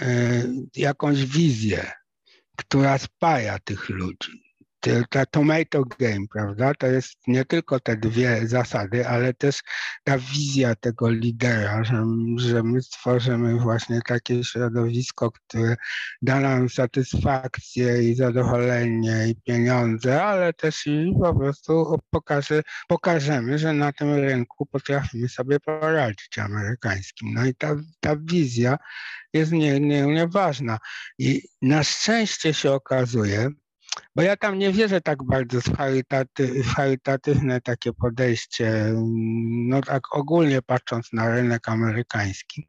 jakąś 0.76 1.26
wizję, 1.26 1.92
która 2.58 2.98
spaja 2.98 3.60
tych 3.60 3.90
ludzi 3.90 4.51
ta 5.10 5.26
tomato 5.26 5.84
game, 6.00 6.28
prawda? 6.34 6.74
To 6.74 6.88
jest 6.88 7.18
nie 7.28 7.46
tylko 7.46 7.80
te 7.80 7.98
dwie 7.98 8.48
zasady, 8.48 9.08
ale 9.08 9.34
też 9.34 9.62
ta 10.04 10.18
wizja 10.18 10.76
tego 10.76 11.10
lidera, 11.10 11.84
że, 11.84 12.06
że 12.36 12.64
my 12.64 12.82
stworzymy 12.82 13.60
właśnie 13.60 14.00
takie 14.08 14.44
środowisko, 14.44 15.32
które 15.32 15.76
da 16.22 16.40
nam 16.40 16.70
satysfakcję 16.70 18.04
i 18.04 18.16
zadowolenie 18.16 19.28
i 19.28 19.36
pieniądze, 19.36 20.24
ale 20.24 20.54
też 20.54 20.88
i 20.88 21.14
po 21.22 21.36
prostu 21.36 22.00
pokaże, 22.10 22.62
pokażemy, 22.88 23.60
że 23.60 23.74
na 23.74 23.92
tym 23.92 24.14
rynku 24.14 24.66
potrafimy 24.66 25.30
sobie 25.30 25.60
poradzić 25.60 26.38
amerykańskim. 26.38 27.34
No 27.34 27.46
i 27.46 27.56
ta, 27.56 27.76
ta 28.00 28.16
wizja 28.16 28.78
jest 29.34 29.52
niezmiernie 29.52 30.28
ważna. 30.28 30.78
I 31.18 31.42
na 31.62 31.84
szczęście 31.84 32.54
się 32.54 32.72
okazuje, 32.72 33.50
bo 34.16 34.22
ja 34.22 34.38
tam 34.38 34.60
nie 34.60 34.72
wierzę 34.72 35.02
tak 35.02 35.24
bardzo 35.24 35.62
w, 35.62 35.78
charytaty, 35.78 36.64
w 36.64 36.68
charytatywne 36.68 37.62
takie 37.62 37.94
podejście, 37.94 38.94
no 39.68 39.82
tak 39.82 40.16
ogólnie 40.16 40.62
patrząc 40.62 41.14
na 41.14 41.36
rynek 41.36 41.70
amerykański, 41.70 42.68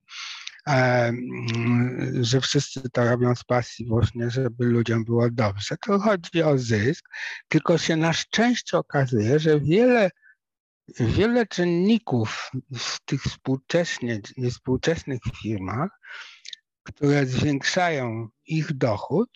że 2.21 2.41
wszyscy 2.41 2.91
to 2.93 3.05
robią 3.05 3.35
z 3.35 3.45
pasji 3.45 3.87
właśnie, 3.87 4.31
żeby 4.31 4.65
ludziom 4.67 5.05
było 5.05 5.31
dobrze. 5.31 5.77
To 5.87 5.99
chodzi 5.99 6.43
o 6.43 6.59
zysk, 6.59 7.09
tylko 7.49 7.79
się 7.79 7.97
na 7.97 8.13
szczęście 8.13 8.79
okazuje, 8.79 9.39
że 9.39 9.61
wiele 9.61 10.11
wiele 11.01 11.47
czynników 11.47 12.51
w 12.79 13.01
tych 13.05 13.23
współczesnych 14.49 15.21
firmach, 15.43 15.91
które 16.83 17.27
zwiększają 17.27 18.29
ich 18.47 18.73
dochód, 18.73 19.31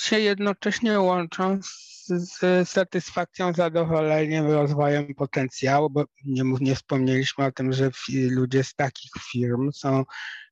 się 0.00 0.18
jednocześnie 0.18 1.00
łączą 1.00 1.58
z, 1.62 2.06
z 2.08 2.68
satysfakcją, 2.68 3.52
zadowoleniem, 3.52 4.46
rozwojem 4.46 5.14
potencjału, 5.14 5.90
bo 5.90 6.04
nie, 6.24 6.42
nie 6.60 6.74
wspomnieliśmy 6.74 7.44
o 7.44 7.52
tym, 7.52 7.72
że 7.72 7.90
ludzie 8.30 8.64
z 8.64 8.74
takich 8.74 9.10
firm 9.32 9.72
są 9.72 10.04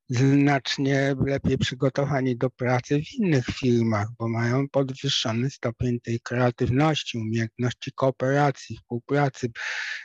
znacznie 0.09 1.15
lepiej 1.25 1.57
przygotowani 1.57 2.37
do 2.37 2.49
pracy 2.49 2.99
w 2.99 3.13
innych 3.13 3.45
firmach, 3.45 4.07
bo 4.19 4.27
mają 4.29 4.69
podwyższony 4.69 5.49
stopień 5.49 5.99
tej 5.99 6.19
kreatywności, 6.19 7.17
umiejętności 7.17 7.91
kooperacji, 7.91 8.77
współpracy 8.77 9.47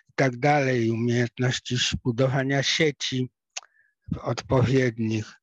i 0.09 0.13
tak 0.15 0.37
dalej, 0.37 0.91
umiejętności 0.91 1.77
budowania 2.05 2.63
sieci 2.63 3.31
odpowiednich. 4.23 5.41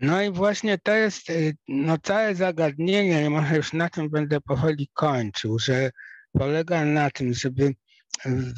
No 0.00 0.22
i 0.22 0.30
właśnie 0.30 0.78
to 0.78 0.94
jest 0.94 1.30
y, 1.30 1.56
no, 1.68 1.98
całe 1.98 2.34
zagadnienie, 2.34 3.30
może 3.30 3.56
już 3.56 3.72
na 3.72 3.88
tym 3.88 4.10
będę 4.10 4.40
powoli 4.40 4.90
kończył, 4.94 5.58
że 5.58 5.90
polega 6.32 6.84
na 6.84 7.10
tym, 7.10 7.34
żeby 7.34 7.74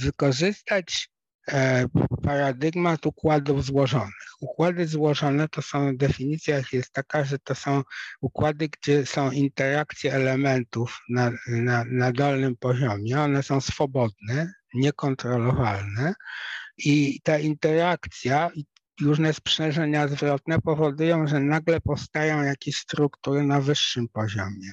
wykorzystać 0.03 1.09
e, 1.49 1.87
paradygmat 2.23 3.07
układów 3.07 3.65
złożonych. 3.65 4.29
Układy 4.41 4.87
złożone 4.87 5.49
to 5.49 5.63
są, 5.63 5.97
definicja 5.97 6.63
jest 6.73 6.93
taka, 6.93 7.25
że 7.25 7.39
to 7.39 7.55
są 7.55 7.83
układy, 8.21 8.69
gdzie 8.69 9.07
są 9.07 9.31
interakcje 9.31 10.15
elementów 10.15 10.99
na, 11.09 11.31
na, 11.49 11.85
na 11.85 12.13
dolnym 12.13 12.57
poziomie. 12.57 13.21
One 13.21 13.43
są 13.43 13.61
swobodne, 13.61 14.53
niekontrolowalne 14.75 16.15
i 16.79 17.21
ta 17.23 17.39
interakcja 17.39 18.51
różne 19.03 19.33
sprzężenia 19.33 20.09
zwrotne 20.09 20.61
powodują, 20.61 21.27
że 21.27 21.41
nagle 21.41 21.81
powstają 21.81 22.43
jakieś 22.43 22.77
struktury 22.77 23.43
na 23.43 23.61
wyższym 23.61 24.09
poziomie. 24.09 24.73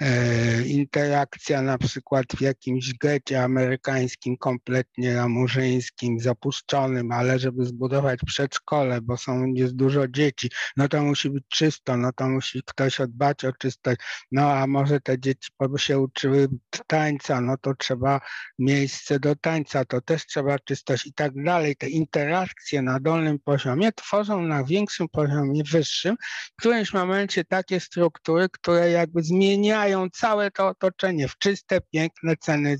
E, 0.00 0.62
interakcja 0.62 1.62
na 1.62 1.78
przykład 1.78 2.26
w 2.26 2.40
jakimś 2.40 2.94
getcie 2.94 3.42
amerykańskim, 3.42 4.36
kompletnie 4.36 5.14
lamurzyńskim, 5.14 6.20
zapuszczonym, 6.20 7.12
ale 7.12 7.38
żeby 7.38 7.64
zbudować 7.64 8.20
przedszkole, 8.26 9.00
bo 9.00 9.16
są, 9.16 9.46
jest 9.46 9.74
dużo 9.74 10.08
dzieci, 10.08 10.50
no 10.76 10.88
to 10.88 11.02
musi 11.02 11.30
być 11.30 11.44
czysto, 11.48 11.96
no 11.96 12.12
to 12.12 12.28
musi 12.28 12.62
ktoś 12.66 12.98
dbać 13.08 13.44
o 13.44 13.52
czystość, 13.52 13.98
no 14.32 14.52
a 14.52 14.66
może 14.66 15.00
te 15.00 15.20
dzieci 15.20 15.48
się 15.76 15.98
uczyły 15.98 16.48
tańca, 16.86 17.40
no 17.40 17.56
to 17.56 17.74
trzeba 17.74 18.20
miejsce 18.58 19.20
do 19.20 19.36
tańca, 19.36 19.84
to 19.84 20.00
też 20.00 20.26
trzeba 20.26 20.58
czystość 20.58 21.06
i 21.06 21.12
tak 21.12 21.44
dalej. 21.44 21.76
Te 21.76 21.88
interakcje 21.88 22.82
na 22.82 23.00
dolnym 23.00 23.38
poziomie 23.38 23.92
tworzą 23.92 24.42
na 24.42 24.64
większym 24.64 25.08
poziomie, 25.08 25.62
wyższym, 25.72 26.16
w 26.52 26.60
którymś 26.60 26.92
momencie 26.92 27.44
takie 27.44 27.80
struktury, 27.80 28.48
które 28.52 28.90
jakby 28.90 29.22
zmieniają 29.22 29.87
zmieniają 29.88 30.10
całe 30.10 30.50
to 30.50 30.68
otoczenie 30.68 31.28
w 31.28 31.38
czyste, 31.38 31.80
piękne 31.92 32.36
ceny 32.36 32.76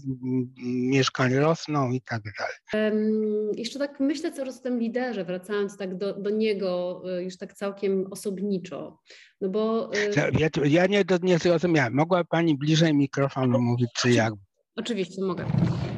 mieszkań 0.65 1.35
rosną 1.35 1.91
i 1.91 2.01
tak 2.01 2.23
dalej. 2.39 2.93
Jeszcze 3.57 3.79
tak 3.79 4.01
myślę 4.01 4.33
coraz 4.33 4.61
o 4.61 4.63
tym 4.63 4.79
liderze, 4.79 5.25
wracając 5.25 5.77
tak 5.77 5.97
do, 5.97 6.15
do 6.15 6.31
niego 6.31 7.03
y, 7.19 7.25
już 7.25 7.37
tak 7.37 7.55
całkiem 7.55 8.07
osobniczo. 8.11 8.99
No 9.41 9.49
bo, 9.49 9.91
y, 9.95 10.11
ja, 10.39 10.49
ja 10.65 10.87
nie, 10.87 11.05
nie 11.23 11.39
zrozumiałem. 11.39 11.95
Mogła 11.95 12.25
Pani 12.25 12.59
bliżej 12.59 12.95
mikrofonu 12.95 13.61
mówić, 13.61 13.89
czy 13.97 14.11
jak? 14.11 14.33
Oczywiście 14.77 15.23
mogę. 15.23 15.47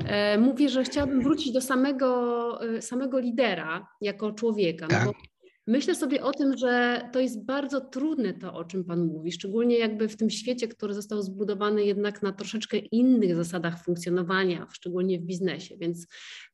E, 0.07 0.39
mówię, 0.39 0.69
że 0.69 0.85
chciałabym 0.85 1.23
wrócić 1.23 1.53
do 1.53 1.61
samego, 1.61 2.61
samego 2.81 3.19
lidera 3.19 3.87
jako 4.01 4.33
człowieka. 4.33 4.87
No 4.91 4.97
tak. 4.97 5.05
Bo 5.07 5.13
Myślę 5.71 5.95
sobie 5.95 6.23
o 6.23 6.33
tym, 6.33 6.57
że 6.57 7.03
to 7.13 7.21
jest 7.21 7.45
bardzo 7.45 7.81
trudne 7.81 8.35
to, 8.35 8.55
o 8.55 8.65
czym 8.65 8.85
Pan 8.85 9.05
mówi, 9.05 9.33
szczególnie 9.33 9.79
jakby 9.79 10.09
w 10.09 10.17
tym 10.17 10.31
świecie, 10.31 10.69
który 10.69 10.95
został 10.95 11.23
zbudowany 11.23 11.85
jednak 11.85 12.23
na 12.23 12.33
troszeczkę 12.33 12.79
innych 12.79 13.37
zasadach 13.37 13.85
funkcjonowania, 13.85 14.67
szczególnie 14.73 15.19
w 15.19 15.23
biznesie, 15.23 15.77
więc 15.77 16.07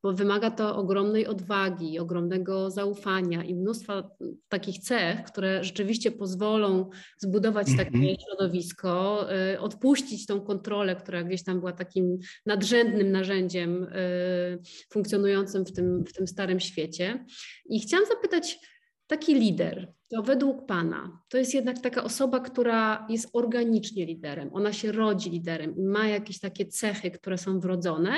bo 0.03 0.13
wymaga 0.13 0.51
to 0.51 0.75
ogromnej 0.75 1.27
odwagi, 1.27 1.99
ogromnego 1.99 2.71
zaufania 2.71 3.43
i 3.43 3.55
mnóstwa 3.55 4.09
takich 4.49 4.79
cech, 4.79 5.23
które 5.23 5.63
rzeczywiście 5.63 6.11
pozwolą 6.11 6.89
zbudować 7.17 7.67
takie 7.77 7.89
mm 7.89 8.01
-hmm. 8.01 8.15
środowisko, 8.25 9.25
y, 9.53 9.59
odpuścić 9.59 10.25
tą 10.25 10.41
kontrolę, 10.41 10.95
która 10.95 11.23
gdzieś 11.23 11.43
tam 11.43 11.59
była 11.59 11.71
takim 11.71 12.17
nadrzędnym 12.45 13.11
narzędziem 13.11 13.83
y, 13.83 14.59
funkcjonującym 14.91 15.65
w 15.65 15.73
tym, 15.73 16.05
w 16.05 16.13
tym 16.13 16.27
starym 16.27 16.59
świecie. 16.59 17.25
I 17.69 17.79
chciałam 17.79 18.05
zapytać, 18.05 18.59
Taki 19.07 19.35
lider, 19.35 19.93
to 20.09 20.23
według 20.23 20.65
Pana, 20.65 21.21
to 21.29 21.37
jest 21.37 21.53
jednak 21.53 21.79
taka 21.79 22.03
osoba, 22.03 22.39
która 22.39 23.07
jest 23.09 23.29
organicznie 23.33 24.05
liderem, 24.05 24.49
ona 24.53 24.73
się 24.73 24.91
rodzi 24.91 25.29
liderem 25.29 25.77
i 25.77 25.83
ma 25.83 26.07
jakieś 26.07 26.39
takie 26.39 26.65
cechy, 26.65 27.11
które 27.11 27.37
są 27.37 27.59
wrodzone, 27.59 28.13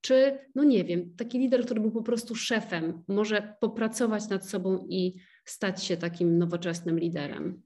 czy, 0.00 0.38
no 0.54 0.64
nie 0.64 0.84
wiem, 0.84 1.14
taki 1.16 1.38
lider, 1.38 1.64
który 1.64 1.80
był 1.80 1.90
po 1.90 2.02
prostu 2.02 2.34
szefem, 2.34 3.02
może 3.08 3.56
popracować 3.60 4.28
nad 4.28 4.48
sobą 4.48 4.86
i 4.88 5.14
stać 5.44 5.84
się 5.84 5.96
takim 5.96 6.38
nowoczesnym 6.38 6.98
liderem? 6.98 7.62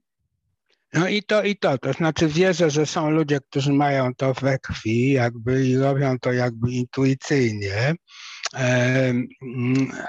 No 0.93 1.07
i 1.07 1.23
to, 1.23 1.43
i 1.43 1.55
to, 1.55 1.77
to 1.77 1.93
znaczy 1.93 2.27
wierzę, 2.27 2.69
że 2.69 2.85
są 2.85 3.09
ludzie, 3.09 3.39
którzy 3.49 3.73
mają 3.73 4.15
to 4.15 4.33
we 4.33 4.59
krwi 4.59 5.11
jakby 5.11 5.67
i 5.67 5.77
robią 5.77 6.19
to 6.19 6.33
jakby 6.33 6.71
intuicyjnie, 6.71 7.95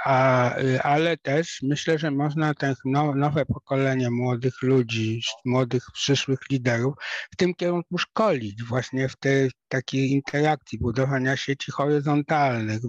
a, 0.05 0.55
ale 0.83 1.17
też 1.17 1.59
myślę, 1.63 1.99
że 1.99 2.11
można 2.11 2.55
te 2.55 2.75
nowe 3.15 3.47
pokolenie 3.47 4.11
młodych 4.11 4.63
ludzi, 4.63 5.21
młodych 5.45 5.85
przyszłych 5.93 6.39
liderów 6.51 6.95
w 7.33 7.37
tym 7.37 7.55
kierunku 7.55 7.99
szkolić, 7.99 8.65
właśnie 8.65 9.09
w 9.09 9.17
tej 9.17 9.51
takiej 9.69 10.11
interakcji, 10.11 10.79
budowania 10.79 11.37
sieci 11.37 11.73
horyzontalnych, 11.73 12.81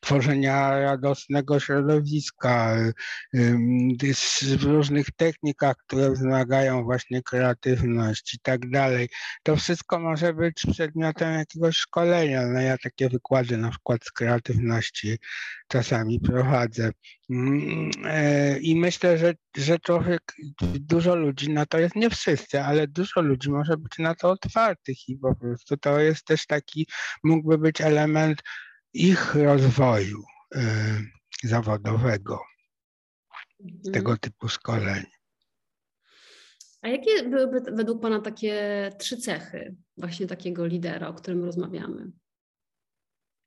tworzenia 0.00 0.80
radosnego 0.80 1.60
środowiska, 1.60 2.76
w 4.58 4.62
różnych 4.62 5.06
technikach, 5.16 5.76
które 5.76 6.10
wymagają 6.10 6.84
właśnie 6.84 7.22
kreatywność 7.22 8.34
i 8.34 8.38
tak 8.42 8.70
dalej. 8.70 9.08
To 9.42 9.56
wszystko 9.56 9.98
może 9.98 10.34
być 10.34 10.62
przedmiotem 10.72 11.34
jakiegoś 11.34 11.76
szkolenia. 11.76 12.46
No 12.46 12.60
ja 12.60 12.78
takie 12.78 13.08
wykłady 13.08 13.56
na 13.56 13.70
przykład 13.70 14.04
z 14.04 14.10
kreatywności 14.10 14.89
czasami 15.68 16.20
prowadzę. 16.20 16.90
Mm, 17.30 17.90
e, 18.04 18.58
I 18.58 18.76
myślę, 18.76 19.18
że, 19.18 19.34
że 19.56 19.78
trochę 19.78 20.18
dużo 20.62 21.14
ludzi 21.14 21.50
na 21.50 21.66
to 21.66 21.78
jest, 21.78 21.96
nie 21.96 22.10
wszyscy, 22.10 22.60
ale 22.60 22.88
dużo 22.88 23.20
ludzi 23.20 23.50
może 23.50 23.76
być 23.76 23.98
na 23.98 24.14
to 24.14 24.30
otwartych 24.30 25.08
i 25.08 25.16
po 25.16 25.34
prostu 25.34 25.76
to 25.76 26.00
jest 26.00 26.24
też 26.24 26.46
taki, 26.46 26.86
mógłby 27.24 27.58
być 27.58 27.80
element 27.80 28.42
ich 28.92 29.34
rozwoju 29.34 30.22
e, 30.54 30.62
zawodowego, 31.42 32.40
mhm. 33.60 33.94
tego 33.94 34.16
typu 34.16 34.48
szkoleń. 34.48 35.04
A 36.82 36.88
jakie 36.88 37.22
byłyby 37.22 37.60
według 37.72 38.02
Pana 38.02 38.20
takie 38.20 38.90
trzy 38.98 39.16
cechy 39.16 39.76
właśnie 39.96 40.26
takiego 40.26 40.66
lidera, 40.66 41.08
o 41.08 41.14
którym 41.14 41.44
rozmawiamy? 41.44 42.10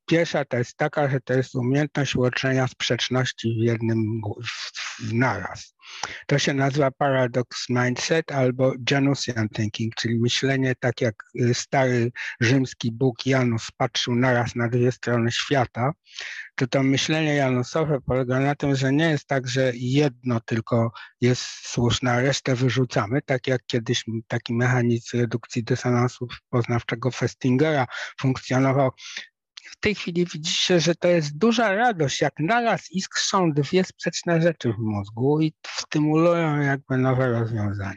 Pierwsza 0.06 0.44
to 0.44 0.56
jest 0.56 0.76
taka, 0.76 1.08
że 1.08 1.20
to 1.20 1.32
jest 1.34 1.54
umiejętność 1.54 2.16
łączenia 2.16 2.68
sprzeczności 2.68 3.56
w 3.60 3.64
jednym 3.64 4.20
w, 4.44 5.12
naraz. 5.12 5.74
To 6.26 6.38
się 6.38 6.54
nazywa 6.54 6.90
paradox 6.90 7.68
mindset 7.68 8.32
albo 8.32 8.72
Janusian 8.90 9.48
thinking, 9.48 9.94
czyli 9.94 10.20
myślenie 10.20 10.74
tak 10.80 11.00
jak 11.00 11.14
y, 11.40 11.54
stary 11.54 12.12
rzymski 12.40 12.92
Bóg 12.92 13.26
Janus 13.26 13.70
patrzył 13.76 14.14
naraz 14.14 14.54
na 14.54 14.68
dwie 14.68 14.92
strony 14.92 15.32
świata, 15.32 15.92
to 16.54 16.66
to 16.66 16.82
myślenie 16.82 17.34
janusowe 17.34 18.00
polega 18.00 18.40
na 18.40 18.54
tym, 18.54 18.76
że 18.76 18.92
nie 18.92 19.10
jest 19.10 19.26
tak, 19.26 19.48
że 19.48 19.72
jedno 19.74 20.40
tylko 20.40 20.92
jest 21.20 21.42
słuszne, 21.42 22.12
a 22.12 22.20
resztę 22.20 22.54
wyrzucamy, 22.54 23.22
tak 23.22 23.46
jak 23.46 23.66
kiedyś 23.66 24.04
taki 24.28 24.54
mechanizm 24.54 25.18
redukcji 25.18 25.64
dysonansu 25.64 26.28
poznawczego 26.50 27.10
Festingera 27.10 27.86
funkcjonował 28.20 28.90
w 29.70 29.76
tej 29.80 29.94
chwili 29.94 30.26
widzicie, 30.26 30.80
że 30.80 30.94
to 30.94 31.08
jest 31.08 31.38
duża 31.38 31.74
radość, 31.74 32.20
jak 32.20 32.32
naraz 32.38 32.90
iskrzą 32.90 33.52
dwie 33.52 33.84
sprzeczne 33.84 34.42
rzeczy 34.42 34.72
w 34.72 34.78
mózgu 34.78 35.40
i 35.40 35.52
stymulują 35.66 36.60
jakby 36.60 36.98
nowe 36.98 37.28
rozwiązania. 37.28 37.94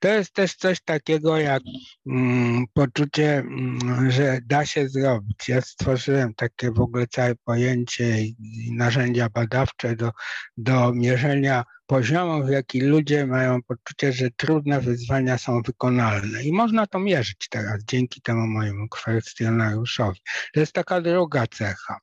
To 0.00 0.08
jest 0.08 0.32
też 0.32 0.54
coś 0.54 0.80
takiego 0.80 1.38
jak 1.38 1.62
mm, 2.06 2.64
poczucie, 2.72 3.38
mm, 3.38 4.10
że 4.10 4.38
da 4.46 4.66
się 4.66 4.88
zrobić. 4.88 5.48
Ja 5.48 5.60
stworzyłem 5.60 6.34
takie 6.34 6.70
w 6.70 6.80
ogóle 6.80 7.06
całe 7.06 7.34
pojęcie 7.34 8.22
i, 8.22 8.36
i 8.38 8.72
narzędzia 8.76 9.28
badawcze 9.28 9.96
do, 9.96 10.10
do 10.56 10.92
mierzenia 10.92 11.64
poziomów, 11.86 12.46
w 12.46 12.50
jaki 12.50 12.80
ludzie 12.80 13.26
mają 13.26 13.62
poczucie, 13.62 14.12
że 14.12 14.30
trudne 14.36 14.80
wyzwania 14.80 15.38
są 15.38 15.62
wykonalne. 15.62 16.42
I 16.42 16.52
można 16.52 16.86
to 16.86 16.98
mierzyć 16.98 17.48
teraz 17.50 17.84
dzięki 17.84 18.20
temu 18.20 18.46
mojemu 18.46 18.88
kwestionariuszowi. 18.88 20.20
To 20.54 20.60
jest 20.60 20.72
taka 20.72 21.00
druga 21.00 21.46
cecha. 21.46 21.98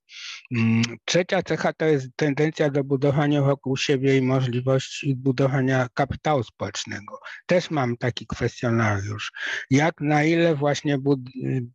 Mm, 0.55 0.81
trzecia 1.05 1.43
cecha 1.43 1.73
to 1.73 1.85
jest 1.85 2.07
tendencja 2.15 2.69
do 2.69 2.83
budowania 2.83 3.41
wokół 3.41 3.77
siebie 3.77 4.17
i 4.17 4.21
możliwości 4.21 5.15
budowania 5.15 5.87
kapitału 5.93 6.43
społecznego. 6.43 7.19
Też 7.45 7.71
mam 7.71 7.97
taki 7.97 8.27
kwestionariusz. 8.27 9.31
Jak 9.69 10.01
na 10.01 10.23
ile 10.23 10.55
właśnie 10.55 10.97
bud, 10.97 11.19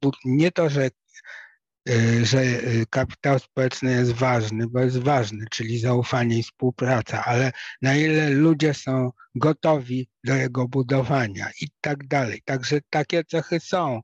bud, 0.00 0.16
nie 0.24 0.52
to, 0.52 0.70
że 0.70 0.90
że 2.22 2.42
y, 2.42 2.86
kapitał 2.90 3.38
społeczny 3.38 3.92
jest 3.92 4.12
ważny, 4.12 4.66
bo 4.66 4.80
jest 4.80 4.98
ważny, 4.98 5.44
czyli 5.50 5.78
zaufanie 5.78 6.38
i 6.38 6.42
współpraca, 6.42 7.24
ale 7.24 7.52
na 7.82 7.96
ile 7.96 8.30
ludzie 8.30 8.74
są 8.74 9.10
gotowi 9.34 10.08
do 10.24 10.34
jego 10.34 10.68
budowania 10.68 11.50
i 11.60 11.68
tak 11.80 12.06
dalej. 12.06 12.42
Także 12.44 12.80
takie 12.90 13.24
cechy 13.24 13.60
są. 13.60 14.00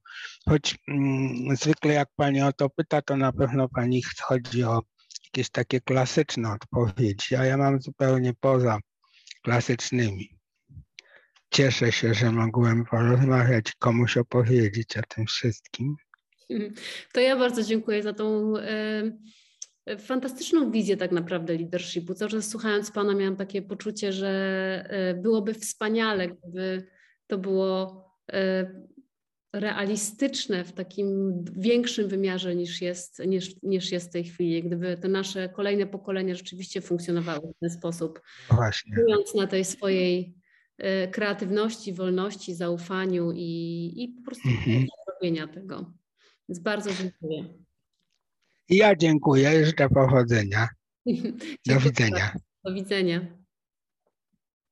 Choć 0.48 0.78
mm, 0.88 1.56
zwykle 1.56 1.92
jak 1.92 2.08
pani 2.16 2.42
o 2.42 2.52
to 2.52 2.70
pyta, 2.70 3.02
to 3.02 3.16
na 3.16 3.32
pewno 3.32 3.68
pani 3.68 4.02
chodzi 4.20 4.64
o 4.64 4.82
jakieś 5.24 5.50
takie 5.50 5.80
klasyczne 5.80 6.52
odpowiedzi, 6.52 7.36
a 7.36 7.44
ja 7.44 7.56
mam 7.56 7.80
zupełnie 7.80 8.34
poza 8.40 8.78
klasycznymi. 9.42 10.38
Cieszę 11.50 11.92
się, 11.92 12.14
że 12.14 12.32
mogłem 12.32 12.84
porozmawiać, 12.84 13.72
komuś 13.78 14.16
opowiedzieć 14.16 14.96
o 14.96 15.02
tym 15.08 15.26
wszystkim. 15.26 15.96
To 17.12 17.20
ja 17.20 17.36
bardzo 17.36 17.62
dziękuję 17.62 18.02
za 18.02 18.12
tą 18.12 18.56
e, 19.86 19.98
fantastyczną 19.98 20.70
wizję 20.70 20.96
tak 20.96 21.12
naprawdę 21.12 21.54
leadershipu. 21.54 22.14
Cały 22.14 22.30
czas 22.30 22.48
słuchając 22.48 22.90
Pana 22.90 23.14
miałam 23.14 23.36
takie 23.36 23.62
poczucie, 23.62 24.12
że 24.12 24.28
e, 24.88 25.14
byłoby 25.14 25.54
wspaniale, 25.54 26.28
gdyby 26.28 26.86
to 27.26 27.38
było 27.38 28.04
e, 28.32 28.82
realistyczne 29.52 30.64
w 30.64 30.72
takim 30.72 31.34
większym 31.56 32.08
wymiarze 32.08 32.56
niż 32.56 32.82
jest, 32.82 33.18
niż, 33.26 33.62
niż 33.62 33.92
jest 33.92 34.08
w 34.08 34.12
tej 34.12 34.24
chwili, 34.24 34.62
gdyby 34.62 34.96
te 34.96 35.08
nasze 35.08 35.48
kolejne 35.48 35.86
pokolenia 35.86 36.34
rzeczywiście 36.34 36.80
funkcjonowały 36.80 37.40
w 37.40 37.60
ten 37.60 37.70
sposób, 37.70 38.20
Właśnie. 38.50 38.96
na 39.34 39.46
tej 39.46 39.64
swojej 39.64 40.34
kreatywności, 41.12 41.92
wolności, 41.92 42.54
zaufaniu 42.54 43.32
i, 43.32 43.92
i 43.96 44.08
po 44.08 44.22
prostu 44.22 44.48
mhm. 44.48 44.86
robienia 45.14 45.46
tego. 45.46 45.92
Więc 46.48 46.58
bardzo 46.58 46.90
dziękuję. 46.94 47.44
Ja 48.68 48.96
dziękuję, 48.96 49.66
życzę 49.66 49.88
powodzenia. 49.88 50.68
Do 51.66 51.80
widzenia. 51.80 52.36
Do 52.64 52.74
widzenia. 52.74 53.41